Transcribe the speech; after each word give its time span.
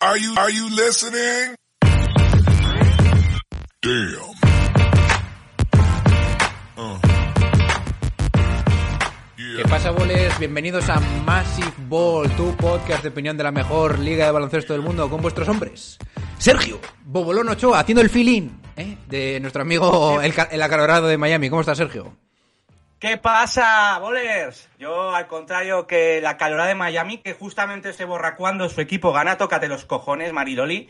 Are 0.00 0.16
you 0.16 0.32
are 0.38 0.48
you 0.48 0.70
listening? 0.70 1.56
Damn. 3.82 4.30
Uh. 6.76 6.98
¿Qué 9.56 9.64
pasa, 9.68 9.90
bolers? 9.90 10.38
Bienvenidos 10.38 10.88
a 10.88 11.00
Massive 11.26 11.72
Ball, 11.88 12.30
tu 12.36 12.56
podcast 12.56 13.02
de 13.02 13.08
opinión 13.08 13.36
de 13.36 13.42
la 13.42 13.50
mejor 13.50 13.98
liga 13.98 14.26
de 14.26 14.30
baloncesto 14.30 14.72
del 14.72 14.82
mundo 14.82 15.10
con 15.10 15.20
vuestros 15.20 15.48
hombres. 15.48 15.98
Sergio, 16.38 16.78
Bobolón 17.04 17.48
Ochoa, 17.48 17.80
haciendo 17.80 18.00
el 18.00 18.08
feeling 18.08 18.50
¿eh? 18.76 18.98
de 19.08 19.40
nuestro 19.40 19.62
amigo 19.62 20.22
el, 20.22 20.32
el 20.52 20.62
acalorado 20.62 21.08
de 21.08 21.18
Miami. 21.18 21.50
¿Cómo 21.50 21.62
estás, 21.62 21.78
Sergio? 21.78 22.16
¿Qué 22.98 23.16
pasa, 23.16 23.96
bolers? 24.00 24.68
Yo, 24.76 25.14
al 25.14 25.28
contrario 25.28 25.86
que 25.86 26.20
la 26.20 26.36
calorada 26.36 26.68
de 26.68 26.74
Miami, 26.74 27.18
que 27.18 27.32
justamente 27.32 27.92
se 27.92 28.04
borra 28.04 28.34
cuando 28.34 28.68
su 28.68 28.80
equipo 28.80 29.12
gana, 29.12 29.38
tócate 29.38 29.68
los 29.68 29.84
cojones, 29.84 30.32
Mariloli. 30.32 30.88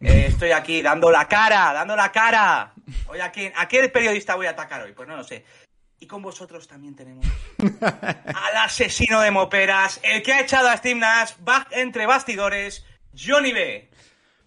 Eh, 0.00 0.24
estoy 0.26 0.50
aquí 0.50 0.82
dando 0.82 1.08
la 1.08 1.28
cara, 1.28 1.72
dando 1.72 1.94
la 1.94 2.10
cara. 2.10 2.74
Hoy 3.06 3.20
a 3.20 3.30
quién, 3.30 3.52
¿A 3.54 3.68
qué 3.68 3.88
periodista 3.88 4.34
voy 4.34 4.46
a 4.46 4.50
atacar 4.50 4.82
hoy? 4.82 4.92
Pues 4.92 5.06
no 5.06 5.16
lo 5.16 5.22
sé. 5.22 5.44
Y 6.00 6.08
con 6.08 6.20
vosotros 6.20 6.66
también 6.66 6.96
tenemos 6.96 7.24
al 7.80 8.56
asesino 8.56 9.20
de 9.20 9.30
moperas, 9.30 10.00
el 10.02 10.24
que 10.24 10.32
ha 10.32 10.40
echado 10.40 10.68
a 10.68 10.76
Steve 10.76 10.98
Nash 10.98 11.30
entre 11.70 12.06
bastidores, 12.06 12.84
Johnny 13.16 13.52
B. 13.52 13.88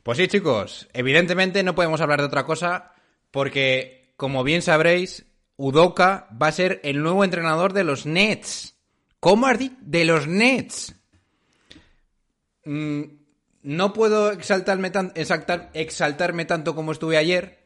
Pues 0.04 0.18
sí, 0.18 0.28
chicos, 0.28 0.90
evidentemente 0.92 1.64
no 1.64 1.76
podemos 1.76 2.02
hablar 2.02 2.20
de 2.20 2.26
otra 2.26 2.46
cosa 2.46 2.92
porque, 3.32 4.14
como 4.18 4.44
bien 4.44 4.62
sabréis, 4.62 5.29
Udoka 5.62 6.30
va 6.42 6.48
a 6.48 6.52
ser 6.54 6.80
el 6.86 7.02
nuevo 7.04 7.26
entrenador 7.26 7.74
de 7.74 7.84
los 7.84 8.06
Nets. 8.06 8.76
¿Cómo 9.20 9.46
has 9.46 9.60
dicho? 9.60 9.76
De 9.82 10.06
los 10.06 10.26
Nets. 10.26 10.96
Mm, 12.64 13.02
no 13.64 13.92
puedo 13.92 14.32
exaltarme, 14.32 14.90
exaltar- 14.90 15.70
exaltarme 15.74 16.46
tanto 16.46 16.76
como 16.76 16.94
estuve 16.94 17.18
ayer, 17.18 17.60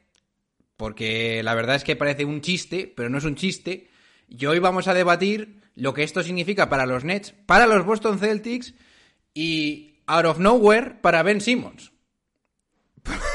porque 0.75 1.43
la 1.43 1.53
verdad 1.53 1.75
es 1.75 1.83
que 1.83 1.95
parece 1.95 2.25
un 2.25 2.41
chiste, 2.41 2.91
pero 2.95 3.09
no 3.09 3.19
es 3.19 3.25
un 3.25 3.35
chiste. 3.35 3.91
Y 4.27 4.43
hoy 4.47 4.57
vamos 4.57 4.87
a 4.87 4.95
debatir 4.95 5.61
lo 5.75 5.93
que 5.93 6.01
esto 6.01 6.23
significa 6.23 6.69
para 6.69 6.87
los 6.87 7.03
Nets, 7.03 7.35
para 7.45 7.67
los 7.67 7.85
Boston 7.85 8.17
Celtics 8.17 8.73
y, 9.35 9.99
out 10.07 10.25
of 10.25 10.39
nowhere, 10.39 10.95
para 10.99 11.21
Ben 11.21 11.41
Simmons. 11.41 11.91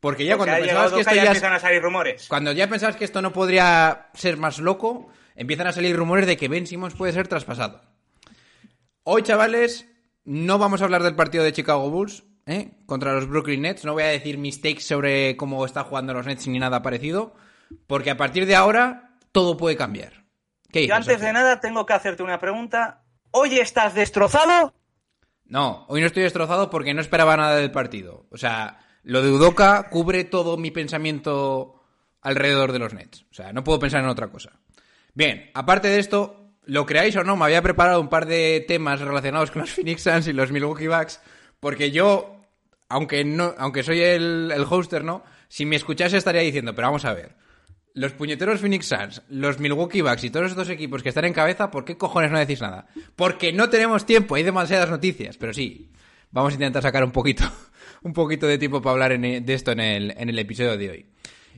Porque 0.00 0.24
ya 0.24 0.36
Porque 0.36 0.50
cuando 0.52 0.64
ha 0.64 0.66
pensabas 0.66 0.92
que 0.92 1.00
esto 1.00 1.14
ya 1.14 1.22
ya 1.24 1.30
empiezan 1.30 1.52
a 1.52 1.58
salir 1.58 1.82
rumores. 1.82 2.28
cuando 2.28 2.52
ya 2.52 2.68
pensabas 2.68 2.96
que 2.96 3.04
esto 3.04 3.20
no 3.20 3.32
podría 3.32 4.08
ser 4.14 4.36
más 4.36 4.58
loco, 4.58 5.08
empiezan 5.34 5.66
a 5.66 5.72
salir 5.72 5.96
rumores 5.96 6.26
de 6.26 6.36
que 6.36 6.48
Ben 6.48 6.66
Simmons 6.66 6.94
puede 6.94 7.12
ser 7.12 7.26
traspasado. 7.26 7.80
Hoy, 9.02 9.22
chavales, 9.22 9.86
no 10.24 10.58
vamos 10.58 10.82
a 10.82 10.84
hablar 10.84 11.02
del 11.02 11.16
partido 11.16 11.42
de 11.42 11.52
Chicago 11.52 11.90
Bulls 11.90 12.24
¿eh? 12.46 12.72
contra 12.86 13.12
los 13.14 13.28
Brooklyn 13.28 13.62
Nets. 13.62 13.84
No 13.84 13.94
voy 13.94 14.02
a 14.04 14.08
decir 14.08 14.38
mistakes 14.38 14.82
sobre 14.82 15.36
cómo 15.36 15.64
está 15.64 15.84
jugando 15.84 16.14
los 16.14 16.26
Nets 16.26 16.46
ni 16.46 16.58
nada 16.58 16.82
parecido, 16.82 17.34
porque 17.86 18.10
a 18.10 18.16
partir 18.16 18.46
de 18.46 18.54
ahora 18.54 19.16
todo 19.32 19.56
puede 19.56 19.76
cambiar. 19.76 20.24
¿Qué 20.70 20.80
Y 20.80 20.82
dices, 20.82 20.96
antes 20.96 21.20
de 21.20 21.32
nada, 21.32 21.60
tengo 21.60 21.86
que 21.86 21.94
hacerte 21.94 22.22
una 22.22 22.38
pregunta. 22.38 23.02
¿Hoy 23.30 23.58
estás 23.58 23.94
destrozado? 23.94 24.74
No, 25.46 25.86
hoy 25.88 26.00
no 26.02 26.06
estoy 26.06 26.22
destrozado 26.24 26.68
porque 26.68 26.92
no 26.92 27.00
esperaba 27.00 27.36
nada 27.36 27.56
del 27.56 27.70
partido. 27.70 28.26
O 28.30 28.36
sea, 28.36 28.78
lo 29.02 29.22
de 29.22 29.30
Udoka 29.30 29.88
cubre 29.90 30.24
todo 30.24 30.56
mi 30.56 30.70
pensamiento 30.70 31.82
alrededor 32.20 32.72
de 32.72 32.78
los 32.78 32.94
Nets. 32.94 33.24
O 33.30 33.34
sea, 33.34 33.52
no 33.52 33.64
puedo 33.64 33.78
pensar 33.78 34.02
en 34.02 34.08
otra 34.08 34.28
cosa. 34.28 34.52
Bien, 35.14 35.50
aparte 35.54 35.88
de 35.88 35.98
esto, 35.98 36.52
lo 36.64 36.86
creáis 36.86 37.16
o 37.16 37.24
no, 37.24 37.36
me 37.36 37.44
había 37.44 37.62
preparado 37.62 38.00
un 38.00 38.08
par 38.08 38.26
de 38.26 38.64
temas 38.68 39.00
relacionados 39.00 39.50
con 39.50 39.62
los 39.62 39.70
Phoenix 39.70 40.02
Suns 40.02 40.26
y 40.28 40.32
los 40.32 40.52
Milwaukee 40.52 40.86
Bucks, 40.86 41.20
porque 41.60 41.90
yo, 41.90 42.42
aunque 42.88 43.24
no, 43.24 43.54
aunque 43.58 43.82
soy 43.82 44.00
el, 44.00 44.52
el 44.54 44.64
hoster, 44.68 45.02
¿no? 45.02 45.24
Si 45.48 45.64
me 45.64 45.76
escuchase 45.76 46.18
estaría 46.18 46.42
diciendo, 46.42 46.74
pero 46.74 46.88
vamos 46.88 47.04
a 47.04 47.14
ver. 47.14 47.36
Los 47.94 48.12
puñeteros 48.12 48.60
Phoenix 48.60 48.86
Suns, 48.86 49.22
los 49.28 49.58
Milwaukee 49.58 50.02
Bucks 50.02 50.24
y 50.24 50.30
todos 50.30 50.50
estos 50.50 50.68
equipos 50.68 51.02
que 51.02 51.08
están 51.08 51.24
en 51.24 51.32
cabeza, 51.32 51.70
¿por 51.70 51.84
qué 51.84 51.96
cojones 51.96 52.30
no 52.30 52.38
decís 52.38 52.60
nada? 52.60 52.86
Porque 53.16 53.52
no 53.52 53.70
tenemos 53.70 54.06
tiempo, 54.06 54.34
hay 54.34 54.42
demasiadas 54.42 54.90
noticias, 54.90 55.36
pero 55.36 55.52
sí, 55.52 55.90
vamos 56.30 56.52
a 56.52 56.54
intentar 56.54 56.82
sacar 56.82 57.02
un 57.02 57.10
poquito, 57.10 57.44
un 58.02 58.12
poquito 58.12 58.46
de 58.46 58.58
tiempo 58.58 58.80
para 58.82 58.92
hablar 58.92 59.12
en- 59.12 59.44
de 59.44 59.54
esto 59.54 59.72
en 59.72 59.80
el, 59.80 60.14
en 60.16 60.28
el 60.28 60.38
episodio 60.38 60.76
de 60.76 60.90
hoy. 60.90 61.06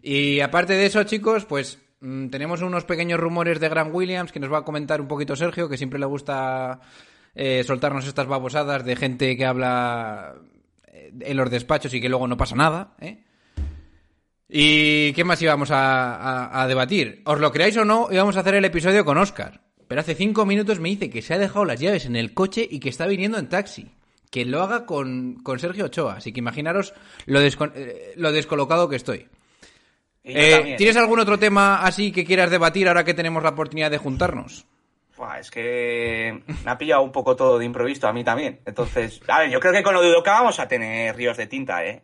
Y 0.03 0.41
aparte 0.41 0.75
de 0.75 0.87
eso, 0.87 1.03
chicos, 1.05 1.45
pues 1.45 1.79
mm, 2.01 2.29
tenemos 2.29 2.63
unos 2.63 2.85
pequeños 2.85 3.21
rumores 3.21 3.61
de 3.61 3.69
Grant 3.69 3.95
Williams 3.95 4.33
que 4.33 4.41
nos 4.41 4.53
va 4.53 4.59
a 4.59 4.65
comentar 4.65 5.01
un 5.01 5.09
poquito 5.09 5.37
Sergio, 5.37 5.69
que 5.69 5.77
siempre 5.77 5.99
le 5.99 6.07
gusta 6.07 6.81
eh, 7.35 7.63
soltarnos 7.67 8.07
estas 8.07 8.27
babosadas 8.27 8.85
de 8.85 8.97
gente 8.97 9.37
que 9.37 9.45
habla 9.47 10.35
eh, 10.89 11.13
en 11.21 11.37
los 11.37 11.51
despachos 11.51 11.93
y 11.95 12.01
que 12.01 12.09
luego 12.09 12.27
no 12.27 12.37
pasa 12.37 12.57
nada, 12.57 12.95
¿eh? 13.01 13.23
¿Y 14.49 15.13
qué 15.13 15.23
más 15.25 15.41
íbamos 15.43 15.71
a- 15.71 16.61
a 16.63 16.67
debatir? 16.67 17.23
¿Os 17.25 17.39
lo 17.39 17.53
creáis 17.53 17.77
o 17.77 17.85
no? 17.85 18.09
Íbamos 18.11 18.37
a 18.37 18.41
hacer 18.41 18.55
el 18.57 18.65
episodio 18.65 19.05
con 19.05 19.17
Oscar. 19.17 19.61
Pero 19.87 20.01
hace 20.01 20.15
cinco 20.15 20.45
minutos 20.47 20.81
me 20.81 20.89
dice 20.89 21.11
que 21.11 21.23
se 21.23 21.35
ha 21.35 21.39
dejado 21.39 21.65
las 21.65 21.79
llaves 21.81 22.05
en 22.07 22.17
el 22.17 22.35
coche 22.35 22.67
y 22.69 22.81
que 22.81 22.89
está 22.89 23.07
viniendo 23.07 23.39
en 23.39 23.49
taxi. 23.49 23.91
Que 24.31 24.45
lo 24.45 24.63
haga 24.63 24.87
con, 24.87 25.37
con 25.43 25.59
Sergio 25.59 25.87
Ochoa. 25.87 26.15
Así 26.15 26.33
que 26.33 26.39
imaginaros 26.39 26.95
lo, 27.27 27.41
descon- 27.41 27.73
eh, 27.75 28.13
lo 28.17 28.33
descolocado 28.33 28.89
que 28.89 28.97
estoy. 28.97 29.29
Eh. 30.23 30.75
¿Tienes 30.77 30.97
algún 30.97 31.19
otro 31.19 31.39
tema 31.39 31.83
así 31.83 32.13
que 32.13 32.25
quieras 32.25 32.51
debatir 32.51 32.89
ahora 32.89 33.05
que 33.05 33.15
tenemos 33.15 33.43
la 33.43 33.51
oportunidad 33.51 33.91
de 33.91 33.99
juntarnos? 33.99 34.67
Buah, 35.17 35.39
es 35.39 35.51
que 35.51 36.43
me 36.65 36.71
ha 36.71 36.79
pillado 36.79 37.03
un 37.03 37.13
poco 37.13 37.37
todo 37.37 37.59
de 37.59 37.65
improviso 37.65 38.07
a 38.09 38.13
mí 38.13 38.25
también. 38.25 38.61
Entonces, 38.65 39.21
a 39.29 39.41
ver, 39.41 39.51
yo 39.51 39.61
creo 39.61 39.73
que 39.73 39.83
con 39.83 39.95
lo 39.95 40.01
de 40.01 40.11
Udoka 40.11 40.33
vamos 40.33 40.59
a 40.61 40.69
tener 40.69 41.15
ríos 41.17 41.37
de 41.37 41.47
tinta, 41.47 41.85
¿eh? 41.85 42.03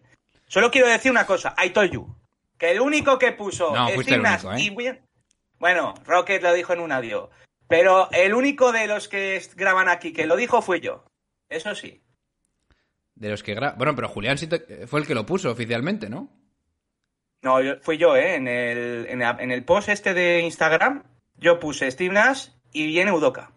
Solo 0.48 0.70
quiero 0.70 0.88
decir 0.88 1.10
una 1.10 1.26
cosa, 1.26 1.54
I 1.64 1.70
told 1.70 1.92
you. 1.92 2.14
Que 2.58 2.72
el 2.72 2.80
único 2.80 3.18
que 3.18 3.32
puso 3.32 3.74
No, 3.74 3.88
Nash 3.88 4.44
único, 4.44 4.52
¿eh? 4.52 4.60
y 4.60 4.98
Bueno, 5.58 5.94
Rocket 6.04 6.42
lo 6.42 6.52
dijo 6.52 6.72
en 6.72 6.80
un 6.80 6.92
audio. 6.92 7.30
Pero 7.68 8.10
el 8.12 8.34
único 8.34 8.72
de 8.72 8.86
los 8.86 9.08
que 9.08 9.42
graban 9.56 9.88
aquí 9.88 10.12
que 10.12 10.26
lo 10.26 10.36
dijo 10.36 10.62
fui 10.62 10.80
yo. 10.80 11.04
Eso 11.48 11.74
sí. 11.74 12.00
De 13.16 13.30
los 13.30 13.42
que 13.42 13.56
gra- 13.56 13.74
Bueno, 13.76 13.96
pero 13.96 14.08
Julián 14.08 14.38
sí 14.38 14.46
te- 14.46 14.86
fue 14.86 15.00
el 15.00 15.06
que 15.06 15.14
lo 15.14 15.26
puso 15.26 15.50
oficialmente, 15.50 16.08
¿no? 16.08 16.28
No, 17.42 17.60
yo- 17.62 17.80
fui 17.80 17.98
yo, 17.98 18.14
¿eh? 18.16 18.36
En 18.36 18.46
el, 18.46 19.06
en, 19.08 19.18
la- 19.18 19.36
en 19.40 19.50
el 19.50 19.64
post 19.64 19.88
este 19.88 20.14
de 20.14 20.40
Instagram, 20.42 21.02
yo 21.36 21.58
puse 21.58 21.90
Steve 21.90 22.14
Nash 22.14 22.48
y 22.72 22.86
viene 22.86 23.10
Udoka. 23.12 23.50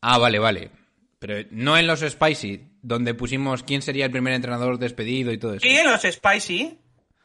Ah, 0.00 0.18
vale, 0.18 0.38
vale. 0.38 0.70
Pero 1.18 1.46
no 1.52 1.78
en 1.78 1.86
los 1.86 2.00
Spicy, 2.00 2.66
donde 2.82 3.14
pusimos 3.14 3.62
quién 3.62 3.82
sería 3.82 4.06
el 4.06 4.10
primer 4.10 4.32
entrenador 4.34 4.78
despedido 4.78 5.30
y 5.32 5.38
todo 5.38 5.54
eso. 5.54 5.66
Y 5.66 5.76
en 5.76 5.86
los 5.90 6.02
Spicy, 6.02 6.78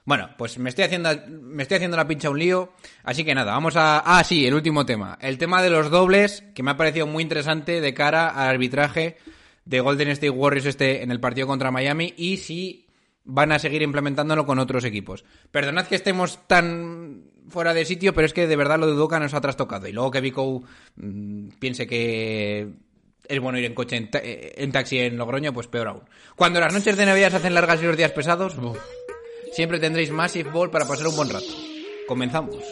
Bueno, 0.05 0.29
pues 0.37 0.57
me 0.59 0.69
estoy 0.69 0.85
haciendo 0.85 1.09
me 1.27 1.63
estoy 1.63 1.75
haciendo 1.77 1.97
la 1.97 2.07
pincha 2.07 2.29
un 2.29 2.39
lío, 2.39 2.71
así 3.03 3.25
que 3.25 3.33
nada, 3.35 3.51
vamos 3.53 3.75
a 3.75 3.99
Ah, 4.05 4.23
sí, 4.23 4.45
el 4.45 4.53
último 4.53 4.85
tema, 4.85 5.17
el 5.19 5.37
tema 5.37 5.61
de 5.61 5.69
los 5.69 5.89
dobles 5.89 6.43
que 6.55 6.63
me 6.63 6.71
ha 6.71 6.77
parecido 6.77 7.07
muy 7.07 7.23
interesante 7.23 7.81
de 7.81 7.93
cara 7.93 8.29
al 8.29 8.47
arbitraje 8.49 9.17
de 9.67 9.79
Golden 9.81 10.09
State 10.09 10.29
Warriors 10.29 10.65
este 10.65 11.03
en 11.03 11.11
el 11.11 11.19
partido 11.19 11.45
contra 11.47 11.71
Miami 11.71 12.13
y 12.17 12.37
si 12.37 12.85
van 13.25 13.51
a 13.51 13.59
seguir 13.59 13.81
implementándolo 13.81 14.45
con 14.45 14.57
otros 14.59 14.85
equipos. 14.85 15.25
Perdonad 15.51 15.87
que 15.87 15.95
estemos 15.95 16.39
tan 16.47 17.25
fuera 17.49 17.73
de 17.73 17.83
sitio, 17.85 18.13
pero 18.13 18.25
es 18.25 18.33
que 18.33 18.47
de 18.47 18.55
verdad 18.55 18.79
lo 18.79 18.87
de 18.87 18.93
Udoka 18.93 19.19
nos 19.19 19.33
ha 19.33 19.41
trastocado 19.41 19.87
y 19.87 19.91
luego 19.91 20.11
que 20.11 20.21
Vico 20.21 20.63
mm, 20.95 21.49
piense 21.59 21.85
que 21.87 22.69
es 23.27 23.39
bueno 23.41 23.59
ir 23.59 23.65
en 23.65 23.73
coche 23.73 23.97
en, 23.97 24.09
ta- 24.09 24.21
eh, 24.23 24.53
en 24.57 24.71
taxi 24.71 24.99
en 24.99 25.17
Logroño, 25.17 25.53
pues 25.53 25.67
peor 25.67 25.87
aún. 25.89 26.03
Cuando 26.37 26.61
las 26.61 26.71
noches 26.73 26.95
de 26.95 27.05
Navidad 27.05 27.31
se 27.31 27.35
hacen 27.37 27.53
largas 27.53 27.81
y 27.81 27.85
los 27.85 27.97
días 27.97 28.11
pesados, 28.13 28.55
siempre 29.51 29.79
tendréis 29.79 30.11
Massive 30.11 30.49
Ball 30.49 30.71
para 30.71 30.87
pasar 30.87 31.07
un 31.07 31.15
buen 31.17 31.29
rato. 31.29 31.45
Comenzamos. 32.07 32.63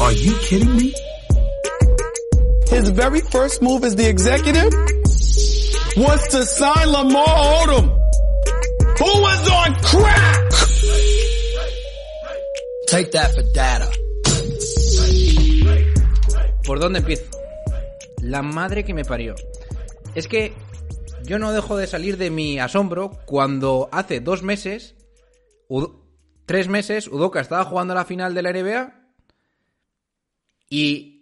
Are 0.00 0.14
you 0.14 0.34
kidding 0.46 0.76
me? 0.76 0.92
His 2.70 2.90
very 2.90 3.20
first 3.20 3.62
move 3.62 3.84
as 3.84 3.94
the 3.96 4.08
executive 4.08 4.72
was 5.96 6.28
to 6.28 6.44
sign 6.44 6.90
Lamar 6.92 7.26
Odom, 7.26 7.86
who 8.98 9.20
was 9.22 9.48
on 9.50 9.74
crack. 9.82 10.50
Take 12.88 13.12
that 13.12 13.34
for 13.34 13.42
data. 13.52 13.88
¿Por 16.64 16.80
dónde 16.80 16.98
empiezo? 16.98 17.24
La 18.22 18.42
madre 18.42 18.84
que 18.84 18.92
me 18.94 19.04
parió. 19.04 19.34
Es 20.14 20.26
que 20.28 20.52
yo 21.24 21.38
no 21.38 21.52
dejo 21.52 21.76
de 21.76 21.86
salir 21.86 22.16
de 22.16 22.30
mi 22.30 22.58
asombro 22.58 23.10
cuando 23.26 23.88
hace 23.92 24.20
dos 24.20 24.42
meses, 24.42 24.94
Ud- 25.68 25.92
tres 26.46 26.68
meses, 26.68 27.08
Udoka 27.08 27.40
estaba 27.40 27.64
jugando 27.64 27.94
la 27.94 28.04
final 28.04 28.34
de 28.34 28.42
la 28.42 28.50
NBA 28.52 28.94
y 30.68 31.15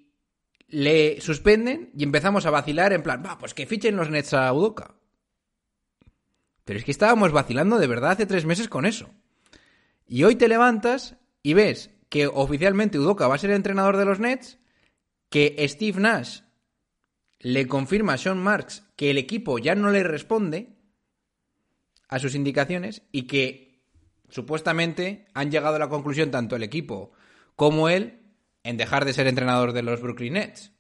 le 0.69 1.21
suspenden 1.21 1.91
y 1.97 2.05
empezamos 2.05 2.47
a 2.47 2.51
vacilar 2.51 2.93
en 2.93 3.03
plan, 3.03 3.23
va, 3.25 3.39
pues 3.39 3.55
que 3.55 3.67
fichen 3.67 3.97
los 3.97 4.11
Nets 4.11 4.35
a 4.35 4.53
Udoka. 4.53 4.95
Pero 6.65 6.79
es 6.79 6.85
que 6.85 6.91
estábamos 6.91 7.33
vacilando 7.33 7.79
de 7.79 7.87
verdad 7.87 8.13
hace 8.13 8.27
tres 8.27 8.45
meses 8.45 8.69
con 8.69 8.87
eso. 8.87 9.11
Y 10.07 10.25
hoy 10.25 10.37
te 10.37 10.49
levantas 10.49 11.17
y 11.43 11.55
ves 11.55 11.91
que 12.09 12.27
oficialmente 12.27 12.99
Udoka 12.99 13.29
va 13.29 13.35
a 13.35 13.39
ser 13.39 13.51
el 13.51 13.57
entrenador 13.57 13.97
de 13.97 14.05
los 14.05 14.21
Nets, 14.21 14.59
que 15.29 15.57
Steve 15.69 16.01
Nash 16.01 16.41
le 17.41 17.67
confirma 17.67 18.15
a 18.15 18.19
Sean 18.19 18.43
Marks 18.43 18.85
que 18.97 19.11
el 19.11 19.19
equipo 19.19 19.59
ya 19.59 19.75
no 19.75 19.91
le 19.91 20.03
responde 20.03 20.77
a 22.09 22.19
sus 22.19 22.35
indicaciones 22.35 23.03
y 23.13 23.23
que 23.23 23.83
supuestamente 24.29 25.27
han 25.35 25.51
llegado 25.51 25.77
a 25.77 25.81
la 25.81 25.89
conclusión 25.89 26.31
tanto 26.31 26.57
el 26.57 26.63
equipo 26.63 27.13
como 27.57 27.89
él 27.89 28.24
en 28.65 28.79
dejar 28.79 29.05
de 29.05 29.13
ser 29.13 29.29
entrenador 29.29 29.73
de 29.73 29.83
los 29.83 30.01
Brooklyn 30.01 30.33
Nets. 30.33 30.73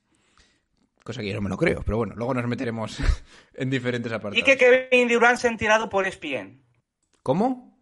Cosa 1.05 1.21
que 1.21 1.29
yo 1.29 1.35
no 1.35 1.43
me 1.43 1.51
lo 1.51 1.59
creo, 1.59 1.83
pero 1.85 1.99
bueno, 1.99 2.15
luego 2.17 2.33
nos 2.33 2.47
meteremos 2.47 2.99
en 3.55 3.71
diferentes 3.71 4.11
apartados. 4.11 4.39
Y 4.39 4.43
que 4.43 4.57
Kevin 4.57 5.07
Durant 5.07 5.39
se 5.39 5.47
ha 5.47 5.51
enterado 5.51 5.89
por 5.91 6.07
ESPN. 6.07 6.63
¿Cómo? 7.23 7.79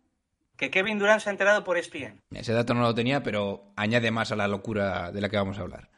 Que 0.56 0.70
Kevin 0.70 0.98
Durant 0.98 1.20
se 1.20 1.30
ha 1.30 1.32
enterado 1.32 1.62
por 1.62 1.78
ESPN. 1.78 2.20
Ese 2.32 2.52
dato 2.52 2.74
no 2.74 2.82
lo 2.82 2.94
tenía, 2.94 3.22
pero 3.22 3.72
añade 3.76 4.10
más 4.10 4.32
a 4.32 4.36
la 4.36 4.48
locura 4.48 5.12
de 5.12 5.20
la 5.20 5.28
que 5.28 5.36
vamos 5.36 5.58
a 5.58 5.62
hablar. 5.62 5.88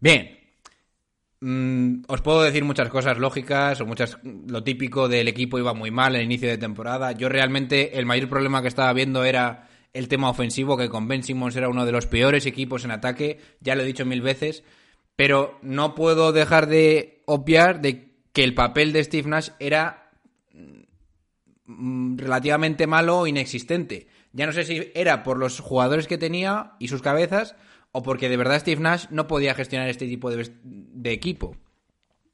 Bien. 0.00 0.40
Mm, 1.40 2.04
os 2.08 2.22
puedo 2.22 2.42
decir 2.42 2.64
muchas 2.64 2.88
cosas 2.88 3.18
lógicas 3.18 3.80
o 3.80 3.86
muchas 3.86 4.18
lo 4.22 4.64
típico 4.64 5.08
del 5.08 5.28
equipo 5.28 5.58
iba 5.58 5.74
muy 5.74 5.90
mal 5.92 6.16
al 6.16 6.22
inicio 6.22 6.48
de 6.48 6.58
temporada. 6.58 7.12
Yo 7.12 7.28
realmente 7.28 7.98
el 7.98 8.06
mayor 8.06 8.28
problema 8.28 8.62
que 8.62 8.68
estaba 8.68 8.92
viendo 8.92 9.24
era 9.24 9.68
el 9.94 10.08
tema 10.08 10.28
ofensivo, 10.28 10.76
que 10.76 10.90
con 10.90 11.08
Ben 11.08 11.22
Simmons 11.22 11.56
era 11.56 11.68
uno 11.68 11.86
de 11.86 11.92
los 11.92 12.06
peores 12.06 12.44
equipos 12.46 12.84
en 12.84 12.90
ataque, 12.90 13.38
ya 13.60 13.74
lo 13.74 13.82
he 13.82 13.86
dicho 13.86 14.04
mil 14.04 14.20
veces, 14.20 14.64
pero 15.16 15.58
no 15.62 15.94
puedo 15.94 16.32
dejar 16.32 16.66
de 16.66 17.22
obviar 17.26 17.80
de 17.80 18.12
que 18.32 18.42
el 18.42 18.54
papel 18.54 18.92
de 18.92 19.04
Steve 19.04 19.30
Nash 19.30 19.50
era 19.60 20.10
mm, 21.66 22.18
relativamente 22.18 22.86
malo 22.88 23.20
o 23.20 23.26
inexistente. 23.26 24.08
Ya 24.32 24.46
no 24.46 24.52
sé 24.52 24.64
si 24.64 24.90
era 24.94 25.22
por 25.22 25.38
los 25.38 25.60
jugadores 25.60 26.08
que 26.08 26.18
tenía 26.18 26.72
y 26.80 26.88
sus 26.88 27.00
cabezas 27.00 27.54
o 27.92 28.02
porque 28.02 28.28
de 28.28 28.36
verdad 28.36 28.58
Steve 28.58 28.80
Nash 28.80 29.06
no 29.10 29.28
podía 29.28 29.54
gestionar 29.54 29.88
este 29.88 30.08
tipo 30.08 30.28
de, 30.28 30.50
de 30.64 31.12
equipo 31.12 31.56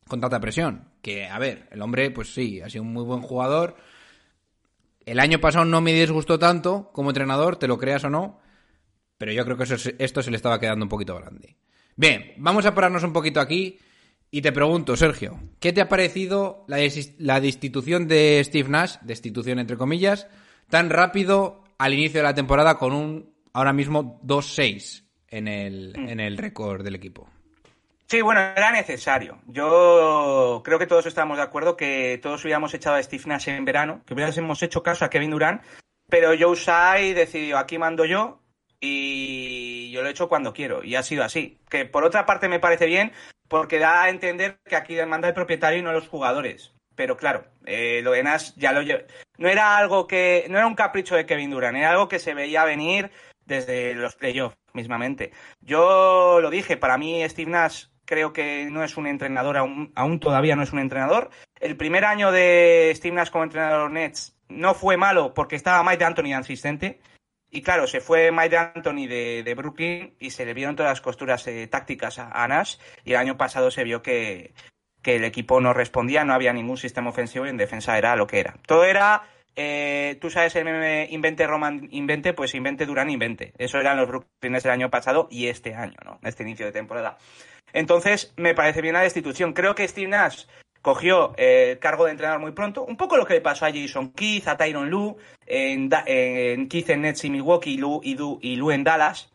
con 0.08 0.20
tanta 0.22 0.40
presión. 0.40 0.88
Que, 1.02 1.26
a 1.26 1.38
ver, 1.38 1.68
el 1.70 1.82
hombre, 1.82 2.10
pues 2.10 2.32
sí, 2.32 2.62
ha 2.62 2.70
sido 2.70 2.84
un 2.84 2.94
muy 2.94 3.04
buen 3.04 3.20
jugador. 3.20 3.76
El 5.04 5.18
año 5.18 5.40
pasado 5.40 5.64
no 5.64 5.80
me 5.80 5.92
disgustó 5.92 6.38
tanto 6.38 6.90
como 6.92 7.10
entrenador, 7.10 7.56
te 7.56 7.66
lo 7.66 7.78
creas 7.78 8.04
o 8.04 8.10
no, 8.10 8.38
pero 9.18 9.32
yo 9.32 9.44
creo 9.44 9.56
que 9.56 9.64
eso 9.64 9.90
esto 9.98 10.22
se 10.22 10.30
le 10.30 10.36
estaba 10.36 10.60
quedando 10.60 10.84
un 10.84 10.88
poquito 10.88 11.16
grande. 11.16 11.56
Bien, 11.96 12.32
vamos 12.38 12.66
a 12.66 12.74
pararnos 12.74 13.02
un 13.02 13.12
poquito 13.12 13.40
aquí 13.40 13.78
y 14.30 14.42
te 14.42 14.52
pregunto, 14.52 14.96
Sergio, 14.96 15.40
¿qué 15.58 15.72
te 15.72 15.80
ha 15.80 15.88
parecido 15.88 16.64
la, 16.68 16.78
la 17.18 17.40
destitución 17.40 18.08
de 18.08 18.40
Steve 18.44 18.68
Nash, 18.68 18.96
destitución 19.02 19.58
entre 19.58 19.76
comillas, 19.76 20.26
tan 20.68 20.88
rápido 20.88 21.64
al 21.78 21.94
inicio 21.94 22.20
de 22.20 22.24
la 22.24 22.34
temporada 22.34 22.78
con 22.78 22.92
un 22.92 23.34
ahora 23.52 23.72
mismo 23.72 24.20
2-6 24.24 25.04
en 25.28 25.48
el, 25.48 25.92
en 25.96 26.20
el 26.20 26.38
récord 26.38 26.84
del 26.84 26.94
equipo? 26.94 27.28
Sí, 28.10 28.22
bueno, 28.22 28.40
era 28.40 28.72
necesario. 28.72 29.38
Yo 29.46 30.62
creo 30.64 30.80
que 30.80 30.88
todos 30.88 31.06
estamos 31.06 31.36
de 31.36 31.44
acuerdo 31.44 31.76
que 31.76 32.18
todos 32.20 32.42
hubiéramos 32.42 32.74
echado 32.74 32.96
a 32.96 33.02
Steve 33.04 33.22
Nash 33.26 33.48
en 33.48 33.64
verano, 33.64 34.02
que 34.04 34.14
hubiéramos 34.14 34.60
hecho 34.64 34.82
caso 34.82 35.04
a 35.04 35.10
Kevin 35.10 35.30
Durant, 35.30 35.62
pero 36.08 36.32
Joe 36.36 36.56
Tsai 36.56 37.12
decidió, 37.12 37.56
aquí 37.56 37.78
mando 37.78 38.04
yo 38.04 38.40
y 38.80 39.92
yo 39.92 40.02
lo 40.02 40.08
he 40.08 40.10
hecho 40.10 40.28
cuando 40.28 40.52
quiero, 40.52 40.82
y 40.82 40.96
ha 40.96 41.04
sido 41.04 41.22
así. 41.22 41.60
Que 41.70 41.84
por 41.84 42.02
otra 42.02 42.26
parte 42.26 42.48
me 42.48 42.58
parece 42.58 42.86
bien, 42.86 43.12
porque 43.46 43.78
da 43.78 44.02
a 44.02 44.08
entender 44.10 44.58
que 44.64 44.74
aquí 44.74 44.96
manda 45.06 45.28
el 45.28 45.34
propietario 45.34 45.78
y 45.78 45.82
no 45.82 45.92
los 45.92 46.08
jugadores. 46.08 46.74
Pero 46.96 47.16
claro, 47.16 47.44
eh, 47.64 48.00
lo 48.02 48.10
de 48.10 48.24
Nash 48.24 48.50
ya 48.56 48.72
lo 48.72 48.82
lle- 48.82 49.06
No 49.38 49.48
era 49.48 49.76
algo 49.76 50.08
que. 50.08 50.46
No 50.50 50.58
era 50.58 50.66
un 50.66 50.74
capricho 50.74 51.14
de 51.14 51.26
Kevin 51.26 51.50
Durant, 51.50 51.76
era 51.78 51.90
algo 51.92 52.08
que 52.08 52.18
se 52.18 52.34
veía 52.34 52.64
venir 52.64 53.12
desde 53.46 53.94
los 53.94 54.16
playoffs 54.16 54.56
mismamente. 54.72 55.30
Yo 55.60 56.40
lo 56.40 56.50
dije, 56.50 56.76
para 56.76 56.98
mí 56.98 57.22
Steve 57.28 57.50
Nash 57.50 57.84
creo 58.10 58.32
que 58.32 58.68
no 58.72 58.82
es 58.82 58.96
un 58.96 59.06
entrenador, 59.06 59.56
aún, 59.56 59.92
aún 59.94 60.18
todavía 60.18 60.56
no 60.56 60.64
es 60.64 60.72
un 60.72 60.80
entrenador. 60.80 61.30
El 61.60 61.76
primer 61.76 62.04
año 62.04 62.32
de 62.32 62.92
Steve 62.96 63.14
Nash 63.14 63.30
como 63.30 63.44
entrenador 63.44 63.88
Nets 63.88 64.36
no 64.48 64.74
fue 64.74 64.96
malo 64.96 65.32
porque 65.32 65.54
estaba 65.54 65.84
Mike 65.84 66.04
de 66.22 66.34
asistente. 66.34 67.00
Y 67.52 67.62
claro, 67.62 67.86
se 67.86 68.00
fue 68.00 68.32
Mike 68.32 68.72
de, 69.06 69.42
de 69.44 69.54
Brooklyn 69.54 70.16
y 70.18 70.30
se 70.30 70.44
le 70.44 70.54
vieron 70.54 70.74
todas 70.74 70.90
las 70.90 71.00
costuras 71.00 71.46
eh, 71.46 71.68
tácticas 71.68 72.18
a, 72.18 72.30
a 72.32 72.48
Nash. 72.48 72.78
Y 73.04 73.12
el 73.12 73.18
año 73.18 73.36
pasado 73.36 73.70
se 73.70 73.84
vio 73.84 74.02
que, 74.02 74.54
que 75.02 75.14
el 75.14 75.24
equipo 75.24 75.60
no 75.60 75.72
respondía, 75.72 76.24
no 76.24 76.34
había 76.34 76.52
ningún 76.52 76.78
sistema 76.78 77.10
ofensivo 77.10 77.46
y 77.46 77.50
en 77.50 77.58
defensa 77.58 77.96
era 77.96 78.16
lo 78.16 78.26
que 78.26 78.40
era. 78.40 78.56
Todo 78.66 78.84
era, 78.84 79.22
eh, 79.56 80.18
tú 80.20 80.30
sabes 80.30 80.54
el 80.56 80.64
meme 80.64 81.06
invente 81.10 81.46
Roman 81.46 81.88
invente, 81.90 82.32
pues 82.32 82.54
invente 82.54 82.86
Durán 82.86 83.10
invente. 83.10 83.52
Eso 83.58 83.78
eran 83.78 83.96
los 83.96 84.08
Brooklyn 84.08 84.52
Nets 84.52 84.64
del 84.64 84.72
año 84.72 84.90
pasado 84.90 85.28
y 85.30 85.46
este 85.48 85.74
año, 85.74 85.96
¿no? 86.04 86.18
Este 86.22 86.42
inicio 86.42 86.66
de 86.66 86.72
temporada. 86.72 87.18
Entonces, 87.72 88.32
me 88.36 88.54
parece 88.54 88.82
bien 88.82 88.94
la 88.94 89.02
destitución. 89.02 89.52
Creo 89.52 89.74
que 89.74 89.86
Steve 89.86 90.08
Nash 90.08 90.46
cogió 90.82 91.34
eh, 91.36 91.72
el 91.72 91.78
cargo 91.78 92.06
de 92.06 92.12
entrenador 92.12 92.40
muy 92.40 92.52
pronto. 92.52 92.84
Un 92.84 92.96
poco 92.96 93.16
lo 93.16 93.26
que 93.26 93.34
le 93.34 93.40
pasó 93.40 93.66
a 93.66 93.72
Jason 93.72 94.12
Keith, 94.12 94.48
a 94.48 94.56
Tyron 94.56 94.90
Lue, 94.90 95.16
en, 95.46 95.90
en 96.06 96.68
Keith 96.68 96.90
en 96.90 97.02
Nets 97.02 97.24
y 97.24 97.30
Milwaukee 97.30 97.76
Lue, 97.76 98.00
y 98.02 98.14
Du- 98.14 98.38
y 98.42 98.58
en 98.72 98.84
Dallas. 98.84 99.32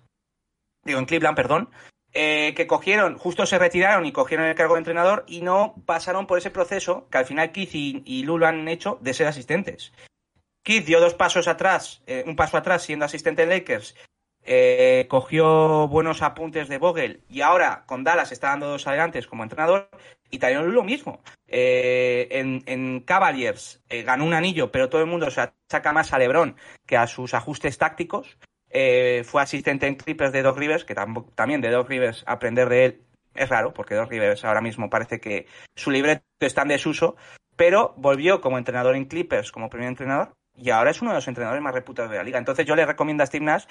Digo, 0.84 1.00
en 1.00 1.06
Cleveland, 1.06 1.36
perdón. 1.36 1.70
Eh, 2.16 2.54
que 2.56 2.66
cogieron, 2.66 3.18
justo 3.20 3.46
se 3.46 3.60
retiraron 3.60 4.06
y 4.08 4.12
cogieron 4.12 4.48
el 4.48 4.56
cargo 4.56 4.74
de 4.74 4.80
entrenador 4.80 5.24
y 5.28 5.42
no 5.42 5.76
pasaron 5.86 6.26
por 6.26 6.40
ese 6.40 6.50
proceso 6.50 7.08
que 7.12 7.20
al 7.20 7.26
final 7.26 7.52
Keith 7.52 7.76
y, 7.76 8.02
y 8.06 8.24
Lue 8.24 8.40
lo 8.40 8.48
han 8.48 8.68
hecho 8.68 8.98
de 9.02 9.14
ser 9.14 9.28
asistentes. 9.28 9.94
Keith 10.64 10.86
dio 10.86 11.00
dos 11.00 11.14
pasos 11.14 11.48
atrás, 11.48 12.02
eh, 12.08 12.24
un 12.26 12.36
paso 12.36 12.58
atrás 12.58 12.82
siendo 12.82 13.06
asistente 13.06 13.44
en 13.44 13.50
Lakers 13.50 13.94
eh, 14.48 15.08
cogió 15.10 15.88
buenos 15.88 16.22
apuntes 16.22 16.68
de 16.68 16.78
Vogel 16.78 17.24
y 17.28 17.42
ahora 17.42 17.84
con 17.88 18.04
Dallas 18.04 18.32
está 18.32 18.50
dando 18.50 18.68
dos 18.68 18.86
adelantes 18.86 19.26
como 19.26 19.42
entrenador 19.42 19.90
y 20.30 20.38
Lue 20.38 20.72
lo 20.72 20.84
mismo. 20.84 21.22
Eh, 21.48 22.28
en, 22.32 23.00
Cavaliers 23.02 23.82
eh, 23.90 24.04
ganó 24.04 24.24
un 24.24 24.36
anillo, 24.36 24.72
pero 24.72 24.88
todo 24.88 25.02
el 25.02 25.08
mundo 25.08 25.32
se 25.32 25.42
achaca 25.42 25.94
más 25.94 26.14
a 26.14 26.20
LeBron 26.20 26.56
que 26.86 26.96
a 26.96 27.08
sus 27.08 27.34
ajustes 27.34 27.80
tácticos. 27.80 28.38
Eh, 28.70 29.24
fue 29.26 29.42
asistente 29.42 29.88
en 29.88 29.96
Clippers 29.96 30.32
de 30.32 30.42
Doc 30.42 30.58
Rivers, 30.58 30.84
que 30.84 30.96
tambo- 30.96 31.32
también 31.36 31.62
de 31.62 31.70
Doc 31.70 31.88
Rivers 31.88 32.24
aprender 32.28 32.68
de 32.70 32.86
él 32.86 33.02
es 33.34 33.50
raro, 33.50 33.74
porque 33.74 33.96
Doc 33.96 34.10
Rivers 34.10 34.44
ahora 34.46 34.62
mismo 34.62 34.90
parece 34.90 35.20
que 35.20 35.48
su 35.76 35.92
libreto 35.92 36.24
está 36.40 36.64
en 36.64 36.70
desuso, 36.70 37.16
pero 37.56 37.94
volvió 37.98 38.42
como 38.42 38.58
entrenador 38.58 38.96
en 38.96 39.06
Clippers, 39.06 39.52
como 39.52 39.70
primer 39.70 39.90
entrenador, 39.90 40.34
y 40.58 40.70
ahora 40.70 40.92
es 40.92 41.02
uno 41.02 41.12
de 41.12 41.16
los 41.16 41.28
entrenadores 41.28 41.62
más 41.62 41.74
reputados 41.74 42.12
de 42.12 42.18
la 42.18 42.24
liga. 42.24 42.40
Entonces 42.40 42.66
yo 42.66 42.76
le 42.76 42.86
recomiendo 42.86 43.24
a 43.24 43.28
Steve 43.28 43.46
Nash 43.46 43.66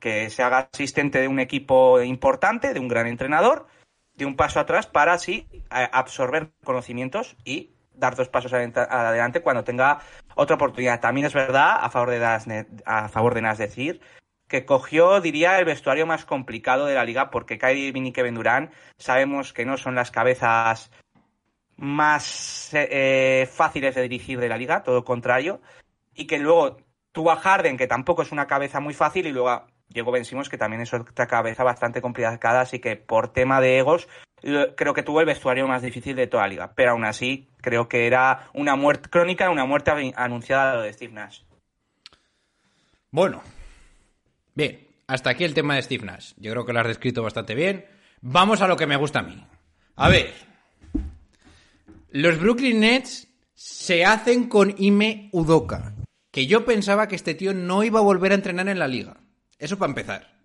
que 0.00 0.30
se 0.30 0.42
haga 0.42 0.68
asistente 0.72 1.20
de 1.20 1.28
un 1.28 1.40
equipo 1.40 2.00
importante, 2.00 2.72
de 2.72 2.80
un 2.80 2.88
gran 2.88 3.06
entrenador, 3.08 3.66
de 4.14 4.24
un 4.24 4.36
paso 4.36 4.60
atrás 4.60 4.86
para 4.86 5.12
así 5.12 5.48
a- 5.70 5.84
absorber 5.84 6.50
conocimientos 6.64 7.36
y 7.44 7.70
dar 7.94 8.14
dos 8.14 8.28
pasos 8.28 8.52
adelante 8.52 9.40
cuando 9.42 9.64
tenga 9.64 9.98
otra 10.36 10.54
oportunidad. 10.54 11.00
También 11.00 11.26
es 11.26 11.34
verdad, 11.34 11.78
a 11.80 11.90
favor 11.90 12.10
de 12.10 12.20
Nash, 12.20 12.44
a 12.86 13.08
favor 13.08 13.34
de 13.34 13.42
Nash 13.42 13.58
decir, 13.58 14.00
que 14.48 14.64
cogió, 14.64 15.20
diría, 15.20 15.58
el 15.58 15.64
vestuario 15.64 16.06
más 16.06 16.24
complicado 16.24 16.86
de 16.86 16.94
la 16.94 17.04
liga 17.04 17.30
porque 17.30 17.58
Kyrie 17.58 17.88
Irving 17.88 18.06
y 18.06 18.12
Kevin 18.12 18.34
Durant 18.34 18.72
sabemos 18.96 19.52
que 19.52 19.66
no 19.66 19.76
son 19.76 19.94
las 19.94 20.10
cabezas 20.10 20.90
más 21.76 22.70
eh, 22.72 23.48
fáciles 23.50 23.94
de 23.94 24.02
dirigir 24.02 24.40
de 24.40 24.48
la 24.48 24.56
liga, 24.56 24.82
todo 24.82 25.04
contrario, 25.04 25.60
y 26.14 26.26
que 26.26 26.38
luego 26.38 26.78
tuvo 27.12 27.30
a 27.30 27.36
Harden, 27.36 27.76
que 27.76 27.86
tampoco 27.86 28.22
es 28.22 28.32
una 28.32 28.46
cabeza 28.46 28.80
muy 28.80 28.94
fácil, 28.94 29.26
y 29.26 29.32
luego 29.32 29.64
llegó 29.88 30.10
Ben 30.10 30.24
Simmons, 30.24 30.48
que 30.48 30.58
también 30.58 30.82
es 30.82 30.92
otra 30.92 31.26
cabeza 31.26 31.62
bastante 31.62 32.00
complicada, 32.00 32.60
así 32.60 32.80
que 32.80 32.96
por 32.96 33.32
tema 33.32 33.60
de 33.60 33.78
egos, 33.78 34.08
creo 34.76 34.94
que 34.94 35.02
tuvo 35.02 35.20
el 35.20 35.26
vestuario 35.26 35.68
más 35.68 35.82
difícil 35.82 36.16
de 36.16 36.26
toda 36.26 36.44
la 36.44 36.48
liga, 36.48 36.72
pero 36.74 36.92
aún 36.92 37.04
así 37.04 37.48
creo 37.60 37.88
que 37.88 38.06
era 38.06 38.48
una 38.54 38.74
muerte 38.74 39.08
crónica, 39.08 39.50
una 39.50 39.64
muerte 39.64 39.92
anunciada 40.16 40.82
de 40.82 40.92
Steve 40.92 41.12
Nash. 41.12 41.42
Bueno, 43.10 43.42
bien, 44.58 44.88
hasta 45.06 45.30
aquí 45.30 45.44
el 45.44 45.54
tema 45.54 45.76
de 45.76 45.82
Steve 45.82 46.04
Nash. 46.04 46.32
Yo 46.36 46.50
creo 46.50 46.66
que 46.66 46.72
lo 46.72 46.80
has 46.80 46.86
descrito 46.86 47.22
bastante 47.22 47.54
bien. 47.54 47.86
Vamos 48.20 48.60
a 48.60 48.66
lo 48.66 48.76
que 48.76 48.88
me 48.88 48.96
gusta 48.96 49.20
a 49.20 49.22
mí. 49.22 49.40
A 49.94 50.08
ver, 50.08 50.34
los 52.10 52.40
Brooklyn 52.40 52.80
Nets 52.80 53.28
se 53.54 54.04
hacen 54.04 54.48
con 54.48 54.74
Ime 54.78 55.30
Udoka, 55.32 55.94
que 56.32 56.46
yo 56.46 56.64
pensaba 56.64 57.06
que 57.06 57.14
este 57.14 57.34
tío 57.34 57.54
no 57.54 57.84
iba 57.84 58.00
a 58.00 58.02
volver 58.02 58.32
a 58.32 58.34
entrenar 58.34 58.68
en 58.68 58.80
la 58.80 58.88
liga. 58.88 59.20
Eso 59.58 59.78
para 59.78 59.90
empezar. 59.90 60.38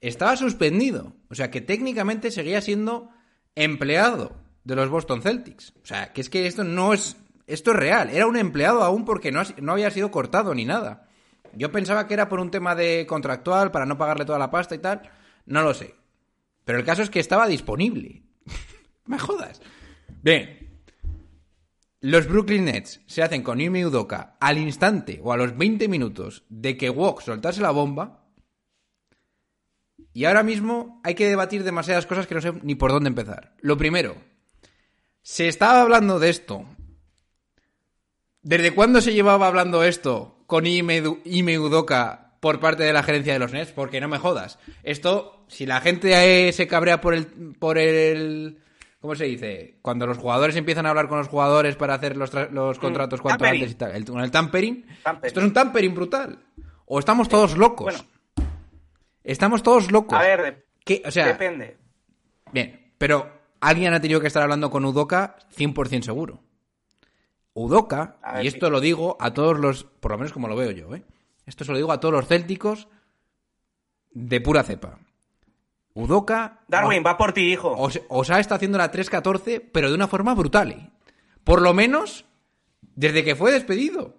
Estaba 0.00 0.36
suspendido, 0.36 1.14
o 1.28 1.34
sea 1.34 1.50
que 1.50 1.60
técnicamente 1.60 2.30
seguía 2.30 2.60
siendo 2.60 3.10
empleado 3.56 4.36
de 4.62 4.76
los 4.76 4.88
Boston 4.88 5.20
Celtics. 5.20 5.72
O 5.82 5.86
sea, 5.86 6.12
que 6.12 6.20
es 6.20 6.30
que 6.30 6.46
esto 6.46 6.62
no 6.62 6.92
es. 6.92 7.16
Esto 7.48 7.72
es 7.72 7.76
real. 7.76 8.10
Era 8.10 8.26
un 8.26 8.36
empleado 8.36 8.84
aún 8.84 9.04
porque 9.04 9.32
no, 9.32 9.42
no 9.60 9.72
había 9.72 9.90
sido 9.90 10.12
cortado 10.12 10.54
ni 10.54 10.64
nada. 10.64 11.07
Yo 11.54 11.72
pensaba 11.72 12.06
que 12.06 12.14
era 12.14 12.28
por 12.28 12.40
un 12.40 12.50
tema 12.50 12.74
de 12.74 13.06
contractual, 13.06 13.70
para 13.70 13.86
no 13.86 13.98
pagarle 13.98 14.24
toda 14.24 14.38
la 14.38 14.50
pasta 14.50 14.74
y 14.74 14.78
tal. 14.78 15.02
No 15.46 15.62
lo 15.62 15.74
sé. 15.74 15.94
Pero 16.64 16.78
el 16.78 16.84
caso 16.84 17.02
es 17.02 17.10
que 17.10 17.20
estaba 17.20 17.46
disponible. 17.46 18.22
Me 19.06 19.18
jodas. 19.18 19.60
Bien. 20.22 20.68
Los 22.00 22.28
Brooklyn 22.28 22.66
Nets 22.66 23.00
se 23.06 23.22
hacen 23.22 23.42
con 23.42 23.60
Ime 23.60 23.84
Udoka 23.84 24.36
al 24.38 24.58
instante 24.58 25.20
o 25.22 25.32
a 25.32 25.36
los 25.36 25.56
20 25.56 25.88
minutos 25.88 26.44
de 26.48 26.76
que 26.76 26.90
Wok 26.90 27.22
soltase 27.22 27.60
la 27.60 27.72
bomba. 27.72 28.24
Y 30.12 30.24
ahora 30.24 30.42
mismo 30.42 31.00
hay 31.02 31.14
que 31.14 31.28
debatir 31.28 31.64
demasiadas 31.64 32.06
cosas 32.06 32.26
que 32.26 32.34
no 32.34 32.40
sé 32.40 32.52
ni 32.62 32.76
por 32.76 32.92
dónde 32.92 33.08
empezar. 33.08 33.56
Lo 33.60 33.76
primero, 33.76 34.16
se 35.22 35.48
estaba 35.48 35.82
hablando 35.82 36.18
de 36.18 36.30
esto. 36.30 36.64
¿Desde 38.42 38.74
cuándo 38.74 39.00
se 39.00 39.12
llevaba 39.12 39.48
hablando 39.48 39.82
esto 39.82 40.37
con 40.48 40.64
Ime, 40.66 41.58
Udoka 41.58 42.32
por 42.40 42.58
parte 42.58 42.82
de 42.82 42.94
la 42.94 43.02
gerencia 43.02 43.34
de 43.34 43.38
los 43.38 43.52
Nets? 43.52 43.70
Porque 43.70 44.00
no 44.00 44.08
me 44.08 44.18
jodas. 44.18 44.58
Esto, 44.82 45.44
si 45.46 45.66
la 45.66 45.82
gente 45.82 46.50
se 46.54 46.66
cabrea 46.66 47.02
por 47.02 47.12
el, 47.12 47.26
por 47.58 47.76
el, 47.76 48.58
¿cómo 48.98 49.14
se 49.14 49.26
dice? 49.26 49.76
Cuando 49.82 50.06
los 50.06 50.16
jugadores 50.16 50.56
empiezan 50.56 50.86
a 50.86 50.88
hablar 50.88 51.08
con 51.08 51.18
los 51.18 51.28
jugadores 51.28 51.76
para 51.76 51.92
hacer 51.92 52.16
los, 52.16 52.32
los 52.50 52.78
contratos 52.78 53.20
cuanto 53.20 53.44
tampering. 53.44 53.62
antes 53.62 53.74
y 53.74 53.78
tal, 53.78 53.94
el, 53.94 54.04
con 54.06 54.20
el 54.20 54.30
tampering, 54.30 54.86
Tampering. 55.04 55.26
esto 55.28 55.40
es 55.40 55.46
un 55.46 55.52
tampering 55.52 55.94
brutal. 55.94 56.38
O 56.86 56.98
estamos 56.98 57.28
todos 57.28 57.54
locos. 57.58 57.84
Bueno. 57.84 58.48
Estamos 59.22 59.62
todos 59.62 59.92
locos. 59.92 60.18
A 60.18 60.22
ver, 60.22 60.64
¿Qué? 60.82 61.02
O 61.04 61.10
sea, 61.10 61.26
depende. 61.26 61.76
Bien, 62.52 62.90
pero 62.96 63.30
alguien 63.60 63.92
ha 63.92 64.00
tenido 64.00 64.18
que 64.22 64.28
estar 64.28 64.42
hablando 64.42 64.70
con 64.70 64.82
Udoka 64.86 65.36
100% 65.54 66.04
seguro. 66.04 66.42
Udoka, 67.60 68.18
A 68.22 68.34
ver, 68.34 68.44
y 68.44 68.48
esto 68.48 68.70
lo 68.70 68.80
digo 68.80 69.16
a 69.18 69.34
todos 69.34 69.58
los, 69.58 69.82
por 69.82 70.12
lo 70.12 70.18
menos 70.18 70.32
como 70.32 70.46
lo 70.46 70.54
veo 70.54 70.70
yo, 70.70 70.94
¿eh? 70.94 71.02
Esto 71.44 71.64
se 71.64 71.72
lo 71.72 71.76
digo 71.76 71.90
a 71.90 71.98
todos 71.98 72.14
los 72.14 72.28
célticos 72.28 72.86
de 74.12 74.40
pura 74.40 74.62
cepa. 74.62 75.00
Udoka 75.92 76.60
Darwin, 76.68 77.02
va 77.04 77.18
por 77.18 77.32
ti, 77.32 77.52
hijo. 77.52 77.72
os, 77.72 78.00
os 78.08 78.30
ha 78.30 78.38
estado 78.38 78.56
haciendo 78.56 78.78
la 78.78 78.92
3-14, 78.92 79.70
pero 79.72 79.88
de 79.88 79.96
una 79.96 80.06
forma 80.06 80.34
brutal. 80.34 80.70
¿eh? 80.70 80.90
Por 81.42 81.60
lo 81.60 81.74
menos 81.74 82.26
desde 82.80 83.24
que 83.24 83.34
fue 83.34 83.50
despedido. 83.50 84.18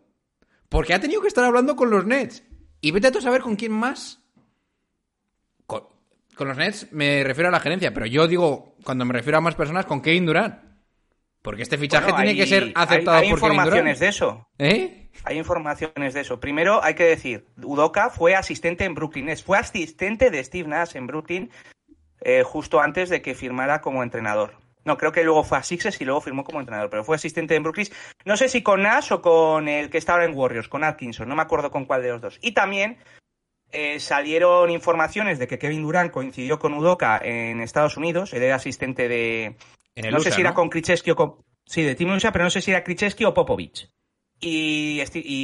Porque 0.67 0.93
ha 0.93 1.00
tenido 1.00 1.22
que 1.22 1.29
estar 1.29 1.46
hablando 1.46 1.77
con 1.77 1.89
los 1.89 2.05
Nets. 2.05 2.43
Y 2.81 2.91
vete 2.91 3.08
a 3.08 3.12
tú 3.12 3.22
saber 3.22 3.41
con 3.41 3.55
quién 3.55 3.72
más. 3.72 4.19
Con, 5.65 5.84
con 6.36 6.50
los 6.50 6.58
Nets 6.58 6.91
me 6.91 7.24
refiero 7.24 7.48
a 7.48 7.53
la 7.53 7.62
gerencia, 7.62 7.93
pero 7.93 8.05
yo 8.05 8.27
digo, 8.27 8.75
cuando 8.84 9.05
me 9.05 9.13
refiero 9.13 9.38
a 9.38 9.41
más 9.41 9.55
personas, 9.55 9.86
con 9.86 10.01
Kevin 10.01 10.25
Durant. 10.25 10.69
Porque 11.41 11.63
este 11.63 11.77
fichaje 11.77 12.12
Bueno, 12.12 12.17
tiene 12.17 12.31
hay- 12.31 12.38
que 12.38 12.48
ser 12.48 12.72
aceptado 12.75 13.17
hay, 13.17 13.24
hay 13.25 13.29
por 13.29 13.39
informaciones 13.39 14.00
de 14.00 14.08
eso. 14.08 14.48
¿Eh? 14.58 15.10
Hay 15.24 15.38
informaciones 15.38 16.13
de 16.13 16.22
eso. 16.22 16.39
Primero 16.39 16.84
hay 16.84 16.93
que 16.96 17.05
decir, 17.05 17.46
Udoka 17.62 18.10
fue 18.10 18.36
asistente 18.36 18.86
en 18.86 18.93
Brooklyn 18.93 19.25
Nets, 19.25 19.43
fue 19.43 19.58
asistente 19.58 20.29
de 20.31 20.43
Steve 20.43 20.67
Nash 20.67 20.96
en 20.96 21.08
Brooklyn 21.08 21.50
eh, 22.22 22.43
justo 22.43 22.79
antes 22.81 23.10
de 23.10 23.22
que 23.22 23.36
firmara 23.36 23.81
como 23.81 24.03
entrenador. 24.03 24.55
No, 24.86 24.98
creo 24.98 25.12
que 25.12 25.24
luego 25.24 25.43
fue 25.43 25.58
a 25.58 25.63
Sixers 25.63 26.00
y 26.01 26.05
luego 26.05 26.22
firmó 26.22 26.43
como 26.43 26.60
entrenador, 26.60 26.89
pero 26.89 27.03
fue 27.03 27.15
asistente 27.15 27.55
en 27.55 27.63
Brooklyn. 27.63 27.88
No 28.25 28.38
sé 28.38 28.50
si 28.50 28.62
con 28.63 28.81
Nash 28.81 29.12
o 29.13 29.22
con 29.22 29.67
el 29.67 29.89
que 29.89 29.98
está 29.98 30.13
ahora 30.13 30.25
en 30.25 30.36
Warriors, 30.36 30.67
con 30.69 30.84
Atkinson, 30.84 31.27
no 31.29 31.36
me 31.36 31.41
acuerdo 31.41 31.69
con 31.69 31.86
cuál 31.86 32.01
de 32.01 32.10
los 32.10 32.22
dos. 32.22 32.39
Y 32.41 32.53
también 32.53 32.98
eh, 33.72 34.00
salieron 34.00 34.69
informaciones 34.72 35.38
de 35.38 35.48
que 35.48 35.60
Kevin 35.60 35.84
Durant 35.84 36.12
coincidió 36.12 36.60
con 36.60 36.74
Udoka 36.74 37.19
en 37.24 37.62
Estados 37.62 37.98
Unidos, 37.98 38.34
él 38.34 38.41
era 38.43 38.55
asistente 38.55 39.08
de, 39.08 39.55
En 40.00 40.06
el 40.06 40.13
no 40.13 40.20
sé 40.22 40.32
si 40.32 40.39
era 40.41 40.53
con 40.53 40.70
Krzyzewski 40.70 41.12
o 41.12 41.15
con... 41.15 41.36
Sí, 41.65 41.84
de 41.84 41.94
Team 41.94 42.12
USA, 42.12 42.32
pero 42.32 42.46
no 42.46 42.50
sé 42.50 42.62
si 42.62 42.72
era 42.72 42.84
Krzyzewski 42.84 43.25
o 43.25 43.34
Popovich. 43.34 43.89
Y, 44.39 45.01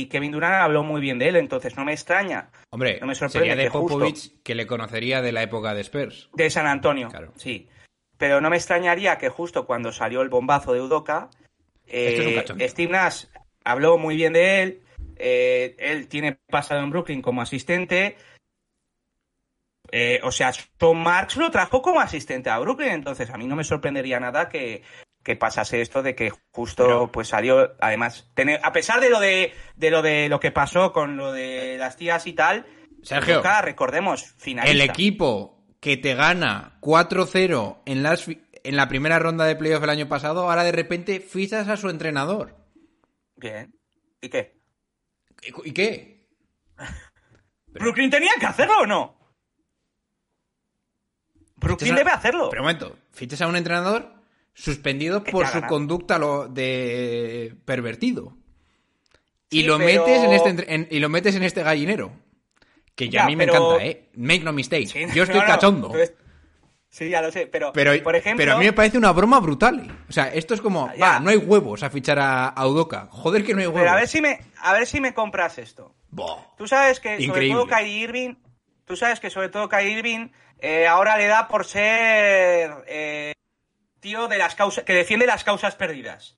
Kevin 0.08 0.32
Durant 0.32 0.64
habló 0.64 0.82
muy 0.82 1.02
bien 1.02 1.20
de 1.20 1.28
él, 1.28 1.36
entonces 1.36 1.76
no 1.76 1.84
me 1.84 1.92
extraña. 1.92 2.50
Hombre, 2.70 2.98
No 3.02 3.08
me 3.08 3.16
sorprende 3.16 3.50
sería 3.50 3.56
de 3.58 3.64
que 3.64 3.70
justo- 3.78 3.96
Popovich 3.96 4.42
que 4.42 4.56
le 4.56 4.66
conocería 4.66 5.22
de 5.22 5.34
la 5.34 5.44
época 5.44 5.74
de 5.74 5.82
Spurs. 5.82 6.30
De 6.34 6.50
San 6.50 6.68
Antonio, 6.68 7.10
Claro. 7.10 7.34
sí. 7.36 7.68
Pero 8.18 8.40
no 8.40 8.50
me 8.50 8.56
extrañaría 8.56 9.18
que 9.18 9.28
justo 9.28 9.66
cuando 9.66 9.92
salió 9.92 10.22
el 10.22 10.30
bombazo 10.30 10.72
de 10.72 10.80
es 11.86 12.56
un 12.56 12.62
eh. 12.62 12.70
Steve 12.70 12.92
Nash 12.94 13.26
habló 13.66 13.98
muy 13.98 14.16
bien 14.16 14.32
de 14.32 14.64
él. 14.64 14.82
eh, 15.18 15.76
él 15.80 16.08
tiene 16.08 16.38
pasado 16.50 16.82
en 16.82 16.90
Brooklyn 16.90 17.22
como 17.22 17.42
asistente. 17.42 18.16
Eh, 19.98 20.20
o 20.24 20.32
sea, 20.32 20.52
Tom 20.78 21.02
Marks 21.02 21.38
lo 21.38 21.50
trajo 21.52 21.82
como 21.82 22.02
asistente 22.02 22.50
a 22.50 22.60
Brooklyn, 22.60 22.90
entonces 22.90 23.30
a 23.30 23.38
mí 23.38 23.48
no 23.48 23.56
me 23.56 23.64
sorprendería 23.64 24.20
nada 24.20 24.50
que, 24.50 24.84
que 25.24 25.38
pasase 25.38 25.80
esto 25.80 26.04
de 26.04 26.16
que 26.16 26.32
justo 26.52 26.84
Pero- 26.86 27.12
pues 27.14 27.30
salió, 27.30 27.76
además, 27.80 28.30
tener- 28.34 28.60
a 28.62 28.74
pesar 28.74 29.00
de 29.00 29.10
lo 29.10 29.22
de, 29.22 29.54
de 29.78 29.90
lo 29.92 30.02
de 30.02 30.28
lo 30.28 30.42
que 30.42 30.52
pasó 30.52 30.92
con 30.92 31.16
lo 31.16 31.32
de 31.32 31.78
las 31.78 31.96
tías 31.96 32.28
y 32.28 32.34
tal, 32.34 32.66
Sergio, 33.04 33.42
recordemos, 33.62 34.34
finalista. 34.38 34.74
El 34.74 34.82
equipo 34.90 35.64
que 35.80 35.96
te 35.96 36.14
gana 36.14 36.78
4-0 36.82 37.78
en, 37.86 38.04
las 38.04 38.28
en 38.28 38.76
la 38.76 38.90
primera 38.90 39.18
ronda 39.20 39.46
de 39.46 39.56
playoff 39.56 39.84
el 39.84 39.92
año 39.92 40.10
pasado, 40.10 40.50
ahora 40.50 40.66
de 40.66 40.74
repente 40.74 41.22
fichas 41.22 41.70
a 41.70 41.78
su 41.78 41.90
entrenador. 41.90 42.54
Bien. 43.38 43.74
¿Y 44.20 44.28
qué? 44.28 44.60
¿Y- 45.42 45.70
¿Y 45.70 45.72
qué? 45.72 46.28
¿Brooklyn 47.68 48.10
tenía 48.10 48.32
que 48.40 48.46
hacerlo 48.46 48.80
o 48.82 48.86
no? 48.86 49.15
Brooklyn 51.58 51.94
a- 51.94 51.98
debe 51.98 52.12
hacerlo. 52.12 52.50
Pero 52.50 52.62
un 52.62 52.68
momento, 52.68 52.96
fichas 53.12 53.42
a 53.42 53.48
un 53.48 53.56
entrenador 53.56 54.14
suspendido 54.54 55.24
por 55.24 55.48
su 55.48 55.62
conducta 55.62 56.18
lo 56.18 56.48
de 56.48 57.56
pervertido. 57.66 58.38
Y 59.50 59.64
lo 59.64 59.78
pero- 59.78 60.06
metes 60.06 60.24
en 60.24 60.34
este 60.34 60.74
en- 60.74 60.88
y 60.92 61.00
lo 61.00 61.10
metes 61.10 61.36
en 61.36 61.44
este 61.44 61.64
gallinero. 61.64 62.12
Que 62.96 63.10
ya 63.10 63.20
Ya, 63.20 63.24
a 63.26 63.28
mí 63.28 63.36
me 63.36 63.44
encanta, 63.44 63.84
¿eh? 63.84 64.10
Make 64.16 64.40
no 64.40 64.54
mistake. 64.54 64.88
Sí, 64.88 65.06
Yo 65.14 65.24
estoy 65.24 65.40
no, 65.42 65.46
cachondo. 65.46 65.96
es- 65.98 66.14
Sí, 66.90 67.10
ya 67.10 67.22
lo 67.22 67.30
sé, 67.30 67.46
pero, 67.48 67.74
Pero, 67.74 67.92
por 68.04 68.16
ejemplo... 68.16 68.42
pero 68.42 68.56
a 68.56 68.58
mí 68.58 68.64
me 68.64 68.72
parece 68.72 68.98
una 68.98 69.12
broma 69.12 69.42
brutal. 69.42 70.06
O 70.08 70.14
sea, 70.14 70.34
esto 70.34 70.54
es 70.54 70.62
como, 70.62 70.90
Ya. 70.96 71.06
va, 71.16 71.20
no 71.20 71.30
hay 71.30 71.36
huevos 71.36 71.84
a 71.84 71.90
fichar 71.90 72.18
a, 72.20 72.48
a 72.48 72.68
Udoka. 72.68 73.10
Joder 73.12 73.44
que 73.44 73.54
no 73.54 73.60
hay 73.60 73.66
huevos. 73.68 73.82
pero 73.82 73.92
a 73.92 73.96
ver 73.96 74.08
si 74.08 74.22
me, 74.22 74.40
a 74.62 74.72
ver 74.72 74.88
si 74.88 75.02
me 75.02 75.14
compras 75.14 75.58
esto. 75.58 75.94
Tú 76.58 76.68
sabes 76.70 77.02
que 77.02 77.16
Increíble. 77.22 77.34
sobre 77.34 77.50
todo 77.50 77.68
Kyrie 77.68 77.98
Irving, 78.00 78.36
tú 78.86 78.96
sabes 78.96 79.20
que 79.20 79.30
sobre 79.30 79.50
todo 79.50 79.70
Kyrie 79.70 79.98
Irving 79.98 80.30
eh, 80.60 80.88
ahora 80.88 81.18
le 81.18 81.28
da 81.28 81.48
por 81.48 81.66
ser 81.66 82.84
eh, 82.88 83.34
tío 84.00 84.28
de 84.28 84.38
las 84.38 84.56
causas 84.56 84.84
que 84.84 84.94
defiende 84.94 85.26
las 85.26 85.44
causas 85.44 85.76
perdidas. 85.76 86.38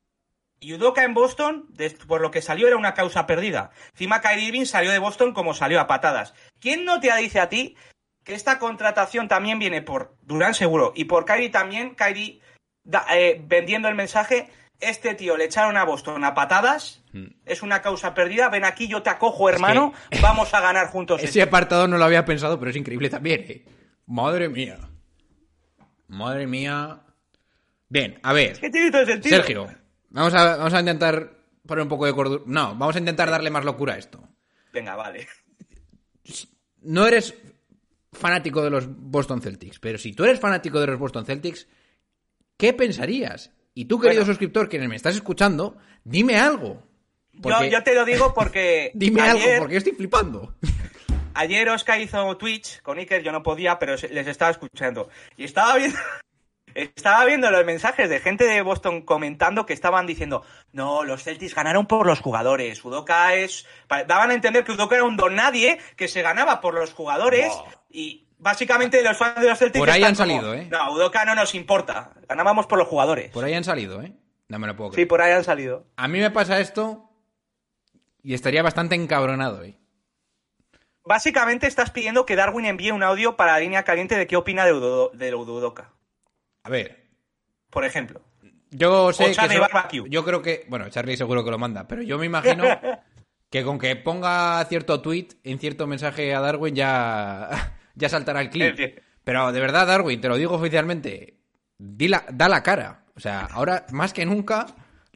Y 0.59 0.73
Udoka 0.73 1.03
en 1.03 1.13
Boston, 1.13 1.69
por 2.07 2.19
lo 2.19 2.31
que 2.31 2.41
salió, 2.41 2.67
era 2.67 2.77
una 2.77 2.95
causa 2.95 3.27
perdida. 3.27 3.69
Encima 3.91 4.21
Kyrie 4.21 4.45
Irving 4.47 4.65
salió 4.65 4.91
de 4.91 4.97
Boston 4.97 5.31
como 5.33 5.53
salió 5.53 5.79
a 5.79 5.85
patadas. 5.85 6.33
¿Quién 6.59 6.83
no 6.83 6.99
te 6.99 7.15
dice 7.17 7.39
a 7.39 7.47
ti 7.49 7.75
que 8.23 8.33
esta 8.33 8.57
contratación 8.57 9.27
también 9.27 9.59
viene 9.59 9.83
por 9.83 10.15
Durán 10.23 10.55
seguro 10.55 10.93
y 10.95 11.05
por 11.05 11.25
Kyrie 11.25 11.49
también? 11.49 11.93
Kyrie 11.93 12.41
da- 12.83 13.05
eh, 13.13 13.39
vendiendo 13.45 13.87
el 13.87 13.93
mensaje. 13.93 14.49
Este 14.79 15.15
tío 15.15 15.37
le 15.37 15.45
echaron 15.45 15.75
a 15.77 15.83
Boston 15.85 16.23
a 16.23 16.33
patadas. 16.33 17.03
Es 17.45 17.63
una 17.63 17.81
causa 17.81 18.13
perdida. 18.13 18.49
Ven 18.49 18.63
aquí, 18.63 18.87
yo 18.87 19.01
te 19.01 19.09
acojo, 19.09 19.49
hermano. 19.49 19.93
Vamos 20.21 20.53
a 20.53 20.61
ganar 20.61 20.87
juntos. 20.87 21.23
Ese 21.23 21.41
apartado 21.41 21.87
no 21.87 21.97
lo 21.97 22.05
había 22.05 22.25
pensado, 22.25 22.59
pero 22.59 22.69
es 22.69 22.77
increíble 22.77 23.09
también, 23.09 23.41
¿eh? 23.47 23.65
Madre 24.05 24.49
mía. 24.49 24.77
Madre 26.07 26.45
mía. 26.45 27.01
Bien, 27.89 28.19
a 28.21 28.33
ver. 28.33 28.59
¿Qué 28.59 28.69
tiene 28.69 28.91
todo 28.91 29.05
sentido? 29.05 29.35
Sergio, 29.35 29.67
vamos 30.09 30.33
a, 30.33 30.57
vamos 30.57 30.73
a 30.73 30.79
intentar 30.79 31.37
poner 31.65 31.83
un 31.83 31.89
poco 31.89 32.05
de 32.05 32.13
cordura. 32.13 32.43
No, 32.45 32.75
vamos 32.75 32.95
a 32.95 32.99
intentar 32.99 33.29
darle 33.29 33.49
más 33.49 33.65
locura 33.65 33.95
a 33.95 33.97
esto. 33.97 34.23
Venga, 34.71 34.95
vale. 34.95 35.27
No 36.81 37.07
eres 37.07 37.35
fanático 38.13 38.61
de 38.63 38.69
los 38.69 38.87
Boston 38.87 39.41
Celtics, 39.41 39.79
pero 39.79 39.97
si 39.97 40.13
tú 40.13 40.23
eres 40.23 40.39
fanático 40.39 40.79
de 40.79 40.87
los 40.87 40.99
Boston 40.99 41.25
Celtics, 41.25 41.67
¿qué 42.57 42.73
pensarías? 42.73 43.51
Y 43.77 43.85
tú, 43.85 43.99
querido 43.99 44.21
Bueno. 44.21 44.31
suscriptor 44.33 44.67
que 44.69 44.79
me 44.79 44.95
estás 44.95 45.13
escuchando, 45.15 45.77
dime 46.03 46.39
algo. 46.39 46.81
Yo, 47.31 47.41
Porque- 47.43 47.69
yo 47.69 47.83
te 47.83 47.93
lo 47.93 48.05
digo 48.05 48.33
porque. 48.33 48.89
Dime 48.95 49.21
algo, 49.21 49.43
porque 49.59 49.73
yo 49.75 49.77
estoy 49.77 49.93
flipando. 49.93 50.55
Ayer 51.35 51.69
Oscar 51.69 52.01
hizo 52.01 52.35
Twitch 52.37 52.81
con 52.81 52.97
Iker, 52.97 53.21
yo 53.21 53.31
no 53.31 53.43
podía, 53.43 53.77
pero 53.77 53.93
les 53.95 54.25
estaba 54.25 54.49
escuchando. 54.49 55.09
Y 55.37 55.43
estaba 55.43 55.75
viendo. 55.75 55.95
Estaba 56.73 57.25
viendo 57.25 57.49
los 57.49 57.65
mensajes 57.65 58.07
de 58.09 58.19
gente 58.19 58.43
de 58.45 58.61
Boston 58.61 59.01
comentando 59.01 59.65
que 59.65 59.73
estaban 59.73 60.05
diciendo, 60.05 60.43
no, 60.73 61.03
los 61.03 61.23
Celtics 61.23 61.55
ganaron 61.55 61.87
por 61.87 62.05
los 62.05 62.19
jugadores. 62.19 62.85
Udoka 62.85 63.33
es... 63.33 63.65
Daban 64.07 64.29
a 64.29 64.35
entender 64.35 64.63
que 64.63 64.73
Udoka 64.73 64.93
era 64.93 65.03
un 65.03 65.17
don 65.17 65.33
nadie, 65.33 65.79
que 65.95 66.07
se 66.07 66.21
ganaba 66.21 66.61
por 66.61 66.75
los 66.75 66.93
jugadores. 66.93 67.51
Y 67.89 68.26
básicamente 68.37 69.01
los 69.03 69.17
fans 69.17 69.41
de 69.41 69.49
los 69.49 69.57
Celtics... 69.59 69.79
Por 69.79 69.89
ahí 69.89 70.03
han 70.03 70.15
como, 70.15 70.27
salido, 70.27 70.53
¿eh? 70.53 70.67
No, 70.71 70.93
Udoka 70.93 71.25
no 71.25 71.35
nos 71.35 71.55
importa. 71.55 72.11
Ganábamos 72.27 72.67
por 72.67 72.77
los 72.77 72.87
jugadores. 72.87 73.31
Por 73.31 73.43
ahí 73.43 73.53
han 73.53 73.63
salido, 73.63 74.01
¿eh? 74.01 74.13
No 74.49 74.59
me 74.59 74.67
lo 74.67 74.75
puedo 74.75 74.91
Sí, 74.91 74.95
creer. 74.95 75.07
por 75.07 75.21
ahí 75.21 75.31
han 75.33 75.43
salido. 75.43 75.85
A 75.97 76.07
mí 76.07 76.19
me 76.19 76.31
pasa 76.31 76.59
esto 76.59 77.09
y 78.23 78.33
estaría 78.33 78.63
bastante 78.63 78.95
encabronado, 78.95 79.63
¿eh? 79.63 79.77
Básicamente 81.03 81.67
estás 81.67 81.91
pidiendo 81.91 82.25
que 82.25 82.35
Darwin 82.35 82.65
envíe 82.65 82.91
un 82.91 83.01
audio 83.03 83.37
para 83.37 83.53
la 83.53 83.59
línea 83.59 83.83
caliente 83.83 84.17
de 84.17 84.27
qué 84.27 84.35
opina 84.35 84.65
de, 84.65 84.73
Udo, 84.73 85.09
de 85.13 85.33
Udoka, 85.33 85.93
A 86.63 86.69
ver, 86.69 87.05
por 87.69 87.85
ejemplo. 87.85 88.21
Yo 88.71 89.13
sé 89.13 89.23
O 89.23 89.27
que 89.27 89.33
Charlie 89.33 89.55
eso- 89.57 89.67
Barbecue. 89.71 90.09
yo 90.09 90.25
creo 90.25 90.41
que, 90.41 90.65
bueno, 90.67 90.89
Charlie 90.89 91.15
seguro 91.15 91.45
que 91.45 91.51
lo 91.51 91.57
manda, 91.57 91.87
pero 91.87 92.01
yo 92.01 92.17
me 92.17 92.25
imagino 92.25 92.65
que 93.49 93.63
con 93.63 93.79
que 93.79 93.95
ponga 93.95 94.63
cierto 94.65 95.01
tweet 95.01 95.29
en 95.45 95.59
cierto 95.59 95.87
mensaje 95.87 96.35
a 96.35 96.41
Darwin 96.41 96.75
ya, 96.75 97.76
ya 97.97 98.09
saltará 98.09 98.41
el 98.41 98.49
clip. 98.49 98.77
Pero 99.23 99.51
de 99.51 99.59
verdad, 99.59 99.87
Darwin, 99.87 100.21
te 100.21 100.29
lo 100.29 100.37
digo 100.37 100.55
oficialmente, 100.55 101.37
di 101.77 102.07
la- 102.07 102.25
da 102.31 102.47
la 102.47 102.63
cara. 102.63 103.03
O 103.15 103.19
sea, 103.19 103.45
ahora 103.45 103.85
más 103.91 104.13
que 104.13 104.25
nunca, 104.25 104.67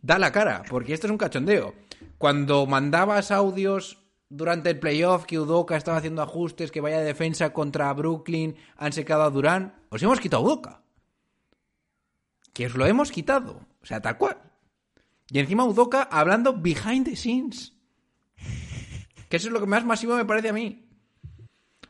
da 0.01 0.19
la 0.19 0.31
cara, 0.31 0.63
porque 0.69 0.93
esto 0.93 1.07
es 1.07 1.11
un 1.11 1.17
cachondeo. 1.17 1.73
Cuando 2.17 2.65
mandabas 2.65 3.31
audios 3.31 3.97
durante 4.29 4.69
el 4.69 4.79
playoff 4.79 5.25
que 5.25 5.39
Udoka 5.39 5.77
estaba 5.77 5.97
haciendo 5.97 6.21
ajustes, 6.21 6.71
que 6.71 6.81
vaya 6.81 6.99
defensa 7.01 7.53
contra 7.53 7.91
Brooklyn, 7.93 8.55
han 8.77 8.91
secado 8.93 9.23
a 9.23 9.29
Durán, 9.29 9.75
os 9.89 10.01
hemos 10.03 10.19
quitado 10.19 10.43
a 10.43 10.45
Udoka. 10.45 10.81
Que 12.53 12.65
os 12.65 12.75
lo 12.75 12.85
hemos 12.85 13.11
quitado. 13.11 13.61
O 13.81 13.85
sea, 13.85 14.01
tal 14.01 14.17
cual. 14.17 14.37
Y 15.29 15.39
encima 15.39 15.63
Udoka 15.65 16.03
hablando 16.03 16.53
behind 16.53 17.05
the 17.05 17.15
scenes. 17.15 17.73
Que 19.29 19.37
eso 19.37 19.47
es 19.47 19.53
lo 19.53 19.59
que 19.61 19.65
más 19.67 19.85
masivo 19.85 20.15
me 20.15 20.25
parece 20.25 20.49
a 20.49 20.53
mí. 20.53 20.85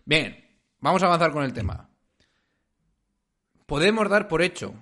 Bien, 0.05 0.37
vamos 0.81 1.01
a 1.01 1.05
avanzar 1.05 1.31
con 1.31 1.43
el 1.43 1.53
tema. 1.53 1.89
Podemos 3.65 4.09
dar 4.09 4.27
por 4.27 4.41
hecho 4.41 4.73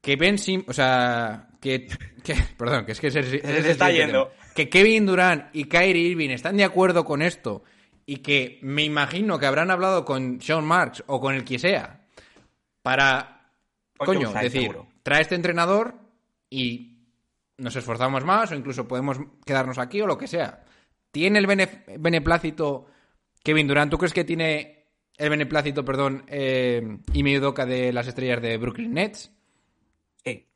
que 0.00 0.16
Ben 0.16 0.36
Sim, 0.38 0.64
o 0.66 0.72
sea, 0.72 1.48
que, 1.60 1.86
que- 2.22 2.34
perdón, 2.58 2.84
que 2.84 2.92
es 2.92 3.00
que 3.00 3.10
se, 3.10 3.22
se- 3.22 3.40
Se 3.40 3.70
está 3.70 3.90
yendo. 3.90 4.32
Que 4.54 4.68
Kevin 4.68 5.06
Durant 5.06 5.46
y 5.54 5.64
Kyrie 5.64 6.08
Irving 6.08 6.30
están 6.30 6.56
de 6.56 6.64
acuerdo 6.64 7.04
con 7.04 7.22
esto 7.22 7.62
y 8.04 8.16
que 8.18 8.58
me 8.62 8.82
imagino 8.82 9.38
que 9.38 9.46
habrán 9.46 9.70
hablado 9.70 10.04
con 10.04 10.40
Sean 10.42 10.64
Marks 10.64 11.04
o 11.06 11.20
con 11.20 11.34
el 11.34 11.44
que 11.44 11.58
sea 11.58 12.04
para, 12.82 13.48
coño, 13.96 14.30
decir, 14.32 14.62
seguro. 14.62 14.88
trae 15.02 15.22
este 15.22 15.36
entrenador 15.36 15.94
y 16.50 16.98
nos 17.56 17.76
esforzamos 17.76 18.24
más 18.24 18.50
o 18.50 18.54
incluso 18.56 18.86
podemos 18.88 19.18
quedarnos 19.46 19.78
aquí 19.78 20.00
o 20.02 20.06
lo 20.06 20.18
que 20.18 20.26
sea. 20.26 20.64
¿Tiene 21.12 21.38
el 21.38 21.46
bene- 21.46 21.84
beneplácito 21.98 22.86
Kevin 23.42 23.66
Durant? 23.66 23.90
¿Tú 23.90 23.98
crees 23.98 24.12
que 24.12 24.24
tiene 24.24 24.86
el 25.16 25.30
beneplácito, 25.30 25.84
perdón, 25.84 26.24
eh, 26.28 26.98
Ime 27.12 27.38
Udoka 27.38 27.66
de 27.66 27.92
las 27.92 28.06
estrellas 28.06 28.40
de 28.40 28.56
Brooklyn 28.56 28.94
Nets? 28.94 29.32
Sí. 30.24 30.46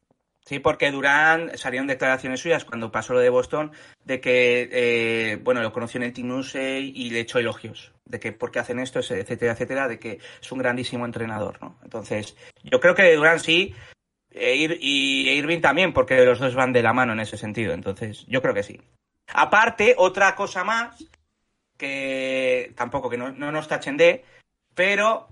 Sí, 0.45 0.61
porque 0.61 0.90
Durán 0.90 1.59
salieron 1.59 1.88
declaraciones 1.88 2.40
suyas 2.40 2.64
cuando 2.64 2.93
pasó 2.93 3.14
lo 3.14 3.21
de 3.21 3.31
Boston 3.31 3.73
de 4.05 4.21
que, 4.21 4.69
eh, 4.71 5.37
bueno, 5.43 5.61
lo 5.62 5.73
conoció 5.73 5.99
en 5.99 6.05
el 6.05 6.12
Team 6.12 6.28
Newsay 6.28 6.93
y 6.95 7.11
le 7.11 7.21
echó 7.21 7.38
elogios 7.38 7.93
de 8.05 8.21
que 8.21 8.33
por 8.33 8.52
qué 8.52 8.61
hacen 8.61 8.78
esto, 8.78 9.00
etcétera, 9.00 9.52
etcétera, 9.52 9.88
de 9.88 9.99
que 9.99 10.21
es 10.40 10.52
un 10.52 10.59
grandísimo 10.59 11.05
entrenador, 11.05 11.61
¿no? 11.61 11.78
Entonces, 11.83 12.37
yo 12.62 12.78
creo 12.78 12.95
que 12.95 13.14
Durán 13.14 13.40
sí 13.40 13.75
e 14.31 14.55
y 14.81 15.28
Irving 15.31 15.61
también, 15.61 15.93
porque 15.93 16.25
los 16.25 16.38
dos 16.38 16.55
van 16.55 16.73
de 16.73 16.83
la 16.83 16.93
mano 16.93 17.14
en 17.14 17.21
ese 17.21 17.37
sentido. 17.37 17.73
Entonces, 17.73 18.25
yo 18.28 18.43
creo 18.43 18.55
que 18.55 18.62
sí. 18.62 18.81
Aparte, 19.33 19.95
otra 19.97 20.35
cosa 20.35 20.62
más, 20.62 21.05
que 21.76 22.73
tampoco 22.76 23.11
que 23.11 23.18
no, 23.18 23.30
no 23.33 23.52
nos 23.52 23.68
tachen 23.68 23.97
de, 23.97 24.25
pero 24.75 25.28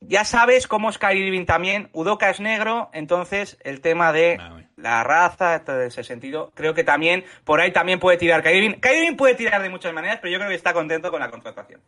ya 0.00 0.24
sabes 0.24 0.66
cómo 0.66 0.90
es 0.90 0.98
Kyrie 0.98 1.26
Irving 1.26 1.44
también. 1.44 1.90
Udoka 1.92 2.30
es 2.30 2.40
negro, 2.40 2.90
entonces 2.92 3.58
el 3.62 3.80
tema 3.80 4.12
de 4.12 4.38
Ah, 4.40 4.60
la 4.76 5.04
raza, 5.04 5.62
todo 5.64 5.82
ese 5.82 6.04
sentido, 6.04 6.52
creo 6.54 6.74
que 6.74 6.84
también 6.84 7.24
por 7.44 7.60
ahí 7.60 7.72
también 7.72 8.00
puede 8.00 8.16
tirar 8.16 8.42
Kyrie 8.42 8.64
Irving. 8.64 8.80
Kyrie 8.80 9.04
Irving 9.04 9.16
puede 9.16 9.34
tirar 9.34 9.62
de 9.62 9.68
muchas 9.68 9.92
maneras, 9.92 10.18
pero 10.20 10.32
yo 10.32 10.38
creo 10.38 10.48
que 10.48 10.56
está 10.56 10.72
contento 10.72 11.10
con 11.10 11.20
la 11.20 11.30
contratación. 11.30 11.80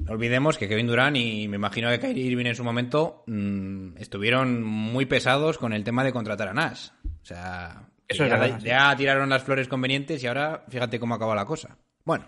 No 0.00 0.12
olvidemos 0.12 0.58
que 0.58 0.68
Kevin 0.68 0.86
Durant 0.86 1.16
y 1.16 1.48
me 1.48 1.56
imagino 1.56 1.88
que 1.90 1.98
Kyrie 1.98 2.26
Irving 2.26 2.46
en 2.46 2.54
su 2.54 2.64
momento 2.64 3.24
mm, 3.26 3.96
estuvieron 3.98 4.62
muy 4.62 5.06
pesados 5.06 5.58
con 5.58 5.72
el 5.72 5.84
tema 5.84 6.04
de 6.04 6.12
contratar 6.12 6.48
a 6.48 6.54
Nash. 6.54 6.90
O 7.22 7.24
sea, 7.24 7.88
Eso 8.08 8.24
es 8.24 8.30
ya, 8.30 8.38
verdad, 8.38 8.60
sí. 8.60 8.66
ya 8.66 8.96
tiraron 8.96 9.28
las 9.28 9.42
flores 9.42 9.68
convenientes 9.68 10.22
y 10.22 10.26
ahora 10.26 10.64
fíjate 10.68 11.00
cómo 11.00 11.14
acaba 11.14 11.34
la 11.34 11.44
cosa. 11.44 11.76
Bueno, 12.04 12.24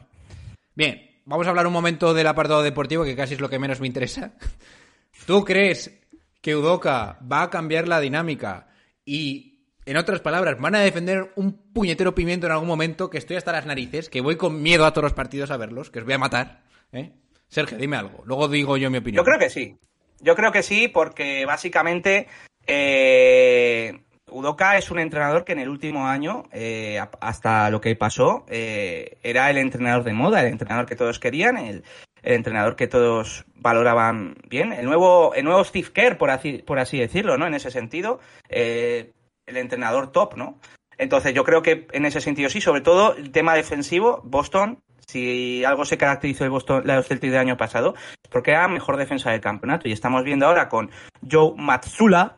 bien, 0.75 1.21
vamos 1.25 1.47
a 1.47 1.51
hablar 1.51 1.67
un 1.67 1.73
momento 1.73 2.15
del 2.15 2.27
apartado 2.27 2.63
deportivo 2.63 3.05
que 3.05 3.15
casi 3.15 3.35
es 3.35 3.41
lo 3.41 3.49
que 3.49 3.59
menos 3.59 3.81
me 3.81 3.87
interesa. 3.87 4.33
¿Tú 5.27 5.45
crees 5.45 6.01
que 6.41 6.57
Udoka 6.57 7.19
va 7.31 7.43
a 7.43 7.51
cambiar 7.51 7.89
la 7.89 8.01
dinámica 8.01 8.69
y, 9.05 9.67
en 9.87 9.97
otras 9.97 10.21
palabras, 10.21 10.61
van 10.61 10.75
a 10.75 10.81
defender 10.81 11.33
un 11.37 11.73
puñetero 11.73 12.15
pimiento 12.15 12.47
en 12.47 12.53
algún 12.53 12.69
momento 12.69 13.11
que 13.11 13.19
estoy 13.19 13.37
hasta 13.37 13.53
las 13.53 13.67
narices, 13.67 14.09
que 14.09 14.21
voy 14.21 14.37
con 14.37 14.63
miedo 14.63 14.85
a 14.85 14.93
todos 14.93 15.05
los 15.05 15.15
partidos 15.15 15.51
a 15.51 15.57
verlos, 15.57 15.91
que 15.91 16.01
os 16.01 16.05
voy 16.05 16.15
a 16.15 16.19
matar? 16.19 16.63
¿eh? 16.93 17.13
Sergio, 17.49 17.79
dime 17.79 17.97
algo. 17.97 18.23
Luego 18.25 18.49
digo 18.49 18.77
yo 18.77 18.91
mi 18.91 18.99
opinión. 18.99 19.23
Yo 19.23 19.25
creo 19.25 19.39
que 19.39 19.51
sí. 19.51 19.77
Yo 20.21 20.35
creo 20.35 20.53
que 20.53 20.63
sí, 20.63 20.89
porque 20.89 21.47
básicamente 21.47 22.27
eh, 22.67 24.01
Udoka 24.31 24.77
es 24.77 24.91
un 24.91 24.99
entrenador 24.99 25.45
que 25.45 25.53
en 25.53 25.59
el 25.59 25.69
último 25.69 26.07
año, 26.07 26.45
eh, 26.53 27.01
hasta 27.21 27.71
lo 27.71 27.81
que 27.81 27.97
pasó, 27.97 28.45
eh, 28.49 29.19
era 29.23 29.51
el 29.51 29.59
entrenador 29.59 30.05
de 30.05 30.13
moda, 30.13 30.41
el 30.41 30.49
entrenador 30.49 30.87
que 30.87 30.97
todos 30.97 31.19
querían, 31.19 31.57
el, 31.57 31.85
entrenador 32.23 32.77
que 32.77 32.89
todos 32.89 33.45
valoraban 33.55 34.37
bien, 34.49 34.73
el 34.73 34.87
nuevo, 34.87 35.35
el 35.35 35.45
nuevo 35.45 35.65
Steve 35.65 35.89
Kerr, 35.93 36.19
por 36.19 36.31
así, 36.31 36.59
por 36.59 36.79
así 36.79 36.99
decirlo, 36.99 37.39
¿no? 37.39 37.47
En 37.47 37.55
ese 37.55 37.71
sentido, 37.71 38.21
eh, 38.49 39.13
el 39.47 39.57
entrenador 39.57 40.13
top, 40.13 40.37
¿no? 40.37 40.59
Entonces 40.99 41.33
yo 41.33 41.45
creo 41.45 41.63
que 41.63 41.87
en 41.93 42.05
ese 42.05 42.21
sentido 42.21 42.51
sí, 42.51 42.61
sobre 42.61 42.81
todo 42.81 43.15
el 43.15 43.31
tema 43.31 43.55
defensivo, 43.55 44.21
Boston, 44.25 44.81
si 45.07 45.65
algo 45.65 45.85
se 45.85 45.97
caracterizó 45.97 46.45
el 46.45 46.51
Boston, 46.51 46.83
la 46.85 47.03
Celtics 47.03 47.33
del 47.33 47.41
año 47.41 47.57
pasado, 47.57 47.95
porque 48.31 48.51
era 48.51 48.69
mejor 48.69 48.97
defensa 48.97 49.31
del 49.31 49.41
campeonato. 49.41 49.89
Y 49.89 49.93
estamos 49.93 50.23
viendo 50.25 50.47
ahora 50.47 50.69
con 50.69 50.91
Joe 51.31 51.55
Matsula 51.57 52.38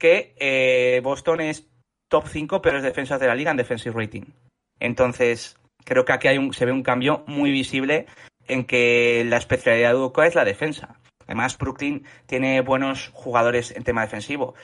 que 0.00 0.34
eh, 0.40 1.00
Boston 1.04 1.42
es 1.42 1.70
top 2.08 2.26
5 2.26 2.60
peores 2.60 2.82
defensas 2.82 3.20
de 3.20 3.28
la 3.28 3.36
liga 3.36 3.52
en 3.52 3.56
defensive 3.56 3.94
rating. 3.96 4.24
Entonces, 4.80 5.56
creo 5.84 6.04
que 6.04 6.12
aquí 6.12 6.26
hay 6.26 6.38
un, 6.38 6.52
se 6.52 6.64
ve 6.64 6.72
un 6.72 6.82
cambio 6.82 7.22
muy 7.28 7.52
visible 7.52 8.06
en 8.48 8.64
que 8.64 9.24
la 9.26 9.36
especialidad 9.36 9.90
de 9.90 9.96
Udoka 9.96 10.26
es 10.26 10.34
la 10.34 10.44
defensa. 10.44 10.98
Además, 11.26 11.56
Brooklyn 11.56 12.04
tiene 12.26 12.60
buenos 12.62 13.10
jugadores 13.12 13.70
en 13.70 13.84
tema 13.84 14.02
defensivo. 14.02 14.54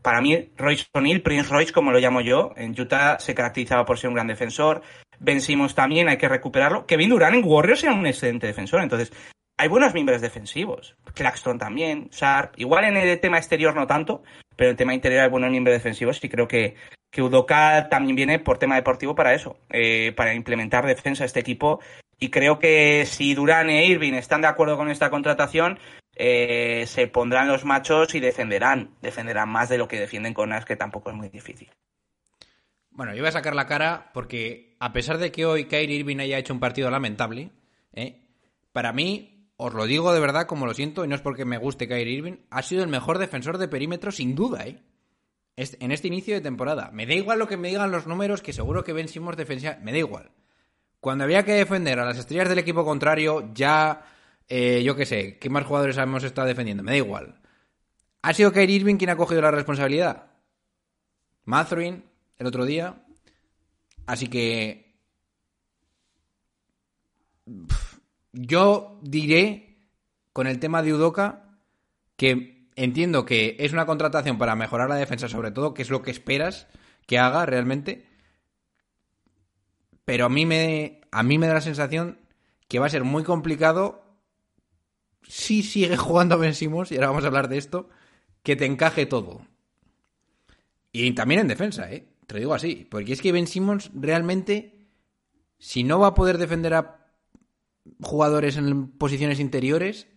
Para 0.00 0.22
mí, 0.22 0.52
Royce 0.56 0.86
O'Neal, 0.94 1.20
Prince 1.20 1.50
Royce, 1.50 1.72
como 1.72 1.90
lo 1.90 1.98
llamo 1.98 2.20
yo, 2.20 2.52
en 2.56 2.78
Utah 2.78 3.18
se 3.18 3.34
caracterizaba 3.34 3.84
por 3.84 3.98
ser 3.98 4.08
un 4.08 4.14
gran 4.14 4.26
defensor. 4.26 4.82
Ben 5.18 5.40
Simmons 5.40 5.74
también, 5.74 6.08
hay 6.08 6.16
que 6.16 6.28
recuperarlo. 6.28 6.86
Kevin 6.86 7.10
Durant 7.10 7.36
en 7.36 7.44
Warriors 7.44 7.84
era 7.84 7.94
un 7.94 8.06
excelente 8.06 8.46
defensor. 8.46 8.82
Entonces, 8.82 9.12
hay 9.56 9.68
buenos 9.68 9.94
miembros 9.94 10.20
defensivos. 10.20 10.96
Claxton 11.14 11.58
también, 11.58 12.08
Sharp. 12.10 12.58
Igual 12.58 12.84
en 12.84 12.96
el 12.96 13.20
tema 13.20 13.38
exterior 13.38 13.74
no 13.74 13.86
tanto, 13.86 14.22
pero 14.56 14.68
en 14.68 14.72
el 14.72 14.76
tema 14.76 14.94
interior 14.94 15.22
hay 15.22 15.30
buenos 15.30 15.50
miembros 15.50 15.74
defensivos 15.74 16.22
y 16.22 16.28
creo 16.28 16.48
que, 16.48 16.76
que 17.10 17.22
Udoka 17.22 17.88
también 17.88 18.16
viene 18.16 18.38
por 18.38 18.58
tema 18.58 18.76
deportivo 18.76 19.14
para 19.14 19.34
eso, 19.34 19.56
eh, 19.70 20.12
para 20.16 20.34
implementar 20.34 20.86
defensa 20.86 21.24
a 21.24 21.26
este 21.26 21.40
equipo. 21.40 21.80
Y 22.18 22.30
creo 22.30 22.58
que 22.58 23.04
si 23.06 23.34
Durán 23.34 23.70
e 23.70 23.86
Irving 23.86 24.14
están 24.14 24.40
de 24.40 24.46
acuerdo 24.46 24.76
con 24.76 24.90
esta 24.90 25.10
contratación, 25.10 25.78
eh, 26.16 26.84
se 26.86 27.06
pondrán 27.08 27.48
los 27.48 27.64
machos 27.64 28.14
y 28.14 28.20
defenderán. 28.20 28.94
Defenderán 29.02 29.48
más 29.48 29.68
de 29.68 29.78
lo 29.78 29.88
que 29.88 29.98
defienden 29.98 30.34
con 30.34 30.50
Nas, 30.50 30.64
que 30.64 30.76
tampoco 30.76 31.10
es 31.10 31.16
muy 31.16 31.28
difícil. 31.28 31.70
Bueno, 32.90 33.12
yo 33.14 33.22
voy 33.22 33.28
a 33.28 33.32
sacar 33.32 33.56
la 33.56 33.66
cara 33.66 34.10
porque 34.14 34.76
a 34.78 34.92
pesar 34.92 35.18
de 35.18 35.32
que 35.32 35.44
hoy 35.44 35.64
Kyrie 35.64 35.98
Irving 35.98 36.20
haya 36.20 36.38
hecho 36.38 36.54
un 36.54 36.60
partido 36.60 36.90
lamentable, 36.90 37.50
¿eh? 37.92 38.20
para 38.72 38.92
mí, 38.92 39.33
os 39.56 39.74
lo 39.74 39.86
digo 39.86 40.12
de 40.12 40.20
verdad 40.20 40.46
como 40.46 40.66
lo 40.66 40.74
siento, 40.74 41.04
y 41.04 41.08
no 41.08 41.14
es 41.14 41.20
porque 41.20 41.44
me 41.44 41.58
guste 41.58 41.88
Kyrie 41.88 42.14
Irving, 42.14 42.36
ha 42.50 42.62
sido 42.62 42.82
el 42.82 42.88
mejor 42.88 43.18
defensor 43.18 43.58
de 43.58 43.68
perímetro 43.68 44.10
sin 44.12 44.34
duda, 44.34 44.66
¿eh? 44.66 44.82
En 45.56 45.92
este 45.92 46.08
inicio 46.08 46.34
de 46.34 46.40
temporada. 46.40 46.90
Me 46.92 47.06
da 47.06 47.14
igual 47.14 47.38
lo 47.38 47.46
que 47.46 47.56
me 47.56 47.68
digan 47.68 47.92
los 47.92 48.08
números, 48.08 48.42
que 48.42 48.52
seguro 48.52 48.82
que 48.82 48.92
Ben 48.92 49.06
Simmons 49.06 49.36
defensa... 49.36 49.78
Me 49.82 49.92
da 49.92 49.98
igual. 49.98 50.32
Cuando 50.98 51.22
había 51.22 51.44
que 51.44 51.52
defender 51.52 52.00
a 52.00 52.04
las 52.04 52.18
estrellas 52.18 52.48
del 52.48 52.58
equipo 52.58 52.84
contrario, 52.84 53.52
ya... 53.54 54.04
eh, 54.48 54.82
yo 54.82 54.96
qué 54.96 55.06
sé, 55.06 55.38
¿qué 55.38 55.48
más 55.50 55.64
jugadores 55.64 55.96
hemos 55.96 56.24
estado 56.24 56.48
defendiendo? 56.48 56.82
Me 56.82 56.90
da 56.90 56.96
igual. 56.96 57.40
¿Ha 58.22 58.34
sido 58.34 58.52
Kyrie 58.52 58.76
Irving 58.76 58.96
quien 58.96 59.10
ha 59.10 59.16
cogido 59.16 59.42
la 59.42 59.52
responsabilidad? 59.52 60.32
Mathurin, 61.44 62.04
el 62.38 62.46
otro 62.46 62.64
día. 62.64 63.04
Así 64.06 64.28
que. 64.28 64.98
Yo 68.34 68.98
diré, 69.00 69.78
con 70.32 70.48
el 70.48 70.58
tema 70.58 70.82
de 70.82 70.92
Udoka, 70.92 71.56
que 72.16 72.68
entiendo 72.74 73.24
que 73.24 73.56
es 73.60 73.72
una 73.72 73.86
contratación 73.86 74.38
para 74.38 74.56
mejorar 74.56 74.88
la 74.88 74.96
defensa, 74.96 75.28
sobre 75.28 75.52
todo, 75.52 75.72
que 75.72 75.82
es 75.82 75.90
lo 75.90 76.02
que 76.02 76.10
esperas 76.10 76.66
que 77.06 77.18
haga 77.18 77.46
realmente. 77.46 78.06
Pero 80.04 80.26
a 80.26 80.28
mí 80.28 80.44
me, 80.44 81.00
a 81.12 81.22
mí 81.22 81.38
me 81.38 81.46
da 81.46 81.54
la 81.54 81.60
sensación 81.60 82.18
que 82.66 82.80
va 82.80 82.86
a 82.86 82.90
ser 82.90 83.04
muy 83.04 83.22
complicado 83.22 84.02
si 85.22 85.62
sigue 85.62 85.96
jugando 85.96 86.36
Ben 86.36 86.54
Simmons, 86.54 86.90
y 86.90 86.96
ahora 86.96 87.08
vamos 87.08 87.24
a 87.24 87.28
hablar 87.28 87.48
de 87.48 87.58
esto, 87.58 87.88
que 88.42 88.56
te 88.56 88.66
encaje 88.66 89.06
todo. 89.06 89.46
Y 90.90 91.12
también 91.12 91.40
en 91.40 91.48
defensa, 91.48 91.90
¿eh? 91.92 92.04
Te 92.26 92.34
lo 92.34 92.40
digo 92.40 92.54
así. 92.54 92.86
Porque 92.90 93.12
es 93.12 93.20
que 93.20 93.30
Ben 93.30 93.46
Simmons 93.46 93.90
realmente, 93.94 94.88
si 95.58 95.84
no 95.84 96.00
va 96.00 96.08
a 96.08 96.14
poder 96.14 96.38
defender 96.38 96.74
a 96.74 97.03
jugadores 98.00 98.56
en 98.56 98.88
posiciones 98.98 99.40
interiores, 99.40 100.08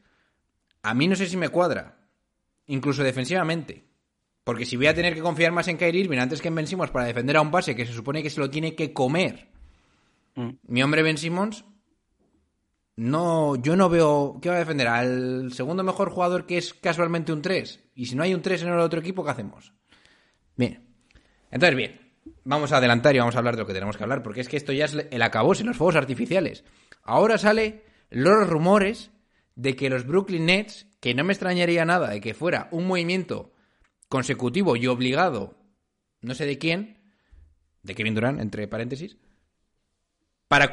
a 0.84 0.94
mí 0.94 1.08
no 1.08 1.16
sé 1.16 1.28
si 1.28 1.38
me 1.38 1.50
cuadra. 1.50 1.94
incluso 2.70 3.04
defensivamente. 3.04 3.86
Porque 4.44 4.66
si 4.66 4.76
voy 4.78 4.88
a 4.88 4.94
tener 4.96 5.14
que 5.14 5.22
confiar 5.22 5.52
más 5.52 5.68
en 5.68 5.78
Kyrie 5.78 6.02
Irving 6.02 6.18
antes 6.20 6.42
que 6.42 6.48
en 6.50 6.56
Ben 6.56 6.68
Simmons 6.68 6.92
para 6.92 7.06
defender 7.06 7.38
a 7.38 7.42
un 7.42 7.52
base 7.52 7.76
que 7.76 7.86
se 7.86 7.94
supone 7.94 8.22
que 8.24 8.30
se 8.30 8.40
lo 8.40 8.50
tiene 8.50 8.76
que 8.76 8.94
comer, 8.94 9.50
Mm. 10.36 10.50
mi 10.68 10.84
hombre 10.84 11.02
Ben 11.02 11.18
Simmons, 11.18 11.66
no, 12.96 13.56
yo 13.56 13.76
no 13.76 13.90
veo. 13.90 14.40
¿Qué 14.42 14.50
va 14.50 14.56
a 14.56 14.60
defender? 14.60 14.88
¿Al 14.88 15.52
segundo 15.54 15.84
mejor 15.84 16.10
jugador 16.10 16.46
que 16.46 16.58
es 16.58 16.74
casualmente 16.74 17.32
un 17.32 17.42
3? 17.42 17.80
Y 17.96 18.06
si 18.08 18.16
no 18.16 18.24
hay 18.24 18.34
un 18.34 18.42
3 18.42 18.64
en 18.64 18.70
el 18.70 18.80
otro 18.80 19.00
equipo, 19.00 19.24
¿qué 19.24 19.32
hacemos? 19.32 19.74
Bien. 20.56 20.88
Entonces, 21.52 21.76
bien. 21.76 22.00
Vamos 22.44 22.72
a 22.72 22.78
adelantar 22.78 23.16
y 23.16 23.20
vamos 23.20 23.36
a 23.36 23.40
hablar 23.40 23.56
de 23.56 23.62
lo 23.62 23.68
que 23.68 23.74
tenemos 23.74 23.98
que 23.98 24.04
hablar, 24.04 24.24
porque 24.24 24.42
es 24.42 24.48
que 24.50 24.58
esto 24.58 24.72
ya 24.74 24.86
es 24.86 24.94
el 25.12 25.22
acabose, 25.22 25.64
los 25.64 25.78
fuegos 25.78 25.96
artificiales. 25.96 26.64
Ahora 27.08 27.38
sale 27.38 27.84
los 28.10 28.48
rumores 28.48 29.10
de 29.56 29.76
que 29.76 29.90
los 29.90 30.06
Brooklyn 30.06 30.46
Nets, 30.46 30.86
que 31.00 31.14
no 31.16 31.24
me 31.24 31.34
extrañaría 31.34 31.84
nada 31.86 32.10
de 32.10 32.22
que 32.22 32.34
fuera 32.36 32.68
un 32.72 32.86
movimiento 32.86 33.54
consecutivo 34.10 34.76
y 34.76 34.88
obligado, 34.88 35.56
no 36.22 36.36
sé 36.36 36.46
de 36.46 36.58
quién, 36.58 36.98
de 37.84 37.96
Kevin 37.96 38.14
Durant, 38.14 38.40
entre 38.40 38.68
paréntesis, 38.68 39.18
para, 40.48 40.72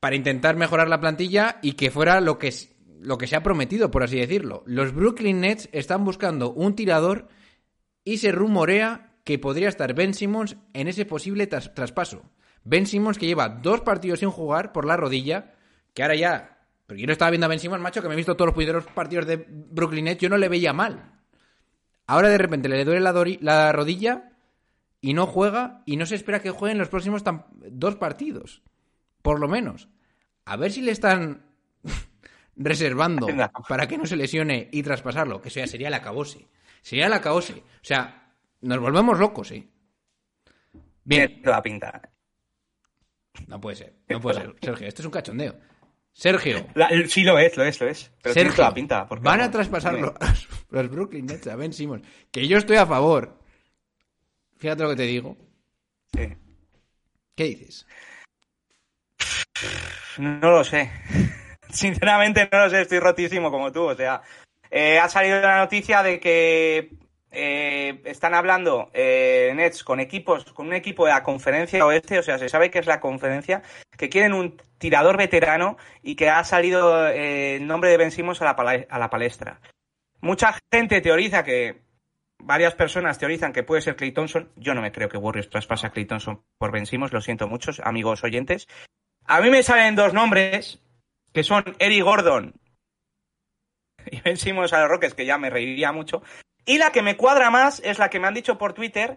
para 0.00 0.16
intentar 0.16 0.56
mejorar 0.56 0.88
la 0.88 1.00
plantilla 1.00 1.58
y 1.62 1.72
que 1.72 1.90
fuera 1.90 2.20
lo 2.20 2.38
que, 2.38 2.52
lo 3.00 3.18
que 3.18 3.26
se 3.26 3.36
ha 3.36 3.42
prometido, 3.42 3.90
por 3.90 4.02
así 4.02 4.18
decirlo. 4.18 4.62
Los 4.66 4.92
Brooklyn 4.94 5.40
Nets 5.40 5.68
están 5.72 6.04
buscando 6.04 6.52
un 6.52 6.74
tirador 6.74 7.28
y 8.04 8.18
se 8.18 8.32
rumorea 8.32 9.12
que 9.24 9.38
podría 9.38 9.68
estar 9.68 9.94
Ben 9.94 10.12
Simmons 10.12 10.56
en 10.74 10.88
ese 10.88 11.06
posible 11.06 11.46
tras- 11.46 11.72
traspaso. 11.74 12.22
Ben 12.64 12.86
Simmons 12.86 13.18
que 13.18 13.26
lleva 13.26 13.48
dos 13.48 13.80
partidos 13.80 14.20
sin 14.20 14.30
jugar 14.30 14.72
por 14.72 14.84
la 14.86 14.96
rodilla, 14.96 15.54
que 15.94 16.02
ahora 16.02 16.14
ya... 16.16 16.50
Porque 16.86 17.00
yo 17.00 17.06
no 17.06 17.12
estaba 17.12 17.30
viendo 17.30 17.46
a 17.46 17.48
Ben 17.48 17.58
Simmons, 17.58 17.82
macho, 17.82 18.02
que 18.02 18.08
me 18.08 18.14
he 18.14 18.16
visto 18.16 18.36
todos 18.36 18.48
los 18.48 18.54
puñeteros 18.54 18.84
partidos 18.86 19.26
de 19.26 19.36
Brooklyn 19.48 20.04
Nets, 20.04 20.20
yo 20.20 20.28
no 20.28 20.36
le 20.36 20.50
veía 20.50 20.74
mal. 20.74 21.12
Ahora 22.06 22.28
de 22.28 22.36
repente 22.36 22.68
le 22.68 22.84
duele 22.84 23.00
la, 23.00 23.14
dori- 23.14 23.38
la 23.40 23.72
rodilla 23.72 24.32
y 25.00 25.14
no 25.14 25.26
juega 25.26 25.82
y 25.86 25.96
no 25.96 26.04
se 26.04 26.14
espera 26.16 26.42
que 26.42 26.50
juegue 26.50 26.72
en 26.72 26.78
los 26.78 26.88
próximos 26.90 27.22
dos 27.70 27.96
partidos. 27.96 28.62
Por 29.22 29.40
lo 29.40 29.48
menos. 29.48 29.88
A 30.44 30.56
ver 30.56 30.72
si 30.72 30.82
le 30.82 30.90
están 30.92 31.46
reservando 32.56 33.26
para 33.68 33.86
que 33.88 33.96
no 33.96 34.04
se 34.04 34.16
lesione 34.16 34.68
y 34.70 34.82
traspasarlo. 34.82 35.40
Que 35.40 35.48
eso 35.48 35.60
ya 35.60 35.66
sería 35.66 35.88
el 35.88 35.94
acabose. 35.94 36.46
Sería 36.82 37.06
el 37.06 37.12
acabose. 37.14 37.54
O 37.54 37.80
sea, 37.80 38.34
nos 38.60 38.78
volvemos 38.78 39.18
locos, 39.18 39.50
¿eh? 39.52 39.66
Bien. 41.02 41.40
toda 41.42 41.56
la 41.56 41.62
pinta. 41.62 42.10
No 43.46 43.58
puede 43.60 43.76
ser. 43.76 43.94
No 44.08 44.20
puede 44.20 44.40
ser. 44.40 44.54
Sergio, 44.60 44.86
esto 44.86 45.00
es 45.00 45.06
un 45.06 45.12
cachondeo. 45.12 45.54
Sergio. 46.14 46.64
La- 46.74 46.88
sí 47.08 47.24
lo 47.24 47.38
es, 47.38 47.56
lo 47.56 47.64
es, 47.64 47.80
lo 47.80 47.88
es. 47.88 48.12
Pero 48.22 48.32
Sergio, 48.34 48.54
toda 48.54 48.68
la 48.68 48.74
pinta. 48.74 49.06
porque 49.06 49.24
van 49.24 49.40
a 49.40 49.48
los, 49.48 50.14
los 50.70 50.90
Brooklyn 50.90 51.26
Nets 51.26 51.48
a 51.48 51.56
Ben 51.56 51.72
Simmons. 51.72 52.06
Que 52.30 52.46
yo 52.46 52.56
estoy 52.56 52.76
a 52.76 52.86
favor. 52.86 53.36
Fíjate 54.58 54.84
lo 54.84 54.90
que 54.90 54.96
te 54.96 55.02
digo. 55.02 55.36
Sí. 56.14 56.32
¿Qué 57.34 57.44
dices? 57.44 57.86
No 60.18 60.50
lo 60.50 60.64
sé. 60.64 60.90
Sinceramente 61.68 62.48
no 62.50 62.58
lo 62.60 62.70
sé, 62.70 62.82
estoy 62.82 63.00
rotísimo 63.00 63.50
como 63.50 63.72
tú. 63.72 63.82
O 63.82 63.94
sea, 63.96 64.22
eh, 64.70 64.98
ha 65.00 65.08
salido 65.08 65.40
la 65.40 65.58
noticia 65.58 66.04
de 66.04 66.20
que 66.20 66.90
eh, 67.34 68.00
están 68.04 68.34
hablando 68.34 68.90
eh, 68.94 69.52
Nets 69.54 69.84
con 69.84 70.00
equipos, 70.00 70.44
con 70.52 70.68
un 70.68 70.74
equipo 70.74 71.06
de 71.06 71.12
la 71.12 71.22
conferencia 71.22 71.84
oeste, 71.84 72.18
o 72.18 72.22
sea, 72.22 72.38
se 72.38 72.48
sabe 72.48 72.70
que 72.70 72.78
es 72.78 72.86
la 72.86 73.00
conferencia, 73.00 73.62
que 73.96 74.08
quieren 74.08 74.32
un 74.32 74.60
tirador 74.78 75.16
veterano 75.16 75.76
y 76.02 76.16
que 76.16 76.30
ha 76.30 76.42
salido 76.44 77.08
eh, 77.08 77.56
el 77.56 77.66
nombre 77.66 77.90
de 77.90 77.96
Ben 77.96 78.10
Simmons 78.10 78.40
a 78.42 78.44
la, 78.44 79.10
palestra. 79.10 79.60
Mucha 80.20 80.54
gente 80.72 81.00
teoriza 81.00 81.44
que 81.44 81.82
varias 82.38 82.74
personas 82.74 83.18
teorizan 83.18 83.52
que 83.52 83.62
puede 83.62 83.82
ser 83.82 83.96
Clay 83.96 84.12
Thompson. 84.12 84.50
Yo 84.56 84.74
no 84.74 84.82
me 84.82 84.92
creo 84.92 85.08
que 85.08 85.18
Warriors 85.18 85.50
traspase 85.50 85.86
a 85.86 85.90
Clay 85.90 86.06
Thompson 86.06 86.42
por 86.58 86.72
Ben 86.72 86.86
Simmons, 86.86 87.12
lo 87.12 87.20
siento 87.20 87.48
muchos 87.48 87.80
amigos 87.80 88.24
oyentes. 88.24 88.68
A 89.26 89.40
mí 89.40 89.50
me 89.50 89.62
salen 89.62 89.96
dos 89.96 90.12
nombres, 90.12 90.80
que 91.32 91.42
son 91.42 91.64
Eric 91.78 92.02
Gordon 92.04 92.54
y 94.10 94.20
Ben 94.20 94.36
Simmons 94.36 94.72
a 94.72 94.80
los 94.80 94.88
Rockets, 94.88 95.14
que 95.14 95.26
ya 95.26 95.38
me 95.38 95.50
reiría 95.50 95.92
mucho. 95.92 96.22
Y 96.66 96.78
la 96.78 96.90
que 96.92 97.02
me 97.02 97.16
cuadra 97.16 97.50
más 97.50 97.80
es 97.84 97.98
la 97.98 98.08
que 98.08 98.18
me 98.20 98.26
han 98.26 98.34
dicho 98.34 98.56
por 98.58 98.72
Twitter, 98.72 99.16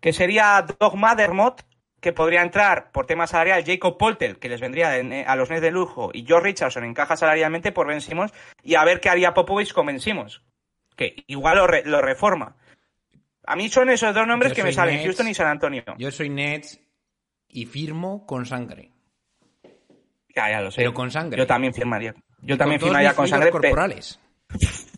que 0.00 0.12
sería 0.12 0.64
Doug 0.80 0.96
Mathermott, 0.96 1.62
que 2.00 2.12
podría 2.12 2.42
entrar 2.42 2.92
por 2.92 3.06
tema 3.06 3.26
salarial 3.26 3.64
Jacob 3.66 3.98
Poltel, 3.98 4.38
que 4.38 4.48
les 4.48 4.60
vendría 4.60 4.90
de- 4.90 5.24
a 5.26 5.34
los 5.36 5.50
Nets 5.50 5.62
de 5.62 5.70
lujo, 5.72 6.10
y 6.14 6.24
George 6.24 6.46
Richardson 6.46 6.84
encaja 6.84 7.16
salarialmente 7.16 7.72
por 7.72 7.88
Ben 7.88 8.00
Simmons, 8.00 8.32
y 8.62 8.76
a 8.76 8.84
ver 8.84 9.00
qué 9.00 9.08
haría 9.08 9.34
Popovich 9.34 9.72
con 9.72 9.86
Ben 9.86 9.98
Simmons, 10.00 10.40
que 10.96 11.24
igual 11.26 11.56
lo, 11.56 11.66
re- 11.66 11.82
lo 11.84 12.00
reforma. 12.00 12.56
A 13.46 13.56
mí 13.56 13.68
son 13.68 13.90
esos 13.90 14.14
dos 14.14 14.26
nombres 14.26 14.52
Yo 14.52 14.56
que 14.56 14.62
me 14.62 14.72
salen, 14.72 14.94
Nets. 14.96 15.06
Houston 15.06 15.28
y 15.28 15.34
San 15.34 15.48
Antonio. 15.48 15.82
Yo 15.98 16.10
soy 16.12 16.28
Nets 16.28 16.80
y 17.48 17.66
firmo 17.66 18.24
con 18.26 18.46
sangre. 18.46 18.92
Ya, 20.36 20.50
ya 20.50 20.60
lo 20.60 20.70
sé. 20.70 20.82
Pero 20.82 20.94
con 20.94 21.10
sangre. 21.10 21.38
Yo 21.38 21.46
también 21.46 21.74
firmaría. 21.74 22.14
Yo 22.42 22.56
también 22.56 22.80
firmaría 22.80 23.14
con 23.14 23.26
sangre. 23.26 23.50
corporales. 23.50 24.20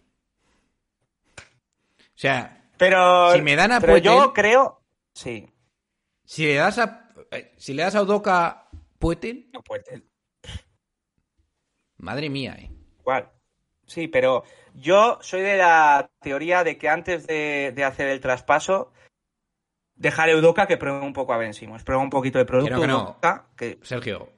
sea, 2.20 2.68
Pero, 2.76 3.32
Si 3.34 3.42
me 3.42 3.56
dan 3.56 3.72
a 3.72 3.80
pero 3.80 3.96
yo 3.98 4.32
creo. 4.32 4.82
Sí. 5.12 5.48
si 6.24 6.46
le 6.46 6.54
das 6.54 6.78
a 6.78 7.08
eh, 7.30 7.52
si 7.58 7.74
le 7.74 7.82
das 7.82 7.94
a 7.94 8.02
Udoka 8.02 8.68
Puetel, 8.98 9.50
No 9.52 9.62
puede. 9.62 10.02
madre 11.98 12.28
mía, 12.30 12.56
eh. 12.58 12.70
Igual. 13.00 13.30
Sí, 13.86 14.08
pero 14.08 14.44
yo 14.74 15.18
soy 15.20 15.40
de 15.42 15.56
la 15.56 16.10
teoría 16.20 16.62
de 16.64 16.78
que 16.78 16.88
antes 16.88 17.26
de, 17.26 17.72
de 17.74 17.84
hacer 17.84 18.08
el 18.08 18.20
traspaso, 18.20 18.92
dejar 19.96 20.30
a 20.30 20.66
que 20.66 20.76
pruebe 20.76 21.00
un 21.00 21.12
poco 21.12 21.32
a 21.32 21.38
Ben 21.38 21.54
Simmons. 21.54 21.82
Prueba 21.84 22.02
un 22.02 22.10
poquito 22.10 22.38
de 22.38 22.44
producto. 22.44 22.80
Que 22.80 22.86
no, 22.86 23.18
que 23.20 23.28
no. 23.28 23.46
Que- 23.56 23.78
Sergio, 23.82 24.32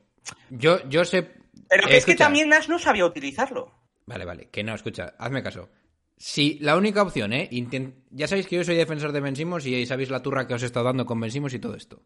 yo 0.51 0.79
yo 0.88 1.05
sé 1.05 1.31
Pero 1.68 1.87
que 1.87 1.95
eh, 1.95 1.99
es 1.99 2.05
que 2.07 2.14
también 2.14 2.49
Nash 2.49 2.68
no 2.68 2.79
sabía 2.79 3.05
utilizarlo. 3.05 3.73
Vale, 4.07 4.25
vale, 4.25 4.49
que 4.51 4.64
no, 4.64 4.75
escucha, 4.75 5.14
hazme 5.18 5.42
caso. 5.42 5.68
Si 6.25 6.57
la 6.61 6.77
única 6.77 7.03
opción, 7.03 7.33
¿eh? 7.33 7.51
Ya 8.13 8.29
sabéis 8.29 8.47
que 8.47 8.55
yo 8.55 8.63
soy 8.63 8.77
defensor 8.77 9.11
de 9.11 9.21
Ben 9.21 9.35
Simmons 9.35 9.67
y 9.67 9.85
sabéis 9.87 10.09
la 10.09 10.23
turra 10.23 10.47
que 10.47 10.55
os 10.55 10.63
he 10.63 10.67
estado 10.67 10.87
dando 10.87 11.05
con 11.05 11.19
Ben 11.19 11.33
Simmons 11.33 11.53
y 11.53 11.59
todo 11.59 11.75
esto. 11.75 12.01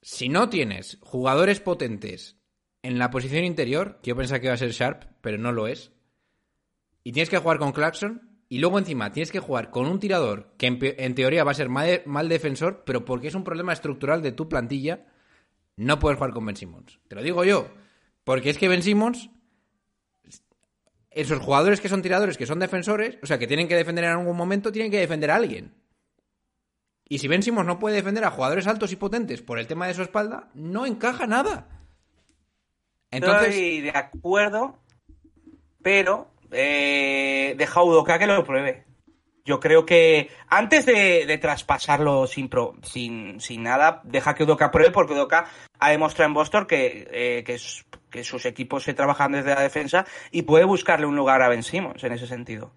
Si 0.00 0.28
no 0.28 0.48
tienes 0.48 0.98
jugadores 1.00 1.58
potentes 1.58 2.36
en 2.82 3.00
la 3.00 3.10
posición 3.10 3.42
interior, 3.42 3.98
que 4.00 4.10
yo 4.10 4.16
pensaba 4.16 4.38
que 4.38 4.46
iba 4.46 4.54
a 4.54 4.58
ser 4.58 4.70
Sharp, 4.70 5.02
pero 5.20 5.36
no 5.36 5.50
lo 5.50 5.66
es, 5.66 5.90
y 7.02 7.10
tienes 7.10 7.28
que 7.28 7.38
jugar 7.38 7.58
con 7.58 7.72
Clarkson, 7.72 8.38
y 8.48 8.58
luego 8.58 8.78
encima 8.78 9.10
tienes 9.10 9.32
que 9.32 9.40
jugar 9.40 9.70
con 9.70 9.88
un 9.88 9.98
tirador 9.98 10.54
que 10.56 10.68
en 10.68 11.14
teoría 11.16 11.42
va 11.42 11.50
a 11.50 11.54
ser 11.54 11.68
mal, 11.68 12.02
mal 12.06 12.28
defensor, 12.28 12.84
pero 12.86 13.04
porque 13.04 13.26
es 13.26 13.34
un 13.34 13.42
problema 13.42 13.72
estructural 13.72 14.22
de 14.22 14.30
tu 14.30 14.48
plantilla, 14.48 15.08
no 15.74 15.98
puedes 15.98 16.18
jugar 16.18 16.32
con 16.32 16.46
Ben 16.46 16.54
Simmons. 16.54 17.00
Te 17.08 17.16
lo 17.16 17.22
digo 17.24 17.42
yo, 17.42 17.68
porque 18.22 18.50
es 18.50 18.58
que 18.58 18.68
Ben 18.68 18.84
Simmons 18.84 19.28
esos 21.14 21.38
jugadores 21.40 21.80
que 21.80 21.88
son 21.88 22.02
tiradores, 22.02 22.36
que 22.36 22.46
son 22.46 22.58
defensores, 22.58 23.18
o 23.22 23.26
sea, 23.26 23.38
que 23.38 23.46
tienen 23.46 23.68
que 23.68 23.76
defender 23.76 24.04
en 24.04 24.10
algún 24.10 24.36
momento, 24.36 24.72
tienen 24.72 24.90
que 24.90 24.98
defender 24.98 25.30
a 25.30 25.36
alguien. 25.36 25.74
Y 27.08 27.18
si 27.18 27.28
Ben 27.28 27.42
Simmons 27.42 27.66
no 27.66 27.78
puede 27.78 27.96
defender 27.96 28.24
a 28.24 28.30
jugadores 28.30 28.66
altos 28.66 28.90
y 28.92 28.96
potentes 28.96 29.42
por 29.42 29.58
el 29.58 29.66
tema 29.66 29.86
de 29.86 29.94
su 29.94 30.02
espalda, 30.02 30.48
no 30.54 30.86
encaja 30.86 31.26
nada. 31.26 31.68
Entonces, 33.10 33.48
Estoy 33.50 33.80
de 33.82 33.90
acuerdo, 33.90 34.78
pero 35.82 36.30
eh, 36.50 37.54
deja 37.56 37.80
a 37.80 37.84
Udoka 37.84 38.18
que 38.18 38.26
lo 38.26 38.44
pruebe. 38.44 38.84
Yo 39.44 39.60
creo 39.60 39.84
que 39.84 40.30
antes 40.48 40.86
de, 40.86 41.26
de 41.26 41.38
traspasarlo 41.38 42.26
sin, 42.26 42.48
pro- 42.48 42.74
sin, 42.82 43.38
sin 43.40 43.62
nada, 43.62 44.00
deja 44.04 44.34
que 44.34 44.44
Udoka 44.44 44.70
pruebe, 44.70 44.90
porque 44.90 45.12
Udoka 45.12 45.46
ha 45.78 45.90
demostrado 45.90 46.28
en 46.28 46.34
Boston 46.34 46.66
que, 46.66 47.06
eh, 47.12 47.44
que, 47.44 47.54
es- 47.54 47.84
que 48.14 48.22
sus 48.22 48.46
equipos 48.46 48.84
se 48.84 48.94
trabajan 48.94 49.32
desde 49.32 49.56
la 49.56 49.60
defensa 49.60 50.06
y 50.30 50.42
puede 50.42 50.64
buscarle 50.64 51.04
un 51.04 51.16
lugar 51.16 51.42
a 51.42 51.48
Ben 51.48 51.64
Simmons 51.64 52.04
en 52.04 52.12
ese 52.12 52.28
sentido. 52.28 52.72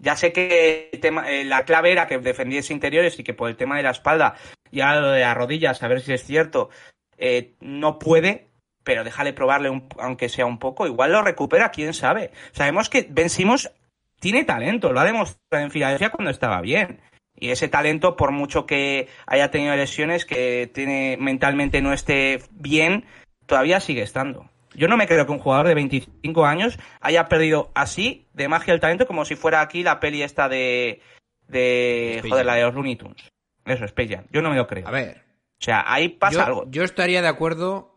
Ya 0.00 0.16
sé 0.16 0.32
que 0.32 0.90
el 0.92 0.98
tema- 0.98 1.30
eh, 1.30 1.44
la 1.44 1.64
clave 1.64 1.92
era 1.92 2.08
que 2.08 2.18
defendiese 2.18 2.72
interiores 2.72 3.16
y 3.20 3.22
que 3.22 3.34
por 3.34 3.48
el 3.48 3.54
tema 3.56 3.76
de 3.76 3.84
la 3.84 3.92
espalda 3.92 4.34
y 4.72 4.80
ahora 4.80 5.00
lo 5.00 5.10
de 5.12 5.20
las 5.20 5.36
rodillas, 5.36 5.80
a 5.80 5.86
ver 5.86 6.00
si 6.00 6.12
es 6.12 6.24
cierto, 6.24 6.70
eh, 7.18 7.52
no 7.60 8.00
puede, 8.00 8.48
pero 8.82 9.04
déjale 9.04 9.32
probarle 9.32 9.70
un- 9.70 9.86
aunque 10.00 10.28
sea 10.28 10.44
un 10.44 10.58
poco. 10.58 10.88
Igual 10.88 11.12
lo 11.12 11.22
recupera, 11.22 11.70
quién 11.70 11.94
sabe. 11.94 12.32
Sabemos 12.50 12.90
que 12.90 13.06
Ben 13.08 13.30
Simmons 13.30 13.70
tiene 14.18 14.42
talento, 14.42 14.92
lo 14.92 14.98
ha 14.98 15.04
demostrado 15.04 15.64
en 15.64 15.70
Filadelfia 15.70 16.10
cuando 16.10 16.32
estaba 16.32 16.60
bien. 16.60 17.00
Y 17.36 17.50
ese 17.50 17.68
talento, 17.68 18.16
por 18.16 18.32
mucho 18.32 18.66
que 18.66 19.06
haya 19.26 19.52
tenido 19.52 19.76
lesiones, 19.76 20.24
que 20.24 20.68
tiene 20.74 21.16
mentalmente 21.20 21.80
no 21.80 21.92
esté 21.92 22.40
bien, 22.50 23.04
todavía 23.46 23.78
sigue 23.78 24.02
estando. 24.02 24.50
Yo 24.74 24.88
no 24.88 24.96
me 24.96 25.06
creo 25.06 25.24
que 25.26 25.32
un 25.32 25.38
jugador 25.38 25.68
de 25.68 25.74
25 25.74 26.44
años 26.46 26.78
haya 27.00 27.26
perdido 27.28 27.70
así 27.74 28.28
de 28.32 28.48
magia 28.48 28.74
el 28.74 28.80
talento 28.80 29.06
como 29.06 29.24
si 29.24 29.36
fuera 29.36 29.60
aquí 29.60 29.82
la 29.82 30.00
peli 30.00 30.22
esta 30.22 30.48
de... 30.48 31.00
de 31.48 32.14
Space 32.16 32.28
joder, 32.30 32.46
la 32.46 32.54
de 32.54 32.62
los 32.62 32.74
Looney 32.74 32.96
Tunes. 32.96 33.30
Eso, 33.64 33.84
Space 33.84 34.14
Jam. 34.16 34.26
Yo 34.30 34.42
no 34.42 34.50
me 34.50 34.56
lo 34.56 34.66
creo. 34.66 34.86
a 34.86 34.90
ver, 34.90 35.22
O 35.60 35.62
sea, 35.64 35.84
ahí 35.86 36.08
pasa 36.10 36.34
yo, 36.40 36.44
algo. 36.46 36.64
yo 36.70 36.82
estaría 36.84 37.22
de 37.22 37.28
acuerdo 37.28 37.96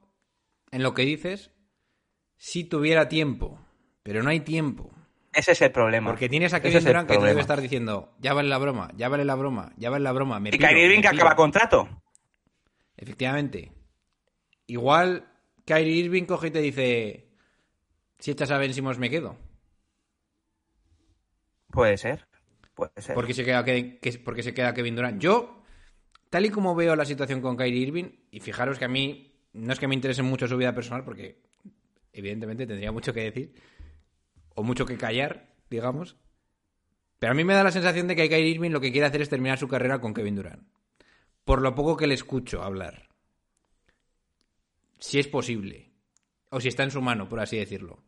en 0.72 0.84
lo 0.84 0.94
que 0.94 1.02
dices 1.04 1.52
si 2.38 2.64
tuviera 2.64 3.10
tiempo, 3.10 3.60
pero 4.04 4.22
no 4.24 4.30
hay 4.30 4.40
tiempo. 4.42 4.92
Ese 5.34 5.52
es 5.52 5.62
el 5.62 5.72
problema. 5.72 6.10
Porque 6.10 6.30
tienes 6.30 6.54
a 6.54 6.62
Kevin 6.62 6.84
Durant 6.84 7.10
que 7.10 7.18
te 7.18 7.26
debe 7.26 7.42
estar 7.42 7.60
diciendo, 7.62 8.14
ya 8.20 8.34
vale 8.34 8.50
la 8.50 8.58
broma, 8.58 8.90
ya 8.96 9.10
vale 9.10 9.26
la 9.26 9.36
broma, 9.36 9.72
ya 9.78 9.90
vale 9.90 10.04
la 10.04 10.12
broma. 10.12 10.40
Me 10.40 10.50
Y 10.50 10.58
Kyrie 10.58 10.86
Irving 10.86 11.02
que 11.02 11.10
piro". 11.10 11.22
acaba 11.24 11.36
contrato. 11.36 11.88
Efectivamente. 12.96 13.72
Igual 14.66 15.28
Kyrie 15.68 15.98
Irving 16.06 16.24
coge 16.24 16.48
y 16.48 16.52
te 16.52 16.62
dice, 16.62 17.28
si 18.20 18.32
echas 18.32 18.50
a 18.52 18.58
Ben 18.58 18.74
Simmons 18.74 18.98
me 19.00 19.10
quedo. 19.10 19.38
Puede 21.72 21.98
ser. 21.98 22.26
Puede 22.74 22.94
ser. 23.02 23.14
Porque 23.16 23.34
se 23.34 23.44
queda, 23.44 23.64
que, 23.66 24.00
que- 24.00 24.18
porque 24.20 24.44
se 24.44 24.54
queda 24.54 24.74
Kevin 24.74 24.96
Durant. 24.96 25.22
Yo, 25.22 25.62
tal 26.30 26.46
y 26.46 26.50
como 26.50 26.74
veo 26.74 26.96
la 26.96 27.06
situación 27.06 27.42
con 27.42 27.58
Kyrie 27.58 27.82
Irving, 27.82 28.10
y 28.32 28.40
fijaros 28.40 28.80
que 28.80 28.86
a 28.86 28.88
mí 28.88 29.34
no 29.54 29.74
es 29.74 29.80
que 29.80 29.88
me 29.88 29.96
interese 29.96 30.24
mucho 30.24 30.48
su 30.48 30.56
vida 30.58 30.74
personal, 30.74 31.04
porque 31.04 31.44
evidentemente 32.14 32.66
tendría 32.66 32.92
mucho 32.94 33.14
que 33.14 33.22
decir, 33.24 33.54
o 34.56 34.64
mucho 34.64 34.86
que 34.86 34.98
callar, 34.98 35.54
digamos. 35.70 36.16
Pero 37.20 37.32
a 37.32 37.36
mí 37.36 37.44
me 37.44 37.56
da 37.56 37.64
la 37.64 37.72
sensación 37.72 38.08
de 38.08 38.16
que 38.16 38.30
Kyrie 38.30 38.48
Irving 38.52 38.72
lo 38.72 38.80
que 38.80 38.92
quiere 38.92 39.08
hacer 39.08 39.22
es 39.22 39.30
terminar 39.30 39.58
su 39.58 39.68
carrera 39.68 40.00
con 40.00 40.14
Kevin 40.14 40.36
Durant. 40.36 40.64
Por 41.44 41.62
lo 41.62 41.76
poco 41.76 41.98
que 41.98 42.08
le 42.08 42.14
escucho 42.14 42.64
hablar. 42.64 43.07
Si 45.00 45.20
es 45.20 45.28
posible. 45.28 45.92
O 46.50 46.60
si 46.62 46.68
está 46.70 46.84
en 46.84 46.92
su 46.92 47.02
mano, 47.02 47.28
por 47.30 47.40
así 47.40 47.58
decirlo. 47.58 48.00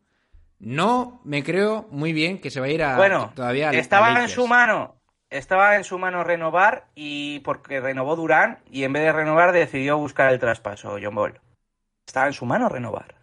No 0.58 1.20
me 1.24 1.42
creo 1.42 1.86
muy 1.90 2.12
bien 2.12 2.40
que 2.40 2.50
se 2.50 2.60
va 2.60 2.66
a 2.66 2.70
ir 2.70 2.82
a 2.82 2.96
Bueno, 2.96 3.32
todavía 3.34 3.68
a- 3.68 3.70
a 3.70 3.74
estaba 3.74 4.22
en 4.22 4.28
su 4.28 4.46
mano. 4.46 4.96
Estaba 5.30 5.76
en 5.76 5.84
su 5.84 5.98
mano 5.98 6.24
renovar 6.24 6.88
y 6.94 7.38
porque 7.40 7.80
renovó 7.80 8.16
Durán 8.16 8.58
y 8.68 8.82
en 8.82 8.92
vez 8.92 9.02
de 9.04 9.12
renovar 9.12 9.52
decidió 9.52 9.96
buscar 9.96 10.32
el 10.32 10.40
traspaso, 10.40 10.96
John 11.00 11.14
Ball. 11.14 11.40
Estaba 12.06 12.26
en 12.26 12.32
su 12.32 12.44
mano 12.46 12.68
renovar. 12.68 13.14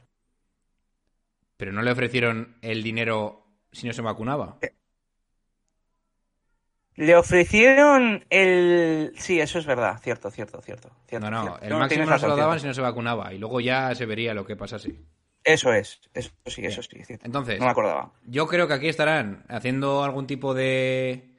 Pero 1.57 1.71
no 1.73 1.81
le 1.81 1.91
ofrecieron 1.91 2.55
el 2.61 2.81
dinero 2.83 3.45
si 3.71 3.87
no 3.87 3.93
se 3.93 4.01
vacunaba. 4.01 4.57
Le 6.97 7.15
ofrecieron 7.15 8.25
el... 8.29 9.13
Sí, 9.15 9.39
eso 9.39 9.59
es 9.59 9.65
verdad, 9.65 9.99
cierto, 10.03 10.29
cierto, 10.31 10.61
cierto. 10.61 10.89
cierto, 11.07 11.29
No, 11.29 11.31
no, 11.31 11.41
cierto. 11.43 11.59
el 11.63 11.69
No, 11.69 11.79
máximo 11.79 12.05
no 12.05 12.17
se 12.19 12.27
lo 12.27 12.35
daban 12.35 12.59
si 12.59 12.67
no 12.67 12.73
se 12.73 12.81
vacunaba. 12.81 13.33
Y 13.33 13.37
luego 13.37 13.59
ya 13.61 13.93
se 13.95 14.05
vería 14.05 14.33
lo 14.33 14.45
que 14.45 14.55
pasase. 14.55 14.95
Eso 15.43 15.71
es, 15.71 16.01
eso 16.13 16.31
sí, 16.47 16.65
eso 16.65 16.81
sí. 16.81 17.01
cierto. 17.05 17.25
Entonces, 17.25 17.59
No 17.59 17.65
me 17.65 17.71
acordaba. 17.71 18.11
yo 18.25 18.47
creo 18.47 18.67
que 18.67 18.73
aquí 18.73 18.87
estarán 18.89 19.45
haciendo 19.47 20.03
algún 20.03 20.27
tipo 20.27 20.53
de. 20.53 21.33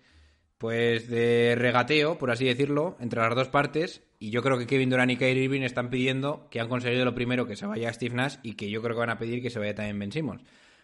Pues 0.59 1.09
de 1.09 1.55
regateo, 1.57 2.19
por 2.19 2.31
así 2.33 2.45
decirlo, 2.45 2.97
entre 3.01 3.21
las 3.21 3.35
dos 3.35 3.49
partes. 3.49 4.03
Y 4.19 4.31
yo 4.31 4.43
creo 4.43 4.59
que 4.59 4.67
Kevin 4.67 4.91
Durant 4.91 5.13
y 5.13 5.17
Kyrie 5.17 5.45
Irving 5.45 5.63
están 5.63 5.91
pidiendo 5.91 6.49
que 6.51 6.59
han 6.61 6.69
conseguido 6.69 7.05
lo 7.05 7.15
primero 7.15 7.47
que 7.47 7.55
se 7.55 7.67
vaya 7.67 7.93
Steve 7.93 8.15
Nash 8.17 8.37
y 8.43 8.55
que 8.55 8.69
yo 8.71 8.81
creo 8.83 8.95
que 8.97 9.01
van 9.01 9.11
a 9.11 9.19
pedir 9.19 9.41
que 9.43 9.51
se 9.51 9.59
vaya 9.61 9.75
también 9.75 9.99
Ben 10.01 10.11
Simmons. 10.11 10.43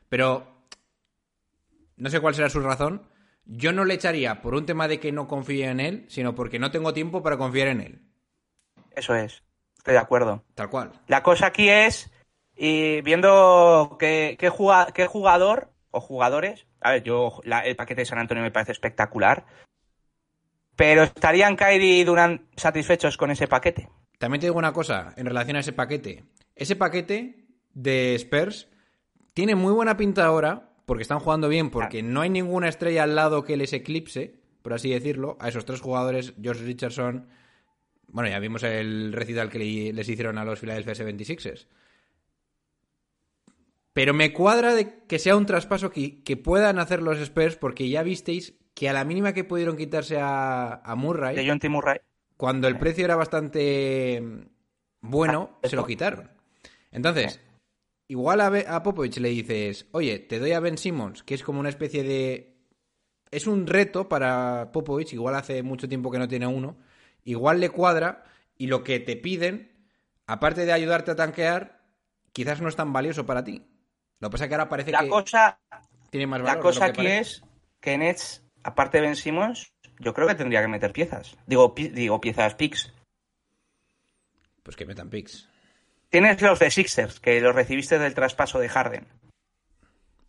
Pero 0.08 0.46
no 1.96 2.10
sé 2.10 2.20
cuál 2.20 2.34
será 2.34 2.48
su 2.50 2.60
razón. 2.60 3.02
Yo 3.46 3.72
no 3.72 3.84
le 3.84 3.94
echaría 3.94 4.40
por 4.40 4.54
un 4.54 4.66
tema 4.66 4.88
de 4.88 4.98
que 5.00 5.12
no 5.12 5.28
confíe 5.28 5.66
en 5.68 5.80
él, 5.80 6.06
sino 6.08 6.34
porque 6.34 6.58
no 6.58 6.70
tengo 6.70 6.94
tiempo 6.94 7.22
para 7.22 7.36
confiar 7.36 7.68
en 7.68 7.80
él. 7.80 8.00
Eso 8.92 9.14
es, 9.14 9.42
estoy 9.76 9.92
de 9.94 9.98
acuerdo. 10.00 10.44
Tal 10.54 10.70
cual. 10.70 10.92
La 11.08 11.22
cosa 11.22 11.46
aquí 11.46 11.68
es, 11.68 12.10
y 12.56 13.00
viendo 13.02 13.96
qué, 13.98 14.36
qué 14.38 14.48
juga- 14.48 14.92
qué 14.94 15.06
jugador 15.06 15.72
o 15.90 16.00
jugadores, 16.00 16.66
a 16.80 16.92
ver, 16.92 17.02
yo 17.02 17.40
la- 17.44 17.60
el 17.60 17.76
paquete 17.76 18.02
de 18.02 18.06
San 18.06 18.18
Antonio 18.18 18.42
me 18.42 18.50
parece 18.50 18.72
espectacular, 18.72 19.44
pero 20.76 21.02
¿estarían 21.04 21.56
Kyrie 21.56 21.98
y 22.00 22.04
Durant 22.04 22.42
satisfechos 22.56 23.16
con 23.16 23.30
ese 23.30 23.46
paquete? 23.46 23.88
También 24.18 24.40
te 24.40 24.46
digo 24.46 24.58
una 24.58 24.72
cosa 24.72 25.12
en 25.16 25.26
relación 25.26 25.56
a 25.56 25.60
ese 25.60 25.72
paquete. 25.72 26.24
Ese 26.56 26.76
paquete 26.76 27.46
de 27.74 28.14
Spurs 28.14 28.68
tiene 29.34 29.54
muy 29.54 29.72
buena 29.72 29.96
pinta 29.96 30.24
ahora, 30.24 30.70
porque 30.86 31.02
están 31.02 31.20
jugando 31.20 31.48
bien, 31.48 31.70
porque 31.70 32.02
no 32.02 32.20
hay 32.20 32.30
ninguna 32.30 32.68
estrella 32.68 33.02
al 33.04 33.14
lado 33.14 33.44
que 33.44 33.56
les 33.56 33.72
eclipse, 33.72 34.34
por 34.62 34.72
así 34.74 34.90
decirlo, 34.90 35.36
a 35.40 35.48
esos 35.48 35.64
tres 35.64 35.80
jugadores, 35.80 36.34
George 36.42 36.64
Richardson. 36.64 37.26
Bueno, 38.08 38.28
ya 38.30 38.38
vimos 38.38 38.62
el 38.62 39.12
recital 39.12 39.50
que 39.50 39.58
le- 39.58 39.92
les 39.92 40.08
hicieron 40.08 40.38
a 40.38 40.44
los 40.44 40.60
Philadelphia 40.60 40.94
76ers. 40.94 41.66
Pero 43.92 44.12
me 44.12 44.32
cuadra 44.32 44.74
de 44.74 45.04
que 45.06 45.18
sea 45.18 45.36
un 45.36 45.46
traspaso 45.46 45.90
que, 45.90 46.22
que 46.22 46.36
puedan 46.36 46.78
hacer 46.78 47.00
los 47.00 47.18
Spurs, 47.18 47.56
porque 47.56 47.88
ya 47.88 48.02
visteis 48.02 48.54
que 48.74 48.88
a 48.88 48.92
la 48.92 49.04
mínima 49.04 49.32
que 49.32 49.44
pudieron 49.44 49.76
quitarse 49.76 50.18
a, 50.18 50.74
a 50.84 50.94
Murray, 50.96 51.36
De 51.36 51.48
John 51.48 51.60
T. 51.60 51.68
Murray. 51.68 51.98
cuando 52.36 52.66
el 52.66 52.76
precio 52.76 53.04
era 53.04 53.14
bastante 53.14 54.20
mm, 54.20 54.40
bueno, 55.02 55.58
Ah, 55.62 55.68
se 55.68 55.76
lo 55.76 55.86
quitaron. 55.86 56.28
Entonces, 56.90 57.40
igual 58.08 58.40
a, 58.40 58.82
Popovich 58.82 59.18
le 59.18 59.30
dices, 59.30 59.86
oye, 59.92 60.18
te 60.18 60.38
doy 60.38 60.52
a 60.52 60.60
Ben 60.60 60.78
Simmons, 60.78 61.22
que 61.22 61.34
es 61.34 61.42
como 61.42 61.60
una 61.60 61.68
especie 61.68 62.02
de... 62.02 62.56
Es 63.30 63.46
un 63.46 63.66
reto 63.66 64.08
para 64.08 64.70
Popovich, 64.72 65.12
igual 65.12 65.34
hace 65.34 65.62
mucho 65.62 65.88
tiempo 65.88 66.10
que 66.10 66.18
no 66.18 66.28
tiene 66.28 66.46
uno, 66.46 66.76
igual 67.24 67.60
le 67.60 67.70
cuadra 67.70 68.24
y 68.56 68.68
lo 68.68 68.84
que 68.84 69.00
te 69.00 69.16
piden, 69.16 69.72
aparte 70.26 70.64
de 70.66 70.72
ayudarte 70.72 71.10
a 71.10 71.16
tanquear, 71.16 71.82
quizás 72.32 72.60
no 72.60 72.68
es 72.68 72.76
tan 72.76 72.92
valioso 72.92 73.26
para 73.26 73.42
ti. 73.42 73.64
Lo 74.20 74.28
que 74.28 74.32
pasa 74.32 74.44
es 74.44 74.48
que 74.48 74.54
ahora 74.54 74.68
parece 74.68 74.92
La 74.92 75.00
que 75.02 75.08
cosa, 75.08 75.58
tiene 76.10 76.26
más 76.28 76.40
valor. 76.42 76.56
la 76.56 76.62
cosa 76.62 76.84
aquí 76.86 76.96
parece. 76.98 77.18
es 77.20 77.42
que 77.80 77.98
Nets, 77.98 78.44
aparte 78.62 78.98
de 78.98 79.06
Ben 79.08 79.16
Simmons, 79.16 79.72
yo 79.98 80.14
creo 80.14 80.28
que 80.28 80.34
tendría 80.36 80.62
que 80.62 80.68
meter 80.68 80.92
piezas. 80.92 81.36
Digo, 81.46 81.74
pi- 81.74 81.88
digo 81.88 82.20
piezas 82.20 82.54
picks. 82.54 82.92
Pues 84.62 84.76
que 84.76 84.86
metan 84.86 85.10
picks. 85.10 85.48
Tienes 86.14 86.40
los 86.42 86.60
de 86.60 86.70
Sixers, 86.70 87.18
que 87.18 87.40
los 87.40 87.56
recibiste 87.56 87.98
del 87.98 88.14
traspaso 88.14 88.60
de 88.60 88.68
Harden. 88.68 89.04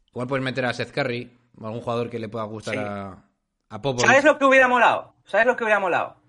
Igual 0.07 0.25
puedes 0.27 0.43
meter 0.43 0.65
a 0.65 0.73
Seth 0.73 0.91
Curry, 0.91 1.37
o 1.61 1.67
algún 1.67 1.81
jugador 1.81 2.09
que 2.09 2.17
le 2.17 2.27
pueda 2.27 2.43
gustar 2.45 2.73
Sí. 2.73 2.79
a, 2.83 3.23
a 3.69 3.81
Popovich. 3.83 4.07
¿Sabes 4.07 4.23
lo 4.23 4.39
que 4.39 4.45
hubiera 4.45 4.67
molado? 4.67 5.13
¿Sabes 5.25 5.45
lo 5.45 5.55
que 5.55 5.63
hubiera 5.63 5.79
molado? 5.79 6.19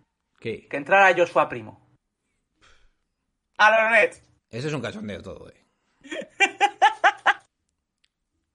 ¿Qué? 0.40 0.69
Que 0.69 0.77
entrara 0.77 1.16
Joshua 1.16 1.49
Primo. 1.49 1.81
A 3.57 3.71
los 3.71 3.92
Nets. 3.92 4.23
Ese 4.51 4.69
es 4.69 4.75
un 4.75 4.83
cachondeo 4.83 5.23
todo, 5.23 5.49
eh. 5.49 5.66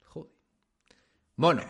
Joder. 0.06 0.30
Bueno. 1.36 1.64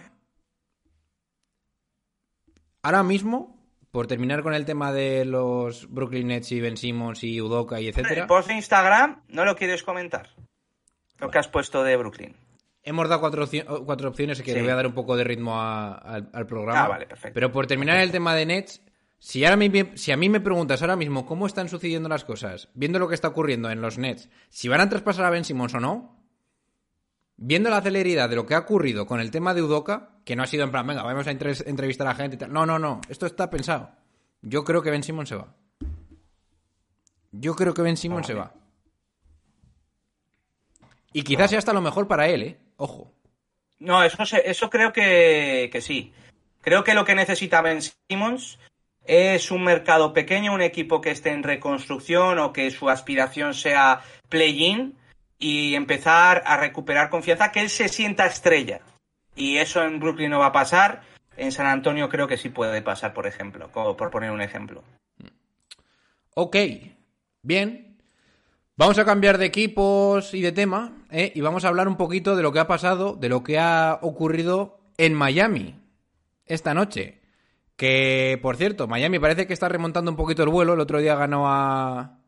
Ahora 2.82 3.02
mismo, 3.04 3.61
por 3.91 4.08
terminar 4.08 4.41
con 4.43 4.54
el 4.54 4.65
tema 4.65 4.91
de 4.93 5.25
los 5.25 5.89
Brooklyn 5.91 6.27
Nets 6.27 6.51
y 6.54 6.62
Ben 6.62 6.77
Simmons 6.77 7.23
y 7.23 7.41
Udoka 7.41 7.80
y 7.82 7.88
El 7.88 7.89
etcétera, 7.89 8.27
post 8.27 8.47
de 8.47 8.56
Instagram 8.56 9.23
no 9.27 9.43
lo 9.45 9.56
quieres 9.56 9.84
comentar. 9.84 10.30
Lo 11.19 11.30
que 11.30 11.38
has 11.39 11.47
puesto 11.47 11.84
de 11.84 11.97
Brooklyn. 11.97 12.36
hemos 12.84 13.08
dado 13.08 13.21
cuatro, 13.21 13.45
opci- 13.45 13.86
cuatro 13.86 14.10
opciones 14.10 14.41
que 14.41 14.51
Sí. 14.51 14.56
le 14.58 14.63
voy 14.63 14.71
a 14.71 14.75
dar 14.75 14.88
un 14.88 14.93
poco 14.95 15.15
de 15.15 15.23
ritmo 15.23 15.62
a- 15.62 15.93
al 15.93 16.47
programa. 16.47 16.86
Ah, 16.86 16.88
vale, 16.88 17.06
perfecto. 17.06 17.36
Pero 17.36 17.51
por 17.51 17.67
terminar 17.67 17.97
el 17.99 18.10
tema 18.12 18.34
de 18.34 18.47
Nets, 18.47 18.82
si, 19.19 19.45
ahora 19.45 19.56
me- 19.58 19.91
si 19.97 20.12
a 20.12 20.17
mí 20.17 20.30
me 20.30 20.39
preguntas 20.39 20.82
ahora 20.82 20.95
mismo 20.95 21.27
cómo 21.27 21.45
están 21.45 21.69
sucediendo 21.69 22.10
las 22.10 22.25
cosas, 22.25 22.69
viendo 22.73 22.97
lo 22.97 23.08
que 23.08 23.13
está 23.13 23.27
ocurriendo 23.27 23.69
en 23.69 23.82
los 23.82 23.99
Nets, 23.99 24.30
si 24.49 24.67
van 24.67 24.82
a 24.82 24.89
traspasar 24.89 25.25
a 25.25 25.30
Ben 25.30 25.43
Simmons 25.45 25.75
o 25.75 25.80
no, 25.80 26.17
viendo 27.38 27.69
la 27.69 27.82
celeridad 27.84 28.30
de 28.30 28.36
lo 28.38 28.47
que 28.47 28.56
ha 28.56 28.60
ocurrido 28.60 29.06
con 29.06 29.19
el 29.19 29.30
tema 29.30 29.54
de 29.54 29.62
Udoka, 29.62 30.11
que 30.25 30.36
no 30.36 30.43
ha 30.43 30.47
sido 30.47 30.63
en 30.63 30.71
plan, 30.71 30.86
venga, 30.88 31.03
vamos 31.03 31.27
a 31.27 31.31
entre- 31.31 31.53
entrevistar 31.65 32.07
a 32.07 32.12
la 32.12 32.15
gente 32.15 32.36
y 32.36 32.39
tal. 32.39 32.51
No, 32.53 32.65
no, 32.65 32.77
no, 32.79 33.01
esto 33.10 33.25
está 33.25 33.49
pensado. 33.49 33.91
Yo 34.41 34.63
creo 34.63 34.81
que 34.81 34.91
Ben 34.91 35.03
Simmons 35.03 35.29
se 35.29 35.36
va. 35.36 35.53
Yo 37.31 37.55
creo 37.55 37.73
que 37.73 37.81
Ben 37.81 37.97
Simmons 37.97 38.27
se 38.27 38.34
va. 38.34 38.53
Y 41.13 41.23
quizás 41.23 41.49
sea 41.49 41.60
hasta 41.60 41.73
lo 41.73 41.81
mejor 41.81 42.07
para 42.07 42.27
él, 42.27 42.43
¿eh? 42.43 42.57
Ojo. 42.77 43.12
No, 43.79 44.03
eso, 44.03 44.25
se- 44.25 44.49
eso 44.49 44.69
creo 44.69 44.93
que, 44.93 45.69
que 45.71 45.81
sí. 45.81 46.13
Creo 46.62 46.84
que 46.84 46.93
lo 46.93 47.03
que 47.05 47.15
necesita 47.15 47.62
Ben 47.62 47.79
Simmons 48.10 48.60
es 49.05 49.49
un 49.51 49.63
mercado 49.63 50.13
pequeño, 50.13 50.53
un 50.53 50.62
equipo 50.62 51.01
que 51.01 51.12
esté 51.12 51.31
en 51.31 51.43
reconstrucción 51.43 52.39
o 52.39 52.53
que 52.53 52.69
su 52.71 52.89
aspiración 52.89 53.53
sea 53.53 54.01
play-in 54.29 54.95
y 55.39 55.73
empezar 55.75 56.43
a 56.45 56.57
recuperar 56.57 57.10
confianza, 57.10 57.51
que 57.51 57.62
él 57.62 57.69
se 57.69 57.89
sienta 57.89 58.27
estrella. 58.27 58.81
Y 59.41 59.58
eso 59.58 59.82
en 59.82 59.99
Brooklyn 59.99 60.30
no 60.30 60.38
va 60.38 60.47
a 60.47 60.51
pasar. 60.51 61.01
En 61.36 61.51
San 61.51 61.65
Antonio 61.65 62.10
creo 62.10 62.27
que 62.27 62.38
sí 62.38 62.49
puede 62.49 62.84
pasar, 62.84 63.12
por 63.12 63.25
ejemplo, 63.25 63.71
como 63.71 63.97
por 63.97 64.12
poner 64.12 64.30
un 64.30 64.39
ejemplo. 64.39 64.84
Ok, 66.36 66.56
bien. 67.41 67.97
Vamos 68.77 68.99
a 68.99 69.06
cambiar 69.06 69.39
de 69.39 69.47
equipos 69.47 70.36
y 70.36 70.41
de 70.41 70.51
tema, 70.51 70.93
¿eh? 71.10 71.32
y 71.34 71.41
vamos 71.41 71.65
a 71.65 71.69
hablar 71.69 71.88
un 71.88 71.97
poquito 71.97 72.36
de 72.36 72.43
lo 72.43 72.54
que 72.54 72.60
ha 72.60 72.67
pasado, 72.67 73.15
de 73.15 73.30
lo 73.30 73.43
que 73.43 73.58
ha 73.58 73.97
ocurrido 74.04 74.80
en 74.97 75.15
Miami 75.15 75.75
esta 76.45 76.75
noche. 76.75 77.21
Que, 77.75 78.38
por 78.43 78.58
cierto, 78.58 78.88
Miami 78.88 79.17
parece 79.17 79.47
que 79.47 79.54
está 79.54 79.69
remontando 79.69 80.12
un 80.12 80.17
poquito 80.17 80.43
el 80.43 80.49
vuelo. 80.49 80.75
El 80.75 80.82
otro 80.82 80.99
día 80.99 81.15
ganó 81.15 81.47
a... 81.47 82.19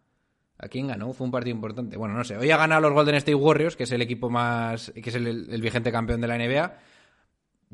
¿A 0.58 0.68
quién 0.68 0.88
ganó? 0.88 1.14
Fue 1.14 1.26
un 1.26 1.32
partido 1.32 1.56
importante. 1.56 1.96
Bueno, 1.96 2.16
no 2.16 2.24
sé. 2.24 2.38
Hoy 2.38 2.50
ha 2.50 2.58
ganado 2.58 2.80
a 2.80 2.90
los 2.90 2.94
Golden 2.94 3.16
State 3.16 3.36
Warriors, 3.36 3.76
que 3.76 3.84
es 3.84 3.92
el 3.92 4.02
equipo 4.02 4.32
más... 4.32 4.92
que 4.92 5.12
es 5.12 5.16
el, 5.16 5.28
el 5.28 5.62
vigente 5.62 5.92
campeón 5.92 6.22
de 6.22 6.28
la 6.28 6.40
NBA. 6.40 6.74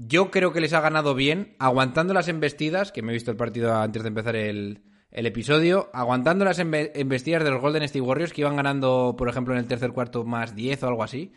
Yo 0.08 0.32
creo 0.32 0.54
que 0.54 0.62
les 0.62 0.74
ha 0.74 0.82
ganado 0.82 1.14
bien, 1.16 1.56
aguantando 1.60 2.14
las 2.14 2.28
embestidas, 2.28 2.92
que 2.92 3.02
me 3.02 3.12
he 3.12 3.14
visto 3.14 3.32
el 3.32 3.38
partido 3.38 3.76
antes 3.76 4.02
de 4.04 4.08
empezar 4.10 4.36
el, 4.36 4.82
el 5.12 5.26
episodio, 5.26 5.90
aguantando 5.94 6.46
las 6.46 6.60
embe- 6.60 6.92
embestidas 6.96 7.44
de 7.44 7.52
los 7.52 7.60
Golden 7.62 7.84
State 7.84 8.02
Warriors, 8.02 8.32
que 8.32 8.42
iban 8.42 8.56
ganando, 8.56 9.16
por 9.18 9.28
ejemplo, 9.30 9.54
en 9.54 9.60
el 9.60 9.68
tercer 9.68 9.92
cuarto 9.92 10.24
más 10.24 10.56
10 10.56 10.84
o 10.84 10.88
algo 10.88 11.04
así. 11.04 11.34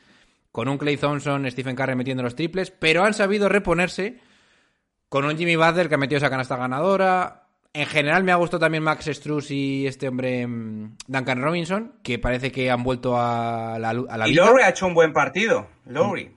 con 0.52 0.68
un 0.68 0.78
Clay 0.78 0.96
Thompson, 0.96 1.50
Stephen 1.50 1.74
Curry 1.74 1.96
metiendo 1.96 2.22
los 2.22 2.34
triples, 2.36 2.70
pero 2.70 3.04
han 3.04 3.14
sabido 3.14 3.48
reponerse 3.48 4.18
con 5.08 5.24
un 5.24 5.36
Jimmy 5.36 5.56
Butler 5.56 5.88
que 5.88 5.94
ha 5.94 5.98
metido 5.98 6.18
esa 6.18 6.30
canasta 6.30 6.56
ganadora. 6.56 7.38
En 7.74 7.86
general 7.86 8.22
me 8.22 8.32
ha 8.32 8.36
gustado 8.36 8.60
también 8.60 8.82
Max 8.82 9.06
Struz 9.06 9.50
y 9.50 9.86
este 9.86 10.08
hombre 10.08 10.46
mm, 10.46 10.96
Duncan 11.06 11.40
Robinson, 11.42 11.94
que 12.02 12.18
parece 12.18 12.52
que 12.52 12.70
han 12.70 12.82
vuelto 12.82 13.16
a 13.18 13.78
la, 13.78 13.90
a 13.90 14.18
la 14.18 14.28
Y. 14.28 14.34
Lowry 14.34 14.62
ha 14.62 14.68
hecho 14.70 14.86
un 14.86 14.92
buen 14.94 15.12
partido. 15.14 15.66
Lowry. 15.86 16.30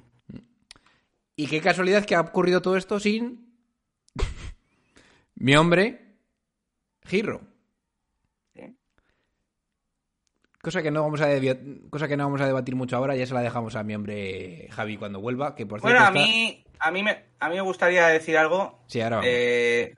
Y 1.35 1.47
qué 1.47 1.61
casualidad 1.61 2.05
que 2.05 2.15
ha 2.15 2.21
ocurrido 2.21 2.61
todo 2.61 2.77
esto 2.77 2.99
sin 2.99 3.53
mi 5.35 5.55
hombre, 5.55 6.15
Giro. 7.05 7.41
Sí. 8.55 8.75
Cosa 10.61 10.81
que 10.81 10.91
no 10.91 11.03
vamos 11.03 11.21
a 11.21 11.27
cosa 11.89 12.07
que 12.07 12.15
no 12.17 12.23
vamos 12.25 12.41
a 12.41 12.47
debatir 12.47 12.75
mucho 12.75 12.95
ahora, 12.95 13.15
ya 13.15 13.25
se 13.25 13.33
la 13.33 13.41
dejamos 13.41 13.75
a 13.75 13.83
mi 13.83 13.95
hombre 13.95 14.67
Javi 14.71 14.97
cuando 14.97 15.19
vuelva, 15.19 15.55
que 15.55 15.65
por 15.65 15.81
cierto 15.81 15.93
Bueno, 15.99 16.05
a 16.05 16.07
está- 16.19 16.27
mí, 16.31 16.63
a, 16.79 16.91
mí 16.91 17.03
me, 17.03 17.25
a 17.39 17.49
mí 17.49 17.55
me 17.55 17.61
gustaría 17.61 18.07
decir 18.07 18.37
algo. 18.37 18.83
Sí, 18.87 19.01
ahora 19.01 19.17
vamos. 19.17 19.29
Eh, 19.31 19.95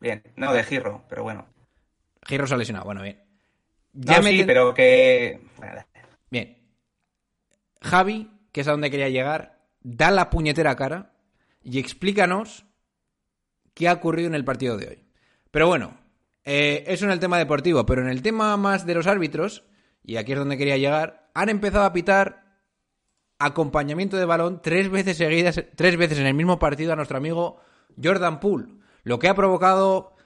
bien, 0.00 0.22
no 0.36 0.52
de 0.52 0.62
Giro, 0.64 1.04
pero 1.08 1.22
bueno. 1.22 1.46
Giro 2.26 2.46
se 2.46 2.54
ha 2.54 2.58
lesionado, 2.58 2.84
bueno, 2.84 3.02
bien. 3.02 3.22
No, 3.94 4.12
Ya 4.12 4.20
me 4.20 4.30
sí, 4.30 4.38
ten- 4.38 4.46
pero 4.46 4.74
que... 4.74 5.40
Bien. 6.30 6.58
Javi, 7.80 8.30
que 8.52 8.60
es 8.62 8.68
a 8.68 8.72
donde 8.72 8.90
quería 8.90 9.08
llegar, 9.08 9.53
da 9.84 10.10
la 10.10 10.30
puñetera 10.30 10.74
cara 10.74 11.12
y 11.62 11.78
explícanos 11.78 12.66
qué 13.74 13.88
ha 13.88 13.92
ocurrido 13.92 14.26
en 14.26 14.34
el 14.34 14.44
partido 14.44 14.76
de 14.76 14.88
hoy. 14.88 15.04
Pero 15.52 15.68
bueno, 15.68 15.96
eh, 16.42 16.82
eso 16.88 17.04
en 17.04 17.12
el 17.12 17.20
tema 17.20 17.38
deportivo, 17.38 17.86
pero 17.86 18.02
en 18.02 18.08
el 18.08 18.22
tema 18.22 18.56
más 18.56 18.86
de 18.86 18.94
los 18.94 19.06
árbitros, 19.06 19.64
y 20.02 20.16
aquí 20.16 20.32
es 20.32 20.38
donde 20.38 20.58
quería 20.58 20.76
llegar, 20.76 21.30
han 21.34 21.48
empezado 21.48 21.84
a 21.84 21.92
pitar 21.92 22.44
acompañamiento 23.38 24.16
de 24.16 24.24
balón 24.24 24.60
tres 24.62 24.90
veces 24.90 25.16
seguidas, 25.16 25.62
tres 25.76 25.96
veces 25.96 26.18
en 26.18 26.26
el 26.26 26.34
mismo 26.34 26.58
partido 26.58 26.92
a 26.92 26.96
nuestro 26.96 27.18
amigo 27.18 27.60
Jordan 28.02 28.40
Poole, 28.40 28.72
lo 29.02 29.18
que 29.18 29.28
ha 29.28 29.34
provocado 29.34 30.16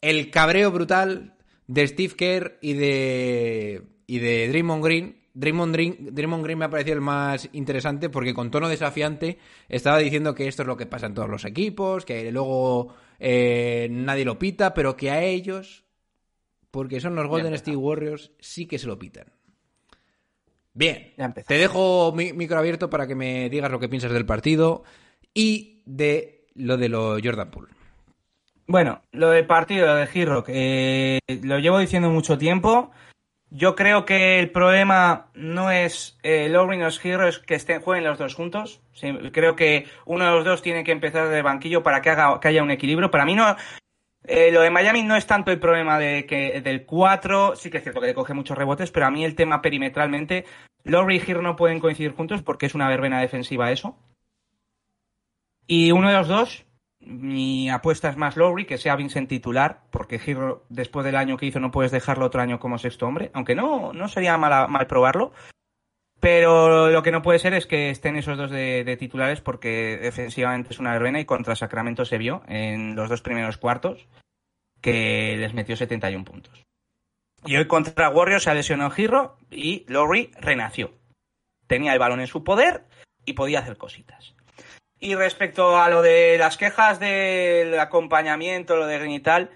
el 0.00 0.30
cabreo 0.30 0.70
brutal 0.70 1.36
de 1.66 1.86
Steve 1.88 2.14
Kerr 2.14 2.58
y 2.60 2.74
de 2.74 3.96
y 4.06 4.18
de 4.18 4.48
Draymond 4.48 4.84
Green. 4.84 5.25
Draymond 5.36 5.74
Green, 5.74 5.96
Draymond 6.12 6.42
Green 6.42 6.58
me 6.58 6.64
ha 6.64 6.70
parecido 6.70 6.94
el 6.94 7.02
más 7.02 7.50
interesante 7.52 8.08
porque 8.08 8.32
con 8.32 8.50
tono 8.50 8.70
desafiante 8.70 9.38
estaba 9.68 9.98
diciendo 9.98 10.34
que 10.34 10.48
esto 10.48 10.62
es 10.62 10.68
lo 10.68 10.78
que 10.78 10.86
pasa 10.86 11.06
en 11.06 11.14
todos 11.14 11.28
los 11.28 11.44
equipos, 11.44 12.06
que 12.06 12.32
luego 12.32 12.94
eh, 13.18 13.86
nadie 13.90 14.24
lo 14.24 14.38
pita, 14.38 14.72
pero 14.72 14.96
que 14.96 15.10
a 15.10 15.22
ellos, 15.22 15.84
porque 16.70 17.00
son 17.00 17.14
los 17.14 17.26
Golden 17.26 17.52
State 17.52 17.76
Warriors, 17.76 18.32
sí 18.40 18.64
que 18.64 18.78
se 18.78 18.86
lo 18.86 18.98
pitan. 18.98 19.26
Bien, 20.72 21.12
te 21.46 21.54
dejo 21.58 22.12
mi 22.12 22.32
micro 22.32 22.58
abierto 22.58 22.88
para 22.88 23.06
que 23.06 23.14
me 23.14 23.50
digas 23.50 23.70
lo 23.70 23.78
que 23.78 23.90
piensas 23.90 24.12
del 24.12 24.24
partido 24.24 24.84
y 25.34 25.82
de 25.84 26.46
lo 26.54 26.78
de 26.78 26.88
lo 26.88 27.18
Jordan 27.22 27.50
Poole. 27.50 27.74
Bueno, 28.66 29.02
lo 29.12 29.30
del 29.30 29.46
partido, 29.46 29.86
lo 29.86 29.96
de 29.96 30.08
que 30.44 31.18
eh, 31.28 31.40
lo 31.42 31.58
llevo 31.58 31.78
diciendo 31.78 32.08
mucho 32.08 32.38
tiempo. 32.38 32.90
Yo 33.50 33.76
creo 33.76 34.04
que 34.04 34.40
el 34.40 34.50
problema 34.50 35.28
no 35.34 35.70
es 35.70 36.18
eh, 36.22 36.48
Lowry 36.48 36.78
ni 36.78 36.82
los 36.82 36.98
Giro, 36.98 37.28
es 37.28 37.38
que 37.38 37.54
estén, 37.54 37.80
jueguen 37.80 38.04
los 38.04 38.18
dos 38.18 38.34
juntos. 38.34 38.82
Creo 39.32 39.54
que 39.54 39.86
uno 40.04 40.24
de 40.24 40.30
los 40.32 40.44
dos 40.44 40.62
tiene 40.62 40.82
que 40.82 40.90
empezar 40.90 41.28
de 41.28 41.42
banquillo 41.42 41.82
para 41.82 42.02
que, 42.02 42.10
haya 42.10 42.62
un 42.62 42.72
equilibrio. 42.72 43.10
Para 43.10 43.24
mí 43.24 43.36
no... 43.36 43.56
eh, 44.24 44.50
lo 44.50 44.62
de 44.62 44.70
Miami 44.70 45.04
no 45.04 45.14
es 45.14 45.26
tanto 45.26 45.52
el 45.52 45.60
problema 45.60 45.98
de 45.98 46.26
que 46.26 46.60
del 46.60 46.84
4, 46.84 47.54
sí 47.54 47.70
que 47.70 47.76
es 47.78 47.84
cierto 47.84 48.00
que 48.00 48.08
le 48.08 48.14
coge 48.14 48.34
muchos 48.34 48.58
rebotes, 48.58 48.90
pero 48.90 49.06
a 49.06 49.10
mí 49.10 49.24
el 49.24 49.36
tema 49.36 49.62
perimetralmente, 49.62 50.44
Lowry 50.82 51.16
y 51.16 51.20
Giro 51.20 51.40
no 51.40 51.54
pueden 51.54 51.78
coincidir 51.78 52.12
juntos 52.12 52.42
porque 52.42 52.66
es 52.66 52.74
una 52.74 52.88
verbena 52.88 53.20
defensiva 53.20 53.70
eso. 53.70 53.96
Y 55.68 55.92
uno 55.92 56.08
de 56.08 56.14
los 56.14 56.28
dos, 56.28 56.65
mi 57.06 57.70
apuesta 57.70 58.08
es 58.08 58.16
más 58.16 58.36
Lowry, 58.36 58.66
que 58.66 58.78
sea 58.78 58.96
Vincent 58.96 59.28
titular, 59.28 59.82
porque 59.90 60.18
Giro, 60.18 60.64
después 60.68 61.06
del 61.06 61.16
año 61.16 61.36
que 61.36 61.46
hizo, 61.46 61.60
no 61.60 61.70
puedes 61.70 61.92
dejarlo 61.92 62.26
otro 62.26 62.42
año 62.42 62.58
como 62.58 62.78
sexto 62.78 63.06
hombre, 63.06 63.30
aunque 63.32 63.54
no, 63.54 63.92
no 63.92 64.08
sería 64.08 64.36
mal 64.36 64.86
probarlo. 64.86 65.32
Pero 66.18 66.90
lo 66.90 67.02
que 67.02 67.12
no 67.12 67.22
puede 67.22 67.38
ser 67.38 67.54
es 67.54 67.66
que 67.66 67.90
estén 67.90 68.16
esos 68.16 68.36
dos 68.36 68.50
de, 68.50 68.84
de 68.84 68.96
titulares, 68.96 69.40
porque 69.40 69.98
defensivamente 70.00 70.72
es 70.72 70.80
una 70.80 70.92
verbena 70.92 71.20
y 71.20 71.24
contra 71.24 71.54
Sacramento 71.54 72.04
se 72.04 72.18
vio 72.18 72.42
en 72.48 72.96
los 72.96 73.08
dos 73.08 73.22
primeros 73.22 73.58
cuartos 73.58 74.08
que 74.80 75.36
les 75.36 75.54
metió 75.54 75.76
71 75.76 76.24
puntos. 76.24 76.64
Y 77.44 77.56
hoy 77.56 77.66
contra 77.66 78.08
Warriors 78.08 78.44
se 78.44 78.54
lesionó 78.54 78.90
Giro 78.90 79.36
y 79.50 79.84
Lowry 79.88 80.32
renació. 80.40 80.92
Tenía 81.66 81.92
el 81.92 81.98
balón 81.98 82.20
en 82.20 82.26
su 82.26 82.44
poder 82.44 82.84
y 83.24 83.34
podía 83.34 83.60
hacer 83.60 83.76
cositas. 83.76 84.35
Y 84.98 85.14
respecto 85.14 85.78
a 85.78 85.90
lo 85.90 86.02
de 86.02 86.36
las 86.38 86.56
quejas 86.56 86.98
del 86.98 87.78
acompañamiento, 87.78 88.76
lo 88.76 88.86
de 88.86 88.98
Green 88.98 89.12
y 89.12 89.20
tal, 89.20 89.50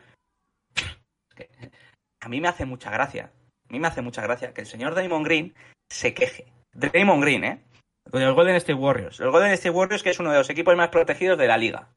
a 2.20 2.28
mí 2.28 2.40
me 2.40 2.48
hace 2.48 2.66
mucha 2.66 2.90
gracia. 2.90 3.32
A 3.68 3.72
mí 3.72 3.80
me 3.80 3.88
hace 3.88 4.02
mucha 4.02 4.22
gracia 4.22 4.52
que 4.52 4.60
el 4.60 4.66
señor 4.66 4.94
Draymond 4.94 5.24
Green 5.24 5.54
se 5.88 6.12
queje. 6.12 6.52
Draymond 6.72 7.22
Green, 7.22 7.44
¿eh? 7.44 7.64
Los 8.12 8.34
Golden 8.34 8.56
State 8.56 8.74
Warriors. 8.74 9.18
Los 9.20 9.32
Golden 9.32 9.52
State 9.52 9.70
Warriors 9.70 10.02
que 10.02 10.10
es 10.10 10.18
uno 10.18 10.32
de 10.32 10.38
los 10.38 10.50
equipos 10.50 10.76
más 10.76 10.88
protegidos 10.88 11.38
de 11.38 11.46
la 11.46 11.56
liga. 11.56 11.88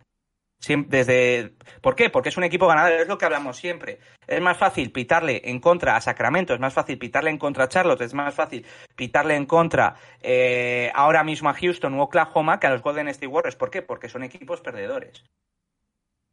Desde... 0.67 1.53
¿Por 1.81 1.95
qué? 1.95 2.09
Porque 2.09 2.29
es 2.29 2.37
un 2.37 2.43
equipo 2.43 2.67
ganador, 2.67 2.93
es 2.93 3.07
lo 3.07 3.17
que 3.17 3.25
hablamos 3.25 3.57
siempre. 3.57 3.99
Es 4.25 4.39
más 4.39 4.57
fácil 4.57 4.91
pitarle 4.91 5.41
en 5.43 5.59
contra 5.59 5.95
a 5.95 6.01
Sacramento, 6.01 6.53
es 6.53 6.59
más 6.59 6.73
fácil 6.73 6.97
pitarle 6.97 7.29
en 7.29 7.37
contra 7.37 7.65
a 7.65 7.67
Charlotte, 7.67 8.01
es 8.01 8.13
más 8.13 8.33
fácil 8.33 8.65
pitarle 8.95 9.35
en 9.35 9.45
contra 9.45 9.95
eh, 10.21 10.91
ahora 10.95 11.23
mismo 11.23 11.49
a 11.49 11.53
Houston 11.53 11.93
u 11.95 12.01
Oklahoma 12.01 12.59
que 12.59 12.67
a 12.67 12.69
los 12.69 12.81
Golden 12.81 13.09
State 13.09 13.27
Warriors. 13.27 13.57
¿Por 13.57 13.69
qué? 13.69 13.81
Porque 13.81 14.07
son 14.07 14.23
equipos 14.23 14.61
perdedores. 14.61 15.23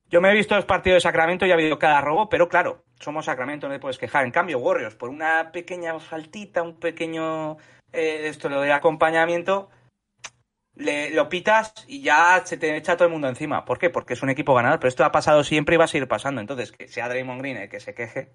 Yo 0.08 0.20
me 0.20 0.30
he 0.30 0.34
visto 0.34 0.56
los 0.56 0.64
partidos 0.64 0.96
de 0.96 1.08
Sacramento 1.08 1.46
y 1.46 1.52
ha 1.52 1.54
habido 1.54 1.78
cada 1.78 2.00
robo, 2.00 2.28
pero 2.28 2.48
claro, 2.48 2.84
somos 2.98 3.26
Sacramento, 3.26 3.68
no 3.68 3.74
te 3.74 3.80
puedes 3.80 3.98
quejar. 3.98 4.24
En 4.24 4.32
cambio, 4.32 4.58
Warriors, 4.58 4.96
por 4.96 5.08
una 5.08 5.52
pequeña 5.52 5.98
faltita, 6.00 6.62
un 6.62 6.80
pequeño 6.80 7.58
eh, 7.92 8.28
esto 8.28 8.48
lo 8.48 8.60
de 8.60 8.72
acompañamiento, 8.72 9.70
le, 10.80 11.10
lo 11.10 11.28
pitas 11.28 11.72
y 11.86 12.02
ya 12.02 12.42
se 12.44 12.56
te 12.56 12.76
echa 12.76 12.96
todo 12.96 13.06
el 13.06 13.12
mundo 13.12 13.28
encima. 13.28 13.64
¿Por 13.64 13.78
qué? 13.78 13.90
Porque 13.90 14.14
es 14.14 14.22
un 14.22 14.30
equipo 14.30 14.54
ganador, 14.54 14.80
pero 14.80 14.88
esto 14.88 15.04
ha 15.04 15.12
pasado 15.12 15.44
siempre 15.44 15.74
y 15.74 15.78
va 15.78 15.84
a 15.84 15.88
seguir 15.88 16.08
pasando. 16.08 16.40
Entonces, 16.40 16.72
que 16.72 16.88
sea 16.88 17.08
Draymond 17.08 17.40
Green 17.40 17.56
el 17.58 17.68
que 17.68 17.80
se 17.80 17.94
queje. 17.94 18.32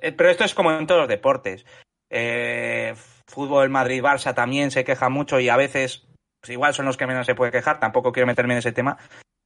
Eh, 0.00 0.12
pero 0.12 0.30
esto 0.30 0.44
es 0.44 0.54
como 0.54 0.72
en 0.72 0.86
todos 0.86 1.02
los 1.02 1.08
deportes. 1.08 1.66
Eh, 2.10 2.94
fútbol 3.26 3.68
Madrid-Barça 3.70 4.34
también 4.34 4.70
se 4.70 4.84
queja 4.84 5.08
mucho 5.10 5.38
y 5.38 5.48
a 5.48 5.56
veces, 5.56 6.08
pues 6.40 6.50
igual 6.50 6.72
son 6.72 6.86
los 6.86 6.96
que 6.96 7.06
menos 7.06 7.26
se 7.26 7.34
puede 7.34 7.52
quejar. 7.52 7.78
Tampoco 7.78 8.12
quiero 8.12 8.26
meterme 8.26 8.54
en 8.54 8.58
ese 8.58 8.72
tema. 8.72 8.98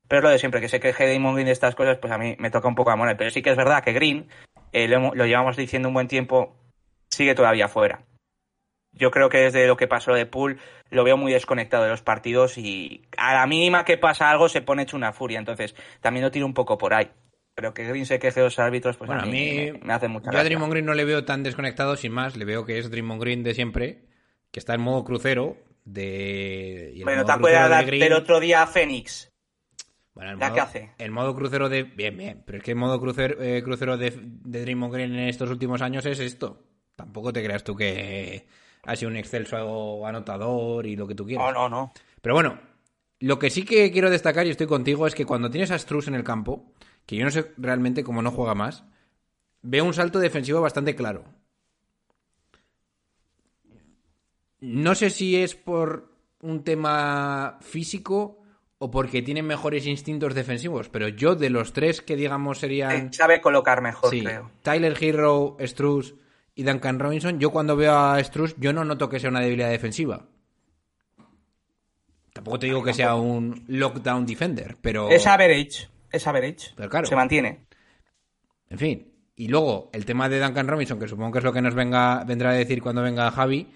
Pero 0.09 0.19
es 0.21 0.25
lo 0.25 0.31
de 0.31 0.39
siempre, 0.39 0.61
que 0.61 0.69
se 0.69 0.81
queje 0.81 1.07
Draymond 1.07 1.35
Green 1.35 1.47
de 1.47 1.53
estas 1.53 1.75
cosas, 1.75 1.99
pues 1.99 2.13
a 2.13 2.19
mí 2.19 2.37
me 2.39 2.51
toca 2.51 2.69
un 2.69 2.75
poco 2.75 2.91
a 2.91 2.97
moral. 2.97 3.17
Pero 3.17 3.31
sí 3.31 3.43
que 3.43 3.51
es 3.51 3.57
verdad 3.57 3.83
que 3.83 3.93
Green, 3.93 4.29
eh, 4.73 4.89
lo, 4.89 5.15
lo 5.15 5.27
llevamos 5.27 5.57
diciendo 5.57 5.89
un 5.89 5.95
buen 5.95 6.09
tiempo, 6.09 6.57
sigue 7.11 7.35
todavía 7.35 7.69
fuera. 7.69 8.05
Yo 8.93 9.11
creo 9.11 9.29
que 9.29 9.39
desde 9.39 9.67
lo 9.67 9.77
que 9.77 9.89
pasó 9.89 10.13
de 10.13 10.27
Pool 10.27 10.59
lo 10.91 11.03
veo 11.05 11.17
muy 11.17 11.33
desconectado 11.33 11.85
de 11.85 11.91
los 11.91 12.03
partidos 12.03 12.59
y 12.59 13.03
a 13.17 13.35
la 13.35 13.47
mínima 13.47 13.85
que 13.85 13.97
pasa 13.97 14.31
algo 14.31 14.49
se 14.49 14.61
pone 14.61 14.83
hecho 14.83 14.97
una 14.97 15.13
furia. 15.13 15.39
Entonces 15.39 15.75
también 16.01 16.25
lo 16.25 16.31
tiro 16.31 16.45
un 16.47 16.55
poco 16.55 16.77
por 16.79 16.93
ahí. 16.95 17.11
Pero 17.55 17.75
que 17.75 17.85
Green 17.87 18.07
se 18.07 18.19
queje 18.19 18.41
de 18.41 18.47
los 18.47 18.59
árbitros, 18.59 18.97
pues 18.97 19.09
Bueno, 19.09 19.23
a 19.23 19.27
mí, 19.27 19.71
me, 19.73 19.79
me 19.83 19.93
hace 19.93 20.09
mucha 20.09 20.25
Yo 20.25 20.31
a 20.31 20.33
gracia. 20.33 20.49
Draymond 20.49 20.73
Green 20.73 20.87
no 20.87 20.95
le 20.95 21.05
veo 21.05 21.25
tan 21.25 21.43
desconectado, 21.43 21.97
sin 21.97 22.13
más. 22.13 22.37
Le 22.37 22.45
veo 22.45 22.65
que 22.65 22.79
es 22.79 22.91
Draymond 22.91 23.21
Green 23.21 23.43
de 23.43 23.55
siempre, 23.55 24.05
que 24.51 24.59
está 24.59 24.75
en 24.75 24.81
modo 24.83 25.05
crucero. 25.05 25.57
De... 25.85 27.01
Bueno, 27.03 27.25
¿te 27.25 27.33
acuerdas 27.33 27.69
de 27.69 27.77
del, 27.77 27.87
Green- 27.87 28.01
del 28.05 28.13
otro 28.13 28.41
día 28.41 28.63
a 28.63 28.67
Fénix? 28.67 29.31
Bueno, 30.15 30.33
el 30.33 30.39
¿La 30.39 30.47
modo, 30.49 30.55
que 30.55 30.61
hace? 30.61 30.91
El 30.99 31.11
modo 31.11 31.35
crucero 31.35 31.69
de. 31.69 31.83
Bien, 31.85 32.17
bien. 32.17 32.43
Pero 32.47 32.59
es 32.59 32.65
que 32.65 32.71
el 32.73 32.77
modo 32.77 33.01
crucero, 33.01 33.43
eh, 33.43 33.63
crucero 33.63 33.97
de, 33.97 34.13
de 34.17 34.61
Draymond 34.63 34.93
Green 34.95 35.15
en 35.15 35.29
estos 35.29 35.51
últimos 35.51 35.83
años 35.83 36.05
es 36.07 36.21
esto. 36.21 36.63
Tampoco 36.97 37.33
te 37.33 37.43
creas 37.43 37.65
tú 37.65 37.75
que 37.75 38.47
ha 38.85 38.97
sido 38.97 39.11
un 39.11 39.17
excelso 39.17 40.07
anotador 40.07 40.87
y 40.87 40.97
lo 40.97 41.07
que 41.07 41.15
tú 41.15 41.25
quieras. 41.27 41.47
No, 41.47 41.53
no, 41.53 41.69
no. 41.69 41.93
Pero 42.21 42.35
bueno, 42.35 42.59
lo 43.21 43.39
que 43.39 43.51
sí 43.51 43.65
que 43.65 43.91
quiero 43.93 44.11
destacar, 44.11 44.47
y 44.47 44.51
estoy 44.51 44.67
contigo, 44.67 45.07
es 45.07 45.15
que 45.15 45.27
cuando 45.27 45.51
tienes 45.51 45.71
a 45.71 45.79
Struz 45.79 46.09
en 46.09 46.15
el 46.15 46.25
campo, 46.25 46.73
que 47.07 47.17
yo 47.17 47.25
no 47.25 47.31
sé 47.31 47.53
realmente 47.57 48.05
cómo 48.05 48.23
no 48.23 48.31
juega 48.31 48.55
más, 48.55 48.85
veo 49.63 49.85
un 49.85 49.95
salto 49.95 50.19
defensivo 50.19 50.61
bastante 50.61 50.95
claro. 50.95 51.25
No 54.61 54.95
sé 54.95 55.11
si 55.11 55.37
es 55.37 55.55
por 55.55 56.13
un 56.41 56.63
tema 56.65 57.59
físico 57.61 58.39
o 58.79 58.91
porque 58.91 59.23
tienen 59.23 59.47
mejores 59.47 59.87
instintos 59.87 60.35
defensivos, 60.35 60.89
pero 60.89 61.07
yo 61.07 61.37
de 61.37 61.51
los 61.51 61.73
tres 61.73 62.01
que 62.01 62.17
digamos 62.17 62.59
serían... 62.59 62.91
Eh, 62.91 63.09
sabe 63.13 63.41
colocar 63.41 63.81
mejor, 63.81 64.11
Sí, 64.11 64.23
creo. 64.25 64.51
Tyler 64.63 64.97
Hero, 65.01 65.57
Struz 65.61 66.17
y 66.55 66.63
Duncan 66.65 66.99
Robinson, 66.99 67.39
yo 67.39 67.51
cuando 67.51 67.77
veo 67.77 67.97
a 67.97 68.23
Struz, 68.23 68.55
yo 68.59 68.73
no 68.73 68.85
noto 68.85 69.09
que 69.09 69.21
sea 69.21 69.31
una 69.31 69.41
debilidad 69.41 69.71
defensiva. 69.71 70.27
Tampoco 72.33 72.59
te 72.59 72.67
digo 72.67 72.83
que 72.83 72.95
sea 72.95 73.15
un 73.15 73.65
lockdown 73.69 74.27
defender, 74.27 74.77
pero... 74.81 75.11
Es 75.11 75.27
average. 75.27 75.89
Es 76.11 76.27
average. 76.27 76.73
Pero 76.77 76.89
claro. 76.89 77.07
Se 77.07 77.17
mantiene. 77.17 77.67
En 78.71 78.79
fin. 78.79 79.13
Y 79.37 79.49
luego, 79.49 79.91
el 79.93 80.05
tema 80.05 80.29
de 80.29 80.41
Duncan 80.41 80.69
Robinson, 80.69 80.99
que 80.99 81.09
supongo 81.09 81.33
que 81.33 81.39
es 81.39 81.45
lo 81.45 81.53
que 81.53 81.63
nos 81.63 81.75
venga, 81.75 82.25
vendrá 82.25 82.51
a 82.51 82.55
decir 82.55 82.83
cuando 82.83 83.03
venga 83.03 83.31
Javi. 83.31 83.67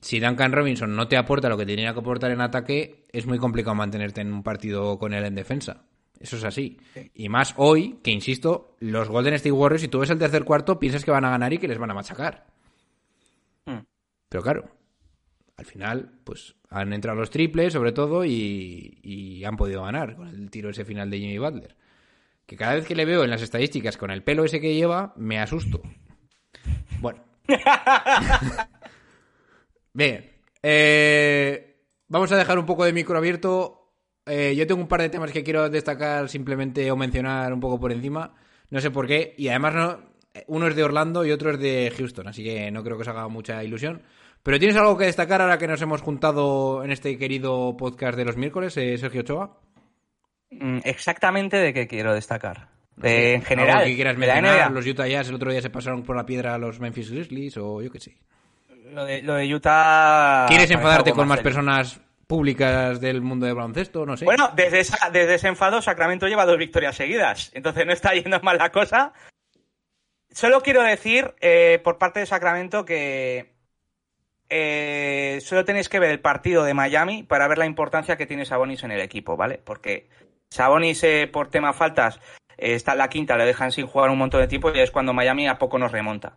si 0.00 0.20
Duncan 0.20 0.52
Robinson 0.52 0.94
no 0.94 1.08
te 1.08 1.16
aporta 1.16 1.48
lo 1.48 1.56
que 1.56 1.66
tenía 1.66 1.92
que 1.92 2.00
aportar 2.00 2.30
en 2.30 2.40
ataque, 2.40 3.04
es 3.12 3.26
muy 3.26 3.38
complicado 3.38 3.74
mantenerte 3.74 4.20
en 4.20 4.32
un 4.32 4.42
partido 4.42 4.98
con 4.98 5.12
él 5.12 5.24
en 5.24 5.34
defensa. 5.34 5.84
Eso 6.20 6.36
es 6.36 6.44
así. 6.44 6.78
Y 7.14 7.28
más 7.28 7.54
hoy, 7.56 7.98
que 8.02 8.10
insisto, 8.10 8.76
los 8.80 9.08
Golden 9.08 9.34
State 9.34 9.52
Warriors, 9.52 9.82
si 9.82 9.88
tú 9.88 9.98
ves 9.98 10.10
el 10.10 10.18
tercer 10.18 10.44
cuarto, 10.44 10.78
piensas 10.78 11.04
que 11.04 11.10
van 11.10 11.24
a 11.24 11.30
ganar 11.30 11.52
y 11.52 11.58
que 11.58 11.68
les 11.68 11.78
van 11.78 11.90
a 11.90 11.94
machacar. 11.94 12.46
Hmm. 13.66 13.80
Pero 14.28 14.42
claro, 14.42 14.64
al 15.56 15.64
final, 15.64 16.18
pues 16.24 16.56
han 16.70 16.92
entrado 16.92 17.18
los 17.18 17.30
triples, 17.30 17.72
sobre 17.72 17.92
todo, 17.92 18.24
y, 18.24 18.98
y 19.02 19.44
han 19.44 19.56
podido 19.56 19.82
ganar 19.82 20.16
con 20.16 20.28
el 20.28 20.50
tiro 20.50 20.70
ese 20.70 20.84
final 20.84 21.10
de 21.10 21.18
Jimmy 21.18 21.38
Butler. 21.38 21.76
Que 22.46 22.56
cada 22.56 22.74
vez 22.74 22.86
que 22.86 22.94
le 22.94 23.04
veo 23.04 23.24
en 23.24 23.30
las 23.30 23.42
estadísticas 23.42 23.96
con 23.96 24.10
el 24.10 24.22
pelo 24.22 24.44
ese 24.44 24.60
que 24.60 24.74
lleva, 24.74 25.12
me 25.16 25.38
asusto. 25.38 25.82
Bueno. 27.00 27.24
Bien. 29.92 30.30
eh, 30.62 31.76
vamos 32.08 32.30
a 32.32 32.36
dejar 32.36 32.58
un 32.58 32.66
poco 32.66 32.84
de 32.84 32.92
micro 32.92 33.18
abierto. 33.18 33.75
Eh, 34.26 34.54
yo 34.56 34.66
tengo 34.66 34.80
un 34.80 34.88
par 34.88 35.00
de 35.00 35.08
temas 35.08 35.30
que 35.30 35.44
quiero 35.44 35.70
destacar 35.70 36.28
simplemente 36.28 36.90
o 36.90 36.96
mencionar 36.96 37.52
un 37.52 37.60
poco 37.60 37.78
por 37.78 37.92
encima. 37.92 38.34
No 38.70 38.80
sé 38.80 38.90
por 38.90 39.06
qué. 39.06 39.34
Y 39.38 39.48
además 39.48 39.74
no, 39.74 40.00
uno 40.48 40.66
es 40.66 40.74
de 40.74 40.82
Orlando 40.82 41.24
y 41.24 41.30
otro 41.30 41.52
es 41.52 41.60
de 41.60 41.92
Houston. 41.96 42.28
Así 42.28 42.42
que 42.42 42.70
no 42.70 42.82
creo 42.82 42.96
que 42.96 43.02
os 43.02 43.08
haga 43.08 43.28
mucha 43.28 43.62
ilusión. 43.62 44.02
Pero 44.42 44.58
¿tienes 44.58 44.76
algo 44.76 44.96
que 44.96 45.06
destacar 45.06 45.40
ahora 45.40 45.58
que 45.58 45.66
nos 45.66 45.80
hemos 45.82 46.02
juntado 46.02 46.84
en 46.84 46.92
este 46.92 47.16
querido 47.18 47.76
podcast 47.76 48.16
de 48.16 48.24
los 48.24 48.36
miércoles, 48.36 48.76
eh, 48.76 48.98
Sergio 48.98 49.22
Ochoa? 49.22 49.58
Mm, 50.50 50.78
Exactamente 50.84 51.56
de 51.56 51.72
qué 51.72 51.86
quiero 51.86 52.14
destacar. 52.14 52.68
De, 52.96 53.34
en 53.34 53.42
general. 53.42 53.84
Que 53.84 53.94
quieras 53.94 54.14
de 54.16 54.26
mencionar, 54.26 54.72
los 54.72 54.86
Utah 54.86 55.06
Jazz 55.06 55.28
el 55.28 55.34
otro 55.34 55.50
día 55.50 55.60
se 55.60 55.70
pasaron 55.70 56.02
por 56.02 56.16
la 56.16 56.24
piedra 56.24 56.54
a 56.54 56.58
los 56.58 56.80
Memphis 56.80 57.10
Grizzlies 57.10 57.56
o 57.58 57.82
yo 57.82 57.90
qué 57.90 58.00
sé. 58.00 58.16
Lo 58.92 59.04
de, 59.04 59.20
lo 59.22 59.34
de 59.34 59.54
Utah. 59.54 60.46
¿Quieres 60.48 60.70
enfadarte 60.70 61.12
con 61.12 61.28
más 61.28 61.40
personas 61.40 62.00
públicas 62.26 63.00
del 63.00 63.20
mundo 63.22 63.46
del 63.46 63.54
baloncesto? 63.54 64.04
No 64.06 64.16
sé. 64.16 64.24
Bueno, 64.24 64.50
desde, 64.54 64.80
esa- 64.80 65.10
desde 65.10 65.34
ese 65.34 65.48
enfado, 65.48 65.80
Sacramento 65.82 66.26
lleva 66.28 66.46
dos 66.46 66.58
victorias 66.58 66.96
seguidas. 66.96 67.50
Entonces 67.54 67.86
no 67.86 67.92
está 67.92 68.12
yendo 68.14 68.40
mal 68.40 68.58
la 68.58 68.70
cosa. 68.72 69.12
Solo 70.30 70.60
quiero 70.60 70.82
decir, 70.82 71.34
eh, 71.40 71.80
por 71.82 71.98
parte 71.98 72.20
de 72.20 72.26
Sacramento, 72.26 72.84
que 72.84 73.54
eh, 74.48 75.38
solo 75.42 75.64
tenéis 75.64 75.88
que 75.88 75.98
ver 75.98 76.10
el 76.10 76.20
partido 76.20 76.62
de 76.64 76.74
Miami 76.74 77.22
para 77.22 77.48
ver 77.48 77.58
la 77.58 77.66
importancia 77.66 78.16
que 78.16 78.26
tiene 78.26 78.44
Sabonis 78.44 78.84
en 78.84 78.90
el 78.92 79.00
equipo, 79.00 79.36
¿vale? 79.36 79.58
Porque 79.64 80.08
Sabonis, 80.50 81.02
eh, 81.04 81.28
por 81.32 81.48
tema 81.48 81.72
faltas, 81.72 82.20
eh, 82.58 82.74
está 82.74 82.92
en 82.92 82.98
la 82.98 83.08
quinta, 83.08 83.36
le 83.36 83.44
dejan 83.46 83.72
sin 83.72 83.86
jugar 83.86 84.10
un 84.10 84.18
montón 84.18 84.40
de 84.40 84.46
tiempo 84.48 84.70
y 84.74 84.80
es 84.80 84.90
cuando 84.90 85.12
Miami 85.14 85.48
a 85.48 85.58
poco 85.58 85.78
nos 85.78 85.90
remonta. 85.92 86.36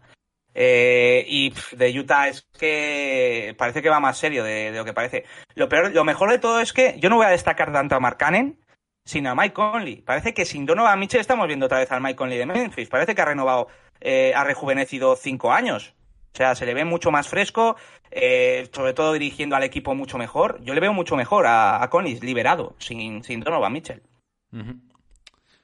Eh, 0.62 1.24
y 1.26 1.54
de 1.72 1.98
Utah 1.98 2.28
es 2.28 2.42
que 2.60 3.56
parece 3.58 3.82
que 3.82 3.88
va 3.88 4.02
más 4.02 4.18
serio 4.18 4.44
de, 4.44 4.72
lo 4.72 4.84
que 4.84 4.92
parece. 4.92 5.24
Lo 5.56 5.70
peor, 5.70 5.94
lo 5.94 6.04
mejor 6.04 6.30
de 6.30 6.38
todo 6.38 6.60
es 6.60 6.74
que 6.74 7.00
yo 7.00 7.10
no 7.10 7.16
voy 7.16 7.28
a 7.28 7.30
destacar 7.30 7.72
tanto 7.72 7.96
a 7.96 8.02
Mark 8.02 8.18
Cannon, 8.18 8.60
sino 9.06 9.30
a 9.30 9.36
Mike 9.36 9.54
Conley. 9.54 10.02
Parece 10.02 10.34
que 10.34 10.44
sin 10.44 10.66
Donovan 10.66 11.00
Mitchell 11.00 11.22
estamos 11.22 11.48
viendo 11.48 11.68
otra 11.68 11.80
vez 11.80 11.90
al 11.94 12.02
Mike 12.02 12.18
Conley 12.18 12.38
de 12.38 12.46
Memphis. 12.46 12.90
Parece 12.90 13.16
que 13.16 13.22
ha 13.22 13.26
renovado, 13.26 13.70
eh, 14.02 14.34
ha 14.36 14.44
rejuvenecido 14.44 15.16
cinco 15.16 15.54
años. 15.54 15.94
O 16.34 16.36
sea, 16.36 16.54
se 16.56 16.66
le 16.66 16.74
ve 16.74 16.84
mucho 16.84 17.10
más 17.10 17.30
fresco, 17.30 17.78
eh, 18.12 18.68
sobre 18.74 18.94
todo 18.94 19.14
dirigiendo 19.14 19.56
al 19.56 19.64
equipo 19.64 19.96
mucho 19.96 20.18
mejor. 20.18 20.62
Yo 20.62 20.74
le 20.74 20.82
veo 20.82 20.92
mucho 20.92 21.16
mejor 21.16 21.48
a, 21.48 21.82
a 21.82 21.90
Conley, 21.90 22.20
liberado, 22.20 22.76
sin, 22.80 23.24
sin 23.24 23.40
Donovan 23.40 23.72
Mitchell. 23.72 24.04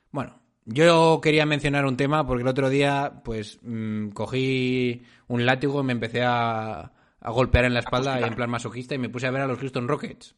Bueno, 0.09 0.39
yo 0.65 1.19
quería 1.21 1.45
mencionar 1.45 1.85
un 1.85 1.97
tema 1.97 2.25
porque 2.25 2.41
el 2.41 2.47
otro 2.47 2.69
día, 2.69 3.21
pues, 3.23 3.59
mm, 3.61 4.09
cogí 4.09 5.03
un 5.27 5.45
látigo 5.45 5.81
y 5.81 5.83
me 5.83 5.93
empecé 5.93 6.23
a, 6.23 6.91
a 7.19 7.31
golpear 7.31 7.65
en 7.65 7.73
la 7.73 7.79
espalda 7.79 8.19
en 8.19 8.35
plan 8.35 8.49
masoquista 8.49 8.95
y 8.95 8.99
me 8.99 9.09
puse 9.09 9.27
a 9.27 9.31
ver 9.31 9.41
a 9.41 9.47
los 9.47 9.59
Houston 9.59 9.87
Rockets. 9.87 10.35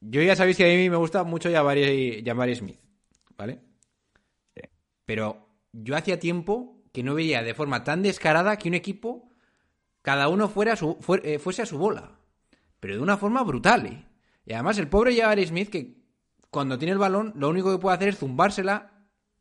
Yo 0.00 0.22
ya 0.22 0.34
sabéis 0.34 0.56
que 0.56 0.64
a 0.64 0.76
mí 0.76 0.88
me 0.88 0.96
gusta 0.96 1.24
mucho 1.24 1.50
Jabari, 1.50 2.22
Jabari 2.24 2.54
Smith, 2.54 2.80
¿vale? 3.36 3.60
Sí. 4.54 4.62
Pero 5.04 5.46
yo 5.72 5.96
hacía 5.96 6.18
tiempo 6.18 6.82
que 6.92 7.02
no 7.02 7.14
veía 7.14 7.42
de 7.42 7.54
forma 7.54 7.84
tan 7.84 8.02
descarada 8.02 8.56
que 8.56 8.68
un 8.68 8.74
equipo, 8.74 9.30
cada 10.02 10.28
uno 10.28 10.48
fuera 10.48 10.74
su, 10.76 10.98
eh, 11.22 11.38
fuese 11.38 11.62
a 11.62 11.66
su 11.66 11.78
bola. 11.78 12.18
Pero 12.80 12.94
de 12.94 13.00
una 13.00 13.18
forma 13.18 13.42
brutal, 13.42 13.86
¿eh? 13.86 14.06
Y 14.46 14.52
además 14.54 14.78
el 14.78 14.88
pobre 14.88 15.14
Jabari 15.16 15.46
Smith 15.46 15.70
que 15.70 15.94
cuando 16.50 16.78
tiene 16.78 16.92
el 16.92 16.98
balón 16.98 17.32
lo 17.36 17.48
único 17.48 17.70
que 17.70 17.78
puede 17.78 17.96
hacer 17.96 18.08
es 18.08 18.18
zumbársela 18.18 18.92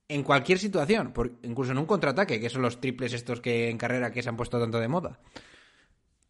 en 0.07 0.23
cualquier 0.23 0.57
situación, 0.59 1.11
por- 1.13 1.31
incluso 1.43 1.71
en 1.71 1.77
un 1.77 1.85
contraataque, 1.85 2.39
que 2.39 2.49
son 2.49 2.61
los 2.63 2.79
triples 2.81 3.13
estos 3.13 3.41
que 3.41 3.69
en 3.69 3.77
carrera 3.77 4.11
que 4.11 4.21
se 4.23 4.29
han 4.29 4.37
puesto 4.37 4.59
tanto 4.59 4.79
de 4.79 4.87
moda. 4.87 5.19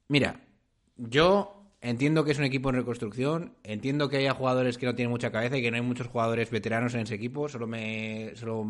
Mira, 0.07 0.41
yo 0.97 1.55
entiendo 1.81 2.25
que 2.25 2.31
es 2.31 2.37
un 2.39 2.43
equipo 2.43 2.69
en 2.69 2.75
reconstrucción, 2.75 3.55
entiendo 3.63 4.09
que 4.09 4.17
haya 4.17 4.33
jugadores 4.33 4.77
que 4.77 4.85
no 4.85 4.95
tienen 4.95 5.11
mucha 5.11 5.31
cabeza 5.31 5.57
y 5.57 5.61
que 5.61 5.71
no 5.71 5.77
hay 5.77 5.83
muchos 5.83 6.07
jugadores 6.07 6.49
veteranos 6.49 6.93
en 6.93 7.01
ese 7.01 7.15
equipo, 7.15 7.47
solo 7.47 7.67
me 7.67 8.31
solo 8.35 8.65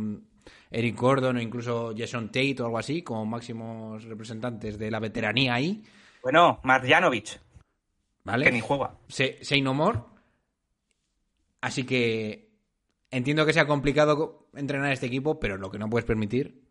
Eric 0.69 0.95
Gordon 0.99 1.37
o 1.37 1.41
incluso 1.41 1.93
Jason 1.97 2.27
Tate 2.27 2.57
o 2.61 2.65
algo 2.65 2.77
así, 2.77 3.01
como 3.01 3.25
máximos 3.25 4.03
representantes 4.03 4.77
de 4.77 4.91
la 4.91 4.99
veteranía 4.99 5.55
ahí, 5.55 5.83
Bueno, 6.21 6.59
Marjanovic, 6.63 7.39
¿vale? 8.23 8.45
que 8.45 8.51
ni 8.51 8.59
juega. 8.61 8.95
Say, 9.07 9.37
say 9.41 9.61
no 9.61 9.73
more. 9.73 9.99
Así 11.61 11.83
que 11.85 12.51
entiendo 13.11 13.45
que 13.45 13.53
sea 13.53 13.67
complicado 13.67 14.15
co- 14.17 14.49
entrenar 14.55 14.91
este 14.93 15.07
equipo, 15.07 15.39
pero 15.39 15.57
lo 15.57 15.69
que 15.69 15.77
no 15.79 15.89
puedes 15.89 16.05
permitir, 16.05 16.63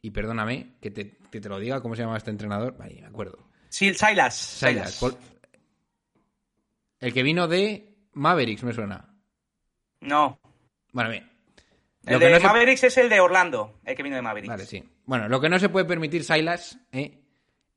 y 0.00 0.10
perdóname 0.10 0.76
que 0.80 0.90
te, 0.90 1.18
que 1.30 1.40
te 1.40 1.48
lo 1.48 1.58
diga, 1.58 1.80
¿cómo 1.80 1.94
se 1.94 2.02
llama 2.02 2.16
este 2.16 2.30
entrenador? 2.30 2.76
Vale, 2.76 3.00
me 3.00 3.06
acuerdo. 3.06 3.38
Sil- 3.68 3.94
Silas. 3.94 4.34
Silas. 4.36 4.94
Silas. 4.94 5.16
El 7.00 7.12
que 7.12 7.22
vino 7.22 7.48
de 7.48 7.96
Mavericks, 8.12 8.62
me 8.64 8.72
suena. 8.72 9.14
No. 10.00 10.38
Bueno, 10.92 11.10
bien. 11.10 11.30
El 12.06 12.14
Lo 12.14 12.18
que 12.18 12.26
de 12.26 12.32
no 12.32 12.38
se- 12.40 12.46
Mavericks 12.46 12.84
es 12.84 12.96
el 12.98 13.08
de 13.08 13.20
Orlando, 13.20 13.80
el 13.84 13.96
que 13.96 14.02
vino 14.02 14.16
de 14.16 14.22
Mavericks. 14.22 14.48
Vale, 14.54 14.66
sí. 14.66 14.82
Bueno, 15.06 15.28
lo 15.28 15.40
que 15.40 15.48
no 15.50 15.58
se 15.58 15.68
puede 15.68 15.84
permitir, 15.84 16.24
Silas, 16.24 16.78
¿eh? 16.92 17.20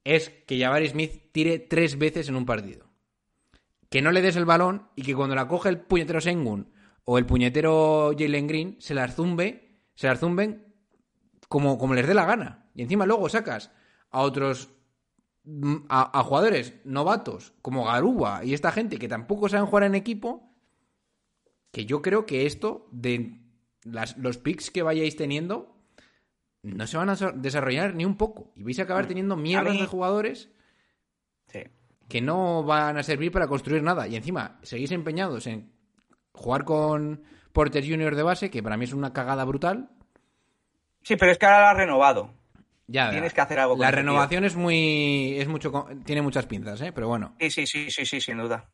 es 0.03 0.30
que 0.30 0.60
Jabari 0.60 0.88
Smith 0.88 1.32
tire 1.34 1.60
tres 1.60 1.97
veces 1.97 2.30
en 2.30 2.36
un 2.38 2.45
partido. 2.45 2.87
Que 3.90 4.02
no 4.02 4.12
le 4.12 4.22
des 4.22 4.36
el 4.36 4.46
balón 4.46 4.90
y 4.96 5.04
que 5.04 5.16
cuando 5.16 5.36
la 5.36 5.48
coge 5.48 5.70
el 5.70 5.80
puñetero 5.80 6.20
Sengun 6.22 6.72
o 7.06 7.18
el 7.18 7.26
puñetero 7.26 8.12
Jalen 8.18 8.48
Green, 8.48 8.76
se 8.80 8.94
las 8.94 9.16
zumbe, 9.16 9.80
se 9.96 10.08
las 10.08 10.20
zumben 10.20 10.74
como, 11.48 11.78
como 11.78 11.94
les 11.94 12.06
dé 12.08 12.14
la 12.14 12.26
gana. 12.26 12.70
Y 12.76 12.82
encima 12.82 13.06
luego 13.06 13.30
sacas 13.30 13.72
a 14.12 14.22
otros 14.22 14.70
mm, 15.46 15.76
a, 15.90 16.20
a 16.20 16.24
jugadores 16.24 16.74
novatos 16.84 17.54
como 17.62 17.86
Garuba 17.86 18.44
y 18.44 18.54
esta 18.54 18.72
gente 18.72 19.00
que 19.00 19.08
tampoco 19.08 19.48
saben 19.48 19.68
jugar 19.68 19.84
en 19.84 19.96
equipo, 19.96 20.54
que 21.72 21.86
yo 21.86 22.02
creo 22.02 22.26
que 22.26 22.46
esto 22.46 22.88
de 22.92 23.40
las, 23.84 24.18
los 24.18 24.38
picks 24.38 24.70
que 24.72 24.84
vayáis 24.84 25.16
teniendo 25.16 25.76
no 26.64 26.86
se 26.88 26.98
van 26.98 27.10
a 27.10 27.16
desarrollar 27.16 27.96
ni 27.96 28.04
un 28.04 28.18
poco. 28.18 28.52
Y 28.58 28.64
vais 28.64 28.80
a 28.80 28.84
acabar 28.84 29.08
teniendo 29.08 29.38
mierdas 29.38 29.74
mí- 29.74 29.80
de 29.80 29.86
jugadores. 29.88 30.50
Que 32.08 32.22
no 32.22 32.64
van 32.64 32.97
a 32.97 33.03
servir 33.03 33.32
para 33.32 33.47
construir 33.47 33.84
nada. 33.84 34.08
Y 34.08 34.16
encima, 34.16 34.60
seguís 34.64 34.91
empeñados 34.91 35.47
en 35.47 35.72
jugar 36.32 36.64
con 36.64 37.24
Porter 37.53 37.84
Jr. 37.88 38.16
de 38.16 38.24
base, 38.24 38.49
que 38.49 38.64
para 38.64 38.78
mí 38.78 38.86
es 38.86 38.93
una 38.93 39.14
cagada 39.14 39.43
brutal. 39.45 39.89
Sí, 41.03 41.16
pero 41.16 41.32
es 41.32 41.38
que 41.38 41.45
ahora 41.45 41.62
lo 41.62 41.68
has 41.68 41.78
renovado. 41.78 42.34
Ya, 42.88 43.10
Tienes 43.12 43.34
que 43.34 43.41
hacer 43.41 43.60
algo 43.60 43.74
con 43.74 43.82
La 43.82 43.89
tío. 43.89 43.97
renovación 43.97 44.45
es 44.45 44.55
muy. 44.55 45.38
es 45.38 45.47
mucho 45.47 45.88
tiene 46.05 46.22
muchas 46.22 46.45
pinzas, 46.45 46.80
¿eh? 46.82 46.91
Pero 46.93 47.10
bueno. 47.10 47.36
Sí, 47.39 47.49
sí, 47.49 47.68
sí, 47.68 47.91
sí, 47.91 48.05
sí, 48.05 48.22
sin 48.22 48.38
duda. 48.38 48.70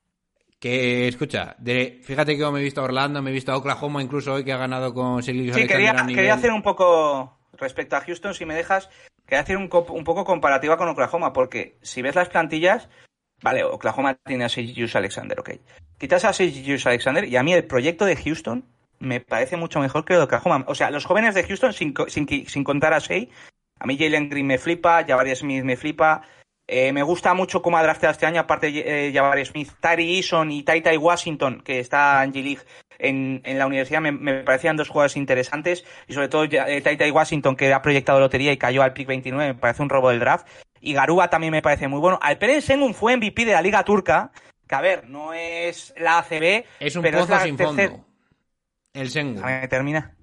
Que 0.59 1.07
escucha, 1.07 1.55
de, 1.57 1.99
fíjate 2.03 2.34
que 2.34 2.39
yo 2.39 2.51
me 2.51 2.59
he 2.59 2.63
visto 2.63 2.79
a 2.79 2.86
Orlando, 2.86 3.21
me 3.21 3.31
he 3.31 3.34
visto 3.34 3.51
a 3.51 3.57
Oklahoma, 3.57 4.01
incluso 4.01 4.34
hoy 4.34 4.45
que 4.45 4.53
ha 4.53 4.57
ganado 4.57 4.93
con 4.93 5.21
Silvio 5.21 5.53
Sí, 5.53 5.67
quería, 5.67 5.93
quería 6.07 6.36
hacer 6.36 6.51
un 6.51 6.61
poco, 6.61 7.38
respecto 7.53 7.97
a 7.97 8.01
Houston, 8.01 8.34
si 8.34 8.45
me 8.45 8.55
dejas, 8.55 8.89
quería 9.25 9.41
hacer 9.41 9.57
un, 9.57 9.63
un 9.89 10.03
poco 10.05 10.23
comparativa 10.23 10.77
con 10.77 10.88
Oklahoma, 10.88 11.34
porque 11.34 11.77
si 11.81 12.01
ves 12.01 12.15
las 12.15 12.29
plantillas, 12.29 12.88
vale, 13.43 13.63
Oklahoma 13.63 14.15
tiene 14.25 14.45
a 14.45 14.49
Juice 14.49 14.97
Alexander, 14.97 15.39
ok. 15.39 15.51
Quitas 15.99 16.25
a 16.25 16.33
Juice 16.33 16.89
Alexander 16.89 17.25
y 17.25 17.35
a 17.35 17.43
mí 17.43 17.53
el 17.53 17.65
proyecto 17.65 18.05
de 18.05 18.15
Houston 18.15 18.65
me 18.99 19.19
parece 19.19 19.57
mucho 19.57 19.79
mejor 19.79 20.05
que 20.05 20.13
el 20.13 20.19
de 20.19 20.25
Oklahoma. 20.25 20.65
O 20.67 20.75
sea, 20.75 20.89
los 20.89 21.05
jóvenes 21.05 21.35
de 21.35 21.43
Houston, 21.43 21.73
sin, 21.73 21.93
sin, 22.07 22.63
contar 22.63 22.93
a 22.93 22.99
Shea, 22.99 23.27
a 23.79 23.85
mí 23.85 23.97
Jalen 23.97 24.29
Green 24.29 24.47
me 24.47 24.57
flipa, 24.57 25.03
Jabari 25.05 25.35
Smith 25.35 25.63
me 25.63 25.77
flipa. 25.77 26.23
Eh, 26.65 26.93
me 26.93 27.03
gusta 27.03 27.33
mucho 27.33 27.61
cómo 27.61 27.77
ha 27.77 27.83
drafteado 27.83 28.13
este 28.13 28.25
año, 28.25 28.39
aparte 28.39 28.71
de 28.71 29.09
eh, 29.09 29.45
Smith, 29.45 29.71
Tari 29.81 30.15
Eason 30.15 30.49
y 30.51 30.63
Tai 30.63 30.81
Tai 30.81 30.97
Washington, 30.97 31.61
que 31.61 31.79
está 31.79 32.23
en 32.23 32.31
G-League 32.31 32.61
en, 33.03 33.41
en 33.45 33.59
la 33.59 33.67
universidad, 33.67 34.01
me, 34.01 34.11
me 34.11 34.43
parecían 34.43 34.75
dos 34.77 34.89
jugadores 34.89 35.15
interesantes. 35.17 35.85
Y 36.07 36.13
sobre 36.13 36.27
todo 36.29 36.45
eh, 36.45 36.81
Tai 36.81 36.97
Tai 36.97 37.11
Washington, 37.11 37.55
que 37.55 37.71
ha 37.73 37.81
proyectado 37.81 38.19
lotería 38.19 38.51
y 38.51 38.57
cayó 38.57 38.81
al 38.81 38.93
pick 38.93 39.07
29, 39.07 39.53
me 39.53 39.59
parece 39.59 39.83
un 39.83 39.89
robo 39.89 40.09
del 40.09 40.19
draft. 40.19 40.47
Y 40.81 40.93
Garúa 40.93 41.29
también 41.29 41.51
me 41.51 41.61
parece 41.61 41.87
muy 41.87 41.99
bueno. 41.99 42.17
Alperen 42.21 42.61
Sengun 42.61 42.93
fue 42.93 43.15
MVP 43.15 43.45
de 43.45 43.53
la 43.53 43.61
Liga 43.61 43.83
Turca, 43.83 44.31
que 44.67 44.75
a 44.75 44.81
ver, 44.81 45.07
no 45.07 45.33
es 45.33 45.93
la 45.97 46.17
ACB, 46.19 46.65
Es 46.79 46.95
un 46.95 47.03
pero 47.03 47.19
pozo 47.19 47.33
es 47.33 47.39
la 47.39 47.45
sin 47.45 47.57
tercer- 47.57 47.89
fondo. 47.91 48.05
El 48.93 49.09
Sengu. 49.09 49.35
Déjame 49.35 49.61
que 49.61 49.67
termina. 49.67 50.15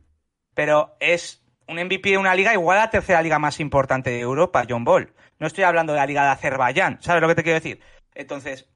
Pero 0.54 0.96
es 1.00 1.42
un 1.66 1.76
MVP 1.78 2.10
de 2.10 2.18
una 2.18 2.34
liga 2.34 2.52
igual 2.52 2.78
a 2.78 2.82
la 2.82 2.90
tercera 2.90 3.22
liga 3.22 3.38
más 3.38 3.60
importante 3.60 4.10
de 4.10 4.20
Europa, 4.20 4.64
John 4.68 4.84
Ball. 4.84 5.12
No 5.38 5.46
estoy 5.46 5.64
hablando 5.64 5.92
de 5.92 5.98
la 6.00 6.06
liga 6.06 6.22
de 6.24 6.28
Azerbaiyán, 6.30 6.98
¿sabes 7.00 7.22
lo 7.22 7.28
que 7.28 7.34
te 7.36 7.42
quiero 7.42 7.54
decir? 7.58 7.80
Entonces, 8.14 8.68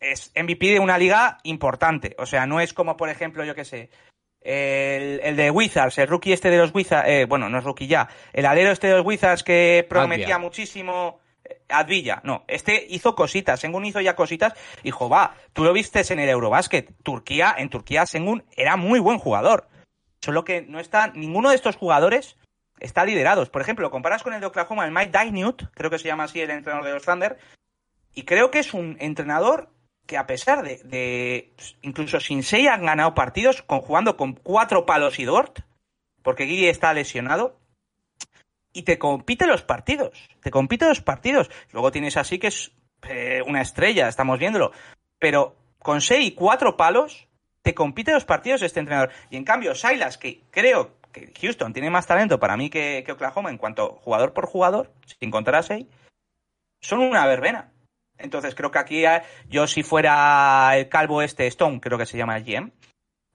es 0.00 0.32
MVP 0.34 0.72
de 0.72 0.80
una 0.80 0.98
liga 0.98 1.38
importante. 1.42 2.14
O 2.18 2.26
sea, 2.26 2.46
no 2.46 2.60
es 2.60 2.72
como, 2.72 2.96
por 2.96 3.08
ejemplo, 3.08 3.44
yo 3.44 3.54
qué 3.54 3.64
sé, 3.64 3.90
el, 4.40 5.20
el 5.22 5.36
de 5.36 5.50
Wizards, 5.50 5.98
el 5.98 6.08
rookie 6.08 6.32
este 6.32 6.50
de 6.50 6.58
los 6.58 6.74
Wizards, 6.74 7.08
eh, 7.08 7.26
bueno, 7.28 7.48
no 7.48 7.58
es 7.58 7.64
rookie 7.64 7.86
ya, 7.86 8.08
el 8.32 8.46
alero 8.46 8.70
este 8.70 8.86
de 8.88 8.94
los 8.94 9.04
Wizards 9.04 9.42
que 9.42 9.86
prometía 9.88 10.26
Advia. 10.26 10.38
muchísimo. 10.38 11.20
eh, 11.44 11.60
Advilla, 11.68 12.20
no, 12.24 12.44
este 12.48 12.86
hizo 12.88 13.14
cositas, 13.14 13.60
Sengun 13.60 13.84
hizo 13.84 14.00
ya 14.00 14.16
cositas, 14.16 14.54
hijo, 14.84 15.08
va, 15.08 15.34
tú 15.52 15.64
lo 15.64 15.72
viste 15.72 16.02
en 16.08 16.20
el 16.20 16.28
Eurobasket, 16.28 16.94
Turquía, 17.02 17.54
en 17.58 17.68
Turquía 17.68 18.06
Sengun 18.06 18.44
era 18.56 18.76
muy 18.76 19.00
buen 19.00 19.18
jugador, 19.18 19.68
solo 20.20 20.44
que 20.44 20.62
no 20.62 20.80
está, 20.80 21.08
ninguno 21.08 21.50
de 21.50 21.56
estos 21.56 21.76
jugadores 21.76 22.36
está 22.80 23.04
liderados, 23.04 23.50
por 23.50 23.60
ejemplo, 23.60 23.90
comparas 23.90 24.22
con 24.22 24.34
el 24.34 24.40
de 24.40 24.46
Oklahoma, 24.46 24.84
el 24.86 24.92
Mike 24.92 25.18
Dynute, 25.18 25.66
creo 25.74 25.90
que 25.90 25.98
se 25.98 26.08
llama 26.08 26.24
así 26.24 26.40
el 26.40 26.50
entrenador 26.50 26.86
de 26.86 26.94
los 26.94 27.04
Thunder, 27.04 27.38
y 28.14 28.22
creo 28.22 28.50
que 28.50 28.60
es 28.60 28.72
un 28.72 28.96
entrenador 29.00 29.70
que 30.08 30.16
a 30.16 30.26
pesar 30.26 30.62
de, 30.62 30.80
de 30.84 31.52
incluso 31.82 32.18
sin 32.18 32.42
Sei 32.42 32.66
han 32.66 32.86
ganado 32.86 33.14
partidos 33.14 33.60
con, 33.60 33.80
jugando 33.82 34.16
con 34.16 34.32
cuatro 34.32 34.86
palos 34.86 35.18
y 35.18 35.26
Dort, 35.26 35.60
porque 36.22 36.46
Gigi 36.46 36.66
está 36.66 36.94
lesionado, 36.94 37.60
y 38.72 38.82
te 38.82 38.98
compite 38.98 39.46
los 39.46 39.62
partidos, 39.62 40.18
te 40.40 40.50
compite 40.50 40.86
los 40.86 41.02
partidos. 41.02 41.50
Luego 41.72 41.92
tienes 41.92 42.16
así 42.16 42.38
que 42.38 42.46
es 42.46 42.72
eh, 43.08 43.42
una 43.46 43.60
estrella, 43.60 44.08
estamos 44.08 44.38
viéndolo, 44.38 44.72
pero 45.18 45.56
con 45.78 46.00
Sei 46.00 46.26
y 46.26 46.32
cuatro 46.32 46.76
palos 46.78 47.28
te 47.60 47.74
compite 47.74 48.12
los 48.12 48.24
partidos 48.24 48.62
este 48.62 48.80
entrenador. 48.80 49.10
Y 49.28 49.36
en 49.36 49.44
cambio, 49.44 49.74
Silas, 49.74 50.16
que 50.16 50.40
creo 50.50 50.96
que 51.12 51.32
Houston 51.38 51.74
tiene 51.74 51.90
más 51.90 52.06
talento 52.06 52.40
para 52.40 52.56
mí 52.56 52.70
que, 52.70 53.02
que 53.04 53.12
Oklahoma 53.12 53.50
en 53.50 53.58
cuanto 53.58 53.98
jugador 54.02 54.32
por 54.32 54.46
jugador, 54.46 54.90
sin 55.20 55.30
contar 55.30 55.56
a 55.56 55.62
Sei, 55.62 55.86
son 56.80 57.00
una 57.00 57.26
verbena. 57.26 57.72
Entonces 58.18 58.54
creo 58.54 58.70
que 58.70 58.78
aquí 58.78 59.04
eh, 59.04 59.22
yo 59.48 59.66
si 59.66 59.82
fuera 59.82 60.70
el 60.76 60.88
calvo 60.88 61.22
este 61.22 61.46
Stone, 61.46 61.80
creo 61.80 61.98
que 61.98 62.06
se 62.06 62.18
llama 62.18 62.38
GM, 62.40 62.72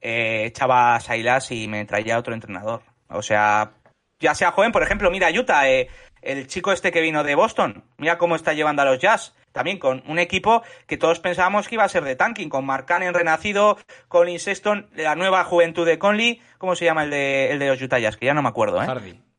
eh, 0.01 0.45
echaba 0.45 0.95
a 0.95 0.99
Silas 0.99 1.51
y 1.51 1.67
me 1.67 1.85
traía 1.85 2.19
otro 2.19 2.33
entrenador. 2.33 2.81
O 3.09 3.21
sea, 3.21 3.71
ya 4.19 4.35
sea 4.35 4.51
joven, 4.51 4.71
por 4.71 4.83
ejemplo, 4.83 5.09
mira 5.11 5.29
Utah, 5.31 5.69
eh, 5.69 5.87
el 6.21 6.47
chico 6.47 6.71
este 6.71 6.91
que 6.91 7.01
vino 7.01 7.23
de 7.23 7.35
Boston, 7.35 7.83
mira 7.97 8.17
cómo 8.17 8.35
está 8.35 8.53
llevando 8.53 8.81
a 8.81 8.85
los 8.85 8.99
Jazz. 8.99 9.33
También 9.51 9.77
con 9.77 10.03
un 10.07 10.17
equipo 10.17 10.63
que 10.87 10.97
todos 10.97 11.19
pensábamos 11.19 11.67
que 11.67 11.75
iba 11.75 11.83
a 11.83 11.89
ser 11.89 12.03
de 12.03 12.15
tanking, 12.15 12.49
con 12.49 12.65
Mark 12.65 12.85
Cannon 12.87 13.13
renacido, 13.13 13.77
Colin 14.07 14.39
Sexton, 14.39 14.89
la 14.95 15.15
nueva 15.15 15.43
juventud 15.43 15.85
de 15.85 15.99
Conley, 15.99 16.41
¿cómo 16.57 16.75
se 16.75 16.85
llama 16.85 17.03
el 17.03 17.11
de, 17.11 17.51
el 17.51 17.59
de 17.59 17.67
los 17.67 17.81
Utah 17.81 17.99
Jazz? 17.99 18.17
Que 18.17 18.25
ya 18.25 18.33
no 18.33 18.41
me 18.41 18.49
acuerdo, 18.49 18.81
¿eh? 18.81 18.87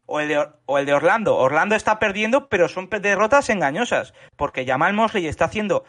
O 0.06 0.20
el, 0.20 0.28
de, 0.28 0.92
Orlando. 0.94 1.36
Orlando 1.36 1.74
está 1.74 1.98
perdiendo, 1.98 2.48
pero 2.48 2.68
son 2.68 2.88
derrotas 2.88 3.48
engañosas, 3.48 4.14
porque 4.36 4.66
Jamal 4.66 4.92
Mosley 4.92 5.26
está 5.26 5.46
haciendo, 5.46 5.84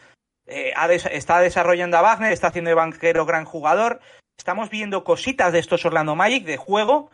eh, 0.46 0.74
está 1.12 1.40
desarrollando 1.40 1.98
a 1.98 2.02
Wagner, 2.02 2.32
está 2.32 2.48
haciendo 2.48 2.70
de 2.70 2.76
banquero 2.76 3.26
gran 3.26 3.46
jugador. 3.46 4.00
Estamos 4.38 4.70
viendo 4.70 5.04
cositas 5.04 5.54
de 5.54 5.60
estos 5.60 5.86
Orlando 5.86 6.16
Magic 6.16 6.46
de 6.46 6.58
juego 6.58 7.10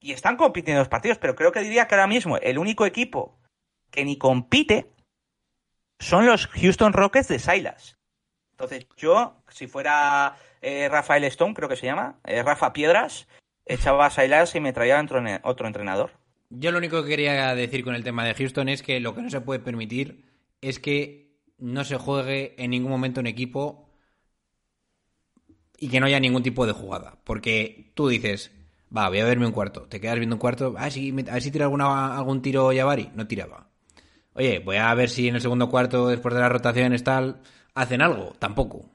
y 0.00 0.12
están 0.12 0.36
compitiendo 0.36 0.80
los 0.80 0.88
partidos, 0.88 1.18
pero 1.18 1.34
creo 1.34 1.52
que 1.52 1.60
diría 1.60 1.86
que 1.86 1.94
ahora 1.94 2.06
mismo 2.06 2.36
el 2.38 2.58
único 2.58 2.86
equipo 2.86 3.38
que 3.90 4.04
ni 4.04 4.18
compite 4.18 4.92
son 5.98 6.26
los 6.26 6.46
Houston 6.48 6.92
Rockets 6.92 7.28
de 7.28 7.38
Silas. 7.38 7.96
Entonces 8.50 8.86
yo, 8.96 9.42
si 9.48 9.66
fuera 9.66 10.36
eh, 10.60 10.88
Rafael 10.88 11.24
Stone, 11.24 11.54
creo 11.54 11.68
que 11.68 11.76
se 11.76 11.86
llama, 11.86 12.18
eh, 12.24 12.42
Rafa 12.42 12.72
Piedras, 12.72 13.26
echaba 13.64 14.06
a 14.06 14.10
Silas 14.10 14.54
y 14.54 14.60
me 14.60 14.72
traía 14.72 15.04
otro 15.42 15.66
entrenador. 15.66 16.12
Yo 16.50 16.70
lo 16.70 16.78
único 16.78 17.02
que 17.02 17.08
quería 17.08 17.54
decir 17.54 17.84
con 17.84 17.94
el 17.94 18.04
tema 18.04 18.24
de 18.24 18.34
Houston 18.34 18.68
es 18.68 18.82
que 18.82 19.00
lo 19.00 19.14
que 19.14 19.22
no 19.22 19.30
se 19.30 19.40
puede 19.40 19.60
permitir 19.60 20.24
es 20.60 20.78
que 20.78 21.38
no 21.58 21.84
se 21.84 21.96
juegue 21.96 22.54
en 22.62 22.70
ningún 22.70 22.90
momento 22.90 23.20
en 23.20 23.26
equipo 23.26 23.90
y 25.78 25.88
que 25.88 26.00
no 26.00 26.06
haya 26.06 26.20
ningún 26.20 26.42
tipo 26.42 26.66
de 26.66 26.72
jugada. 26.72 27.18
Porque 27.24 27.92
tú 27.94 28.08
dices, 28.08 28.52
va, 28.96 29.08
voy 29.08 29.20
a 29.20 29.24
verme 29.24 29.46
un 29.46 29.52
cuarto. 29.52 29.82
Te 29.82 30.00
quedas 30.00 30.18
viendo 30.18 30.36
un 30.36 30.40
cuarto, 30.40 30.74
ah, 30.78 30.90
sí, 30.90 31.10
a 31.10 31.34
ver 31.34 31.42
si 31.42 31.50
tira 31.50 31.64
alguna, 31.66 32.16
algún 32.16 32.42
tiro 32.42 32.72
Yavari. 32.72 33.10
No 33.14 33.26
tiraba. 33.26 33.68
Oye, 34.34 34.58
voy 34.58 34.76
a 34.76 34.92
ver 34.94 35.10
si 35.10 35.28
en 35.28 35.36
el 35.36 35.40
segundo 35.40 35.68
cuarto, 35.70 36.08
después 36.08 36.34
de 36.34 36.40
las 36.40 36.52
rotaciones, 36.52 37.04
tal, 37.04 37.40
hacen 37.74 38.02
algo. 38.02 38.34
Tampoco. 38.38 38.90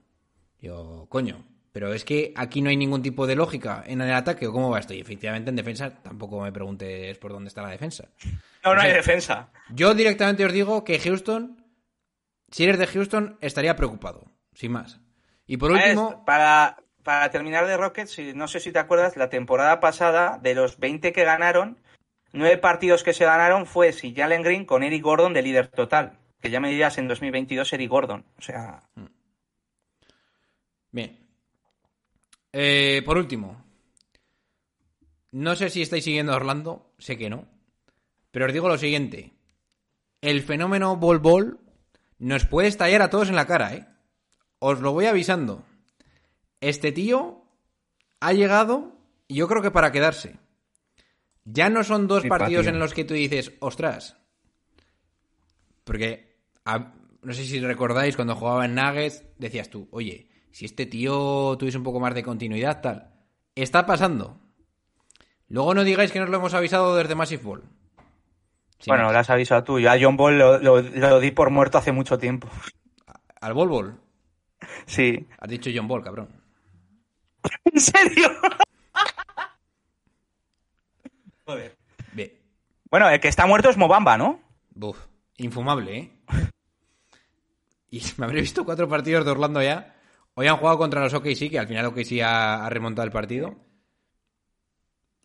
Yo, 0.61 1.07
coño. 1.09 1.48
Pero 1.71 1.93
es 1.93 2.03
que 2.03 2.33
aquí 2.35 2.61
no 2.61 2.69
hay 2.69 2.77
ningún 2.77 3.01
tipo 3.03 3.27
de 3.27 3.35
lógica 3.35 3.83
en 3.85 4.01
el 4.01 4.11
ataque 4.13 4.47
o 4.47 4.51
cómo 4.51 4.69
va 4.71 4.79
esto. 4.79 4.93
Y 4.93 4.99
efectivamente 5.01 5.49
en 5.51 5.55
defensa 5.55 6.01
tampoco 6.01 6.41
me 6.41 6.51
preguntes 6.51 7.17
por 7.19 7.31
dónde 7.31 7.47
está 7.49 7.61
la 7.61 7.69
defensa. 7.69 8.09
No, 8.63 8.71
no 8.73 8.77
O 8.77 8.81
sea, 8.81 8.89
hay 8.89 8.95
defensa. 8.95 9.49
Yo 9.69 9.93
directamente 9.93 10.43
os 10.45 10.51
digo 10.53 10.83
que 10.83 10.99
Houston, 10.99 11.63
si 12.51 12.63
eres 12.63 12.79
de 12.79 12.87
Houston, 12.87 13.37
estaría 13.41 13.75
preocupado, 13.75 14.25
sin 14.53 14.71
más. 14.71 14.99
Y 15.45 15.57
por 15.57 15.71
último, 15.71 16.09
Es- 16.11 16.25
Para, 16.25 16.77
para 17.03 17.29
terminar 17.29 17.67
de 17.67 17.77
Rockets, 17.77 18.17
no 18.35 18.47
sé 18.47 18.59
si 18.59 18.71
te 18.71 18.79
acuerdas, 18.79 19.15
la 19.15 19.29
temporada 19.29 19.79
pasada, 19.79 20.39
de 20.41 20.55
los 20.55 20.79
20 20.79 21.13
que 21.13 21.23
ganaron, 21.23 21.77
nueve 22.33 22.57
partidos 22.57 23.03
que 23.03 23.13
se 23.13 23.25
ganaron 23.25 23.65
fue 23.67 23.93
si 23.93 24.13
Jalen 24.15 24.41
Green 24.43 24.65
con 24.65 24.81
Eric 24.83 25.03
Gordon 25.03 25.33
de 25.33 25.43
líder 25.43 25.67
total. 25.67 26.17
Que 26.41 26.49
ya 26.49 26.59
me 26.59 26.69
dirías 26.69 26.97
en 26.97 27.07
2022 27.07 27.73
Eric 27.73 27.89
Gordon. 27.89 28.25
O 28.37 28.41
sea, 28.41 28.81
bien. 30.91 31.18
Eh, 32.53 33.01
por 33.05 33.17
último, 33.17 33.63
no 35.31 35.55
sé 35.55 35.69
si 35.69 35.81
estáis 35.81 36.03
siguiendo 36.03 36.33
a 36.33 36.37
Orlando, 36.37 36.93
sé 36.97 37.17
que 37.17 37.29
no, 37.29 37.47
pero 38.31 38.47
os 38.47 38.53
digo 38.53 38.67
lo 38.67 38.77
siguiente. 38.77 39.33
El 40.21 40.41
fenómeno 40.41 40.97
Bol 40.97 41.19
Bol 41.19 41.59
nos 42.17 42.45
puede 42.45 42.67
estallar 42.67 43.01
a 43.01 43.09
todos 43.09 43.29
en 43.29 43.35
la 43.35 43.45
cara, 43.47 43.73
¿eh? 43.75 43.87
Os 44.59 44.81
lo 44.81 44.91
voy 44.91 45.05
avisando. 45.05 45.63
Este 46.59 46.91
tío 46.91 47.45
ha 48.19 48.33
llegado, 48.33 48.97
yo 49.29 49.47
creo 49.47 49.61
que 49.61 49.71
para 49.71 49.91
quedarse. 49.91 50.37
Ya 51.45 51.69
no 51.69 51.83
son 51.83 52.07
dos 52.07 52.23
partidos 52.29 52.65
en 52.73 52.79
los 52.79 52.93
que 52.93 53.05
tú 53.05 53.13
dices, 53.13 53.53
ostras. 53.59 54.17
Porque, 55.83 56.35
a- 56.65 56.93
no 57.21 57.33
sé 57.33 57.45
si 57.45 57.59
recordáis, 57.59 58.15
cuando 58.15 58.35
jugaba 58.35 58.65
en 58.65 58.75
Nuggets, 58.75 59.23
decías 59.37 59.69
tú, 59.69 59.87
oye, 59.91 60.28
si 60.59 60.65
este 60.65 60.85
tío 60.85 61.55
tuviese 61.57 61.77
un 61.77 61.85
poco 61.85 62.01
más 62.01 62.13
de 62.13 62.21
continuidad, 62.21 62.81
tal. 62.81 63.13
Está 63.55 63.85
pasando. 63.85 64.37
Luego 65.47 65.73
no 65.73 65.85
digáis 65.85 66.11
que 66.11 66.19
nos 66.19 66.27
lo 66.27 66.35
hemos 66.35 66.53
avisado 66.53 66.97
desde 66.97 67.15
Massive 67.15 67.41
Ball. 67.41 67.63
Sin 68.77 68.91
bueno, 68.91 69.05
más. 69.05 69.13
lo 69.13 69.19
has 69.19 69.29
avisado 69.29 69.63
tú. 69.63 69.79
Yo 69.79 69.89
a 69.89 69.95
John 69.97 70.17
Ball 70.17 70.37
lo, 70.37 70.57
lo- 70.59 70.81
lo 70.81 71.19
di 71.21 71.31
por 71.31 71.49
muerto 71.49 71.77
hace 71.77 71.93
mucho 71.93 72.17
tiempo. 72.17 72.49
Al 73.39 73.53
Bol 73.53 73.69
Bol. 73.69 74.01
Sí. 74.85 75.25
Has 75.39 75.49
dicho 75.49 75.69
John 75.73 75.87
Ball, 75.87 76.03
cabrón. 76.03 76.27
¿En 77.63 77.79
serio? 77.79 78.27
Joder. 81.45 81.77
Bien. 82.11 82.33
Bueno, 82.91 83.09
el 83.09 83.21
que 83.21 83.29
está 83.29 83.45
muerto 83.45 83.69
es 83.69 83.77
Mobamba, 83.77 84.17
¿no? 84.17 84.41
Buf, 84.71 84.97
infumable, 85.37 85.97
¿eh? 85.97 86.11
Y 87.91 88.03
me 88.17 88.25
habré 88.25 88.41
visto 88.41 88.65
cuatro 88.65 88.89
partidos 88.89 89.23
de 89.23 89.31
Orlando 89.31 89.63
ya. 89.63 89.95
Hoy 90.39 90.47
han 90.47 90.55
jugado 90.55 90.77
contra 90.77 91.03
los 91.03 91.13
OKC, 91.13 91.49
que 91.49 91.59
al 91.59 91.67
final 91.67 91.87
OKC 91.87 92.21
ha, 92.21 92.65
ha 92.65 92.69
remontado 92.69 93.05
el 93.05 93.11
partido. 93.11 93.57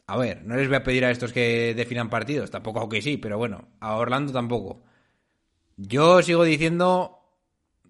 A 0.08 0.16
ver, 0.16 0.44
no 0.44 0.56
les 0.56 0.66
voy 0.66 0.74
a 0.74 0.82
pedir 0.82 1.04
a 1.04 1.12
estos 1.12 1.32
que 1.32 1.72
definan 1.72 2.10
partidos, 2.10 2.50
tampoco 2.50 2.80
a 2.80 2.82
OKC, 2.82 3.20
pero 3.22 3.38
bueno, 3.38 3.68
a 3.78 3.94
Orlando 3.94 4.32
tampoco. 4.32 4.82
Yo 5.76 6.20
sigo 6.20 6.42
diciendo, 6.42 7.20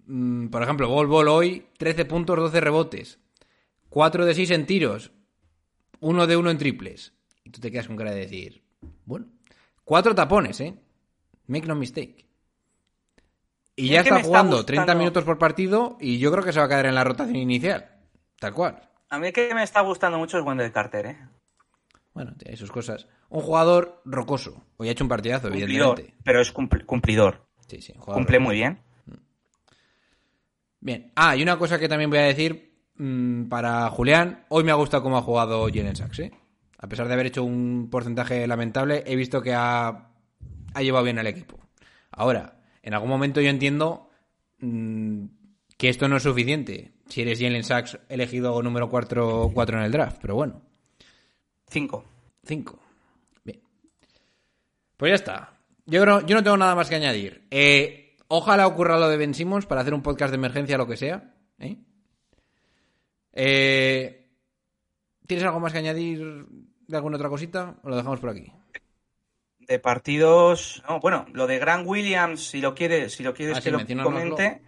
mm, 0.05 0.49
por 0.49 0.61
ejemplo, 0.61 0.87
Bol 0.87 1.07
Bol 1.07 1.27
hoy, 1.27 1.65
13 1.79 2.05
puntos, 2.05 2.37
12 2.37 2.61
rebotes. 2.61 3.17
4 3.89 4.23
de 4.23 4.35
6 4.35 4.51
en 4.51 4.67
tiros. 4.67 5.11
1 6.01 6.27
de 6.27 6.37
1 6.37 6.51
en 6.51 6.57
triples. 6.59 7.11
Y 7.43 7.49
tú 7.49 7.59
te 7.59 7.71
quedas 7.71 7.87
con 7.87 7.95
cara 7.95 8.11
de 8.11 8.19
decir, 8.19 8.63
bueno, 9.03 9.25
cuatro 9.83 10.13
tapones, 10.13 10.59
¿eh? 10.59 10.77
Make 11.47 11.65
no 11.65 11.73
mistake. 11.73 12.27
Y 13.75 13.89
ya 13.89 14.01
está 14.01 14.21
jugando 14.23 14.65
30 14.65 14.83
gustando. 14.83 14.99
minutos 14.99 15.23
por 15.25 15.37
partido 15.37 15.97
y 15.99 16.17
yo 16.19 16.31
creo 16.31 16.43
que 16.43 16.53
se 16.53 16.59
va 16.59 16.65
a 16.65 16.69
quedar 16.69 16.85
en 16.85 16.95
la 16.95 17.03
rotación 17.03 17.35
inicial. 17.35 17.89
Tal 18.39 18.53
cual. 18.53 18.79
A 19.09 19.19
mí 19.19 19.27
el 19.27 19.33
que 19.33 19.53
me 19.53 19.63
está 19.63 19.81
gustando 19.81 20.17
mucho 20.17 20.37
es 20.37 20.45
Wendell 20.45 20.71
Carter, 20.71 21.05
¿eh? 21.07 21.17
Bueno, 22.13 22.33
tiene 22.37 22.55
sus 22.55 22.71
cosas. 22.71 23.07
Un 23.29 23.41
jugador 23.41 24.01
rocoso. 24.05 24.63
Hoy 24.77 24.87
ha 24.87 24.91
hecho 24.91 25.03
un 25.03 25.09
partidazo, 25.09 25.49
Cumplidor. 25.49 25.69
evidentemente. 25.69 26.15
Pero 26.23 26.41
es 26.41 26.53
cumpl- 26.53 26.85
cumplidor. 26.85 27.45
Sí, 27.67 27.81
sí, 27.81 27.93
Cumple 27.93 28.37
rocoso. 28.37 28.39
muy 28.39 28.55
bien. 28.55 28.79
Bien. 30.79 31.11
Ah, 31.15 31.35
y 31.35 31.43
una 31.43 31.57
cosa 31.57 31.79
que 31.79 31.89
también 31.89 32.09
voy 32.09 32.19
a 32.19 32.23
decir 32.23 32.77
mm, 32.97 33.45
para 33.49 33.89
Julián. 33.89 34.45
Hoy 34.49 34.63
me 34.63 34.71
ha 34.71 34.75
gustado 34.75 35.03
cómo 35.03 35.17
ha 35.17 35.21
jugado 35.21 35.65
Jalen 35.67 35.95
Sachs, 35.95 36.19
¿eh? 36.19 36.31
A 36.77 36.87
pesar 36.87 37.07
de 37.07 37.13
haber 37.13 37.25
hecho 37.27 37.43
un 37.43 37.89
porcentaje 37.89 38.45
lamentable, 38.47 39.03
he 39.07 39.15
visto 39.15 39.41
que 39.41 39.53
ha, 39.53 40.09
ha 40.73 40.81
llevado 40.81 41.03
bien 41.03 41.17
al 41.17 41.27
equipo. 41.27 41.57
Ahora, 42.11 42.54
en 42.85 42.93
algún 42.93 43.09
momento 43.09 43.41
yo 43.41 43.49
entiendo 43.49 44.09
mm, 44.59 45.25
que 45.77 45.89
esto 45.89 46.07
no 46.07 46.15
es 46.17 46.23
suficiente 46.23 46.93
si 47.09 47.21
eres 47.21 47.39
Jalen 47.39 47.63
Sachs 47.63 47.99
elegido 48.09 48.61
número 48.63 48.89
4, 48.89 49.51
4 49.53 49.77
en 49.77 49.83
el 49.83 49.91
draft, 49.91 50.17
pero 50.21 50.35
bueno, 50.35 50.61
Cinco. 51.67 52.05
5. 52.45 52.79
Bien. 53.43 53.59
Pues 54.97 55.09
ya 55.11 55.15
está. 55.15 55.53
Yo, 55.87 56.01
creo- 56.01 56.25
yo 56.25 56.35
no 56.35 56.43
tengo 56.43 56.57
nada 56.57 56.75
más 56.75 56.87
que 56.89 56.95
añadir. 56.95 57.45
Eh, 57.51 58.15
ojalá 58.27 58.65
ocurra 58.67 58.97
lo 58.99 59.09
de 59.09 59.17
Ben 59.17 59.33
Simmons 59.33 59.65
para 59.65 59.81
hacer 59.81 59.93
un 59.93 60.01
podcast 60.03 60.31
de 60.31 60.35
emergencia 60.37 60.77
lo 60.77 60.87
que 60.87 60.95
sea. 60.97 61.33
¿eh? 61.59 61.77
Eh, 63.33 64.29
¿Tienes 65.27 65.43
algo 65.45 65.59
más 65.59 65.73
que 65.73 65.79
añadir 65.79 66.45
de 66.87 66.95
alguna 66.95 67.17
otra 67.17 67.29
cosita? 67.29 67.77
¿O 67.83 67.89
lo 67.89 67.95
dejamos 67.97 68.19
por 68.19 68.29
aquí? 68.29 68.51
De 69.67 69.79
partidos. 69.79 70.83
No, 70.87 70.99
bueno, 70.99 71.25
lo 71.33 71.47
de 71.47 71.59
Grant 71.59 71.87
Williams, 71.87 72.47
si 72.47 72.61
lo 72.61 72.75
quieres, 72.75 73.13
si 73.13 73.23
lo 73.23 73.33
quieres 73.33 73.57
Ah, 73.57 73.61
que 73.61 73.71
sí, 73.85 73.95
lo 73.95 74.03
comente. 74.03 74.61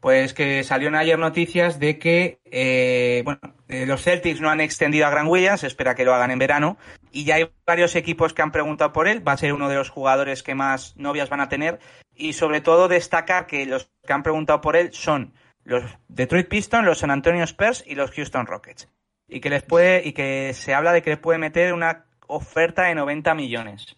Pues 0.00 0.32
que 0.32 0.64
salieron 0.64 0.94
ayer 0.96 1.18
noticias 1.18 1.78
de 1.78 1.98
que 1.98 2.40
eh, 2.46 3.20
bueno, 3.24 3.40
eh, 3.68 3.84
los 3.86 4.02
Celtics 4.02 4.40
no 4.40 4.48
han 4.48 4.60
extendido 4.60 5.06
a 5.06 5.10
Grant 5.10 5.28
Williams, 5.28 5.60
se 5.60 5.66
espera 5.66 5.94
que 5.94 6.04
lo 6.04 6.14
hagan 6.14 6.30
en 6.30 6.38
verano. 6.38 6.78
Y 7.12 7.24
ya 7.24 7.36
hay 7.36 7.50
varios 7.66 7.94
equipos 7.94 8.32
que 8.32 8.42
han 8.42 8.50
preguntado 8.50 8.92
por 8.92 9.06
él. 9.06 9.26
Va 9.26 9.32
a 9.32 9.36
ser 9.36 9.52
uno 9.52 9.68
de 9.68 9.76
los 9.76 9.90
jugadores 9.90 10.42
que 10.42 10.54
más 10.54 10.96
novias 10.96 11.28
van 11.28 11.40
a 11.40 11.48
tener. 11.48 11.78
Y 12.16 12.32
sobre 12.32 12.60
todo 12.60 12.88
destacar 12.88 13.46
que 13.46 13.66
los 13.66 13.90
que 14.06 14.12
han 14.12 14.22
preguntado 14.22 14.60
por 14.60 14.76
él 14.76 14.90
son 14.92 15.34
los 15.64 15.84
Detroit 16.08 16.48
Pistons, 16.48 16.84
los 16.84 16.98
San 16.98 17.10
Antonio 17.10 17.44
Spurs 17.44 17.84
y 17.86 17.94
los 17.94 18.10
Houston 18.10 18.46
Rockets. 18.46 18.88
Y 19.28 19.40
que 19.40 19.50
les 19.50 19.62
puede, 19.62 20.06
y 20.06 20.12
que 20.12 20.52
se 20.54 20.74
habla 20.74 20.92
de 20.92 21.02
que 21.02 21.10
les 21.10 21.18
puede 21.18 21.38
meter 21.38 21.72
una 21.72 22.06
oferta 22.26 22.84
de 22.84 22.94
90 22.94 23.34
millones. 23.34 23.96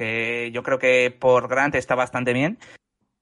Que 0.00 0.50
yo 0.50 0.62
creo 0.62 0.78
que 0.78 1.10
por 1.10 1.46
Grant 1.46 1.74
está 1.74 1.94
bastante 1.94 2.32
bien. 2.32 2.58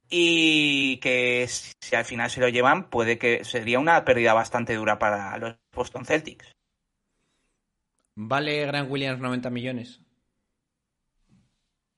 Y 0.08 0.98
que 0.98 1.44
si 1.48 1.96
al 1.96 2.04
final 2.04 2.30
se 2.30 2.40
lo 2.40 2.48
llevan, 2.48 2.88
puede 2.88 3.18
que 3.18 3.44
sería 3.44 3.80
una 3.80 4.04
pérdida 4.04 4.32
bastante 4.32 4.76
dura 4.76 5.00
para 5.00 5.36
los 5.38 5.56
Boston 5.74 6.04
Celtics. 6.04 6.54
¿Vale 8.14 8.64
Grant 8.64 8.88
Williams 8.88 9.18
90 9.18 9.50
millones? 9.50 10.00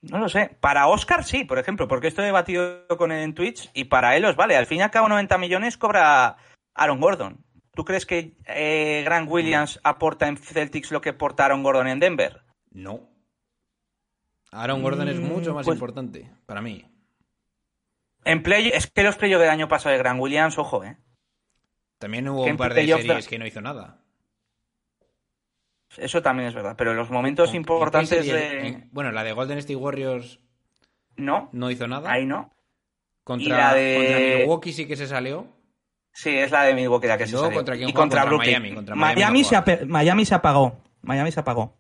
No 0.01 0.19
lo 0.19 0.31
sé. 0.31 0.57
Para 0.61 0.87
Oscar 0.87 1.25
sí, 1.25 1.45
por 1.45 1.59
ejemplo, 1.59 1.87
porque 1.87 2.09
esto 2.09 2.23
he 2.23 2.25
debatido 2.25 2.87
con 2.97 3.13
él 3.13 3.23
en 3.23 3.35
Twitch 3.35 3.71
y 3.75 3.85
para 3.85 4.17
él 4.17 4.25
os 4.25 4.35
vale. 4.35 4.57
Al 4.57 4.65
fin 4.65 4.79
y 4.79 4.83
al 4.83 4.91
cabo 4.91 5.11
90 5.11 5.37
millones 5.37 5.77
cobra 5.77 6.39
Aaron 6.73 7.01
Gordon. 7.01 7.45
¿Tú 7.75 7.85
crees 7.85 8.07
que 8.07 8.35
eh, 8.47 9.03
Grant 9.05 9.31
Williams 9.31 9.79
aporta 9.85 10.27
en 10.27 10.39
Celtics 10.39 10.91
lo 10.91 11.03
que 11.03 11.11
aporta 11.11 11.45
Aaron 11.45 11.63
Gordon 11.63 11.87
en 11.87 12.01
Denver? 12.01 12.41
No. 12.71 13.11
Aaron 14.53 14.83
Gordon 14.83 15.09
es 15.09 15.21
Mm, 15.21 15.25
mucho 15.25 15.55
más 15.55 15.65
pues- 15.65 15.77
importante 15.77 16.31
para 16.47 16.61
mí. 16.61 16.85
En 18.25 18.43
play, 18.43 18.69
es 18.69 18.87
que 18.91 19.03
los 19.03 19.17
playoffs 19.17 19.41
del 19.41 19.51
año 19.51 19.69
pasado 19.69 19.93
de 19.93 19.99
Grant 19.99 20.21
Williams, 20.21 20.59
ojo, 20.59 20.85
eh. 20.85 20.97
También 21.99 22.29
hubo 22.29 22.45
Que 22.45 22.51
un 22.51 22.57
par 22.57 22.75
de 22.75 22.87
series 22.87 23.29
que 23.29 23.39
no 23.39 23.47
hizo 23.47 23.61
nada. 23.61 23.99
Eso 25.97 26.23
también 26.23 26.49
es 26.49 26.55
verdad. 26.55 26.75
Pero 26.77 26.95
los 26.95 27.11
momentos 27.11 27.49
¿En 27.49 27.53
qué 27.53 27.57
importantes 27.59 28.25
de. 28.27 28.67
En- 28.67 28.89
Bueno, 28.93 29.11
la 29.13 29.25
de 29.25 29.33
Golden 29.33 29.59
State 29.59 29.77
Warriors 29.77 30.41
No, 31.17 31.49
no 31.53 31.71
hizo 31.71 31.87
nada. 31.89 32.11
ahí 32.11 32.27
no. 32.27 32.53
Contra, 33.25 33.47
Y 33.47 33.49
la 33.51 33.75
de- 33.75 33.97
contra 33.97 34.19
Milwaukee 34.39 34.73
sí 34.73 34.87
que 34.87 34.97
se 34.97 35.07
salió. 35.07 35.47
Sí, 36.13 36.31
es 36.31 36.51
la 36.51 36.63
de 36.63 36.75
Milwaukee 36.75 37.07
la 37.07 37.19
que 37.19 37.27
se 37.27 37.33
Luego, 37.33 37.47
salió. 37.47 37.59
¿contra 37.59 37.77
quién 37.77 37.89
y 37.89 37.93
contra, 37.93 38.21
Contra 38.23 38.25
Brooklyn. 38.37 38.53
Miami, 38.61 38.75
contra 38.75 38.95
Miami 38.95 39.21
Miami, 39.21 39.45
se 39.45 39.87
Miami 39.87 40.25
se 40.25 40.35
apagó. 40.35 40.83
Miami 41.03 41.33
se 41.33 41.41
apagó. 41.41 41.77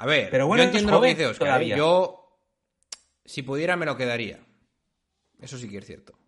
A 0.00 0.06
ver, 0.06 0.30
Pero 0.30 0.46
bueno, 0.46 0.62
yo 0.62 0.68
entiendo 0.68 0.92
lo 0.92 1.02
que 1.02 1.08
dice 1.08 1.26
Oscar. 1.26 1.46
¿eh? 1.46 1.50
todavía. 1.50 1.76
Yo, 1.76 2.38
si 3.24 3.42
pudiera, 3.42 3.76
me 3.76 3.84
lo 3.84 3.98
quedaría. 3.98 4.38
Eso 5.38 5.58
sí 5.58 5.68
que 5.68 5.76
es 5.76 5.84
cierto. 5.86 6.18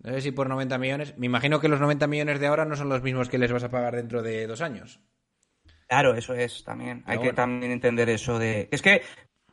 No 0.00 0.12
sé 0.12 0.20
si 0.20 0.32
por 0.32 0.48
90 0.48 0.76
millones. 0.78 1.16
Me 1.16 1.26
imagino 1.26 1.60
que 1.60 1.68
los 1.68 1.78
90 1.78 2.08
millones 2.08 2.40
de 2.40 2.48
ahora 2.48 2.64
no 2.64 2.74
son 2.74 2.88
los 2.88 3.02
mismos 3.02 3.28
que 3.28 3.38
les 3.38 3.52
vas 3.52 3.62
a 3.62 3.70
pagar 3.70 3.94
dentro 3.94 4.22
de 4.22 4.46
dos 4.48 4.60
años. 4.60 4.98
Claro, 5.86 6.14
eso 6.16 6.34
es 6.34 6.64
también. 6.64 7.04
Hay 7.06 7.20
que 7.20 7.32
también 7.32 7.70
entender 7.70 8.08
eso 8.08 8.40
de. 8.40 8.68
Es 8.72 8.82
que 8.82 9.02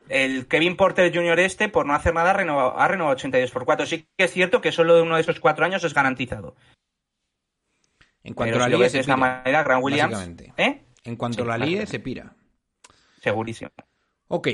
el 0.10 0.48
Kevin 0.48 0.76
Porter 0.76 1.14
Jr. 1.14 1.40
este, 1.42 1.70
por 1.70 1.86
no 1.86 1.94
hacer 1.94 2.16
nada, 2.16 2.32
ha 2.32 2.34
renovado, 2.34 2.80
ha 2.80 2.88
renovado 2.88 3.16
82 3.16 3.52
por 3.52 3.66
4. 3.66 3.86
Sí 3.86 4.08
que 4.18 4.24
es 4.26 4.32
cierto 4.32 4.62
que 4.62 4.72
solo 4.72 4.96
de 4.96 5.04
uno 5.04 5.14
de 5.16 5.22
esos 5.22 5.40
cuatro 5.40 5.64
años 5.64 5.84
es 5.84 5.94
garantizado. 5.94 6.56
En 8.24 8.34
cuanto 8.34 8.54
Pero 8.54 8.64
a 8.64 8.68
si 8.68 8.72
la 8.72 8.78
ves 8.80 8.92
se 8.94 9.04
de 9.04 9.16
manera, 9.16 9.64
Grant 9.64 9.84
Williams. 9.84 10.30
¿Eh? 10.58 10.86
En 11.04 11.16
cuanto 11.18 11.36
Sí, 11.38 11.42
a 11.42 11.46
la 11.46 11.58
básicamente. 11.58 11.86
se 11.92 12.00
pira. 12.00 12.36
Segurísimo. 13.28 13.72
Ok, 14.30 14.48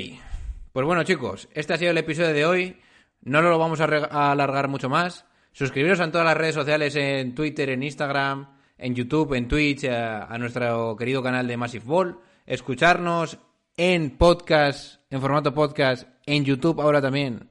pues 0.72 0.84
bueno 0.84 1.04
chicos, 1.04 1.48
este 1.54 1.74
ha 1.74 1.78
sido 1.78 1.92
el 1.92 1.98
episodio 1.98 2.32
de 2.32 2.44
hoy. 2.44 2.76
No 3.20 3.40
lo 3.40 3.56
vamos 3.56 3.80
a, 3.80 3.84
alargar 4.32 4.66
mucho 4.66 4.88
más. 4.88 5.26
Suscribiros 5.52 6.00
en 6.00 6.10
todas 6.10 6.26
las 6.26 6.36
redes 6.36 6.56
sociales, 6.56 6.96
en 6.96 7.36
Twitter, 7.36 7.70
en 7.70 7.84
Instagram, 7.84 8.58
en 8.76 8.96
YouTube, 8.96 9.34
en 9.34 9.46
Twitch, 9.46 9.84
a, 9.84 10.24
a 10.24 10.38
nuestro 10.38 10.96
querido 10.96 11.22
canal 11.22 11.46
de 11.46 11.56
Massive 11.56 11.84
Ball. 11.84 12.18
Escucharnos 12.46 13.38
en 13.76 14.18
podcast, 14.18 15.00
en 15.08 15.20
formato 15.20 15.54
podcast, 15.54 16.08
en 16.26 16.44
YouTube 16.44 16.80
ahora 16.80 17.00
también, 17.00 17.48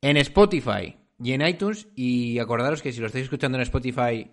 en 0.00 0.16
Spotify 0.18 0.96
y 1.20 1.32
en 1.32 1.44
iTunes. 1.44 1.88
Y 1.96 2.38
acordaros 2.38 2.80
que 2.80 2.92
si 2.92 3.00
lo 3.00 3.08
estáis 3.08 3.24
escuchando 3.24 3.58
en 3.58 3.62
Spotify, 3.62 4.30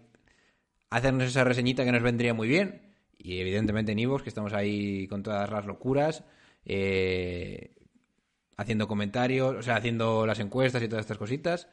hacernos 0.92 1.30
esa 1.30 1.44
reseñita 1.44 1.84
que 1.84 1.92
nos 1.92 2.04
vendría 2.04 2.36
muy 2.36 2.48
bien. 2.48 2.89
Y 3.22 3.40
evidentemente 3.42 3.92
en 3.92 4.00
Ivox, 4.00 4.24
que 4.24 4.30
estamos 4.30 4.54
ahí 4.54 5.08
con 5.08 5.22
todas 5.22 5.52
las 5.52 5.66
locuras, 5.66 6.24
eh, 6.66 7.76
haciendo 8.56 8.88
comentarios, 8.88 9.58
o 9.58 9.62
sea, 9.62 9.76
haciendo 9.76 10.26
las 10.26 10.40
encuestas 10.40 10.82
y 10.82 10.88
todas 10.88 11.04
estas 11.04 11.18
cositas. 11.18 11.68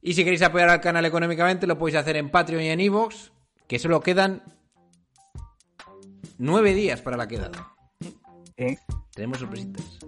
Y 0.00 0.14
si 0.14 0.22
queréis 0.22 0.42
apoyar 0.42 0.68
al 0.68 0.80
canal 0.80 1.04
económicamente, 1.04 1.66
lo 1.66 1.76
podéis 1.76 1.98
hacer 1.98 2.16
en 2.16 2.30
Patreon 2.30 2.62
y 2.62 2.68
en 2.68 2.80
Ivox, 2.80 3.32
que 3.66 3.80
solo 3.80 4.00
quedan 4.00 4.42
nueve 6.38 6.74
días 6.74 7.02
para 7.02 7.16
la 7.16 7.26
quedada. 7.26 7.74
¿Eh? 8.56 8.78
Tenemos 9.14 9.38
sorpresitas. 9.38 9.98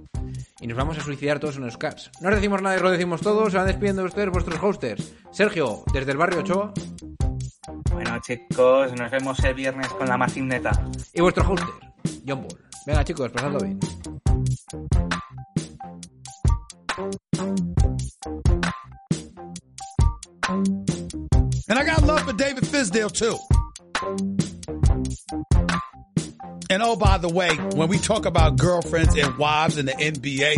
Y 0.61 0.69
nos 0.69 0.77
vamos 0.77 0.99
a 0.99 1.03
suicidar 1.03 1.41
todos 1.41 1.57
en 1.57 1.65
los 1.65 1.77
cars. 1.77 2.13
No 2.21 2.29
os 2.29 2.35
decimos 2.37 2.63
nada 2.63 2.77
y 2.77 2.81
lo 2.81 2.91
decimos 2.91 3.23
todos. 3.23 3.51
Se 3.51 3.59
van 3.59 3.67
despidiendo 3.67 4.03
de 4.03 4.09
ustedes 4.09 4.31
vuestros 4.31 4.63
hosters. 4.63 5.15
Sergio, 5.33 5.83
desde 5.93 6.13
el 6.13 6.19
barrio 6.19 6.41
Ochoa. 6.41 6.73
Bueno, 7.67 8.19
chicos, 8.21 8.93
nos 8.93 9.11
vemos 9.11 9.39
el 9.45 9.55
viernes 9.55 9.89
con 9.89 10.09
la 10.09 10.17
más 10.17 10.37
neta. 10.37 10.71
Y 11.13 11.21
vuestro 11.21 11.45
hoster, 11.45 11.75
John 12.27 12.43
Ball. 12.43 12.59
Venga, 12.87 13.05
chicos, 13.05 13.31
pasadlo 13.31 13.61
bien. 13.61 13.79
And 21.69 21.79
I 21.79 21.85
got 21.85 22.03
love 22.03 22.23
for 22.23 22.33
David 22.33 22.65
Fisdale 22.65 23.13
too. 23.13 23.37
And 26.71 26.83
oh, 26.83 26.97
by 26.97 27.19
the 27.19 27.29
way, 27.29 27.55
when 27.75 27.89
we 27.89 27.99
talk 27.99 28.27
about 28.27 28.57
girlfriends 28.57 29.17
and 29.17 29.37
wives 29.37 29.77
in 29.77 29.87
the 29.87 29.93
NBA, 29.93 30.57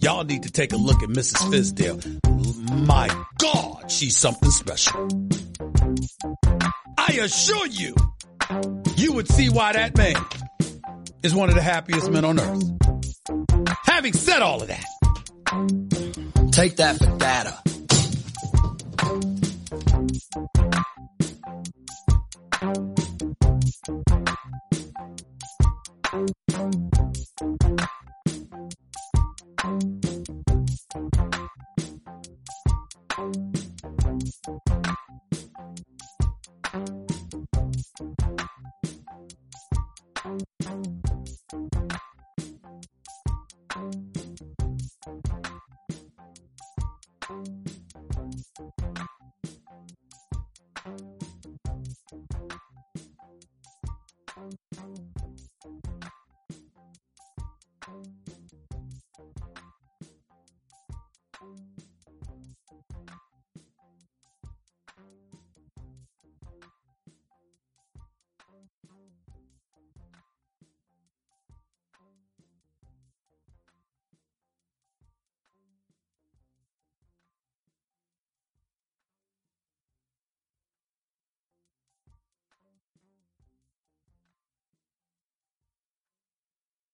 y'all 0.00 0.24
need 0.24 0.44
to 0.44 0.50
take 0.50 0.72
a 0.72 0.76
look 0.76 1.02
at 1.02 1.08
Mrs. 1.08 1.36
Fisdale. 1.50 2.86
My 2.86 3.08
God, 3.38 3.69
she's 3.90 4.16
something 4.16 4.50
special. 4.50 5.08
I 6.98 7.18
assure 7.22 7.66
you, 7.66 7.94
you 8.96 9.12
would 9.12 9.28
see 9.28 9.48
why 9.48 9.72
that 9.72 9.96
man 9.96 10.16
is 11.22 11.34
one 11.34 11.48
of 11.48 11.54
the 11.54 11.62
happiest 11.62 12.10
men 12.10 12.24
on 12.24 12.40
earth. 12.40 12.62
Having 13.84 14.12
said 14.14 14.42
all 14.42 14.62
of 14.62 14.68
that, 14.68 14.84
Take 16.52 16.76
that 16.76 16.96
for 16.98 17.16
data. 17.16 17.58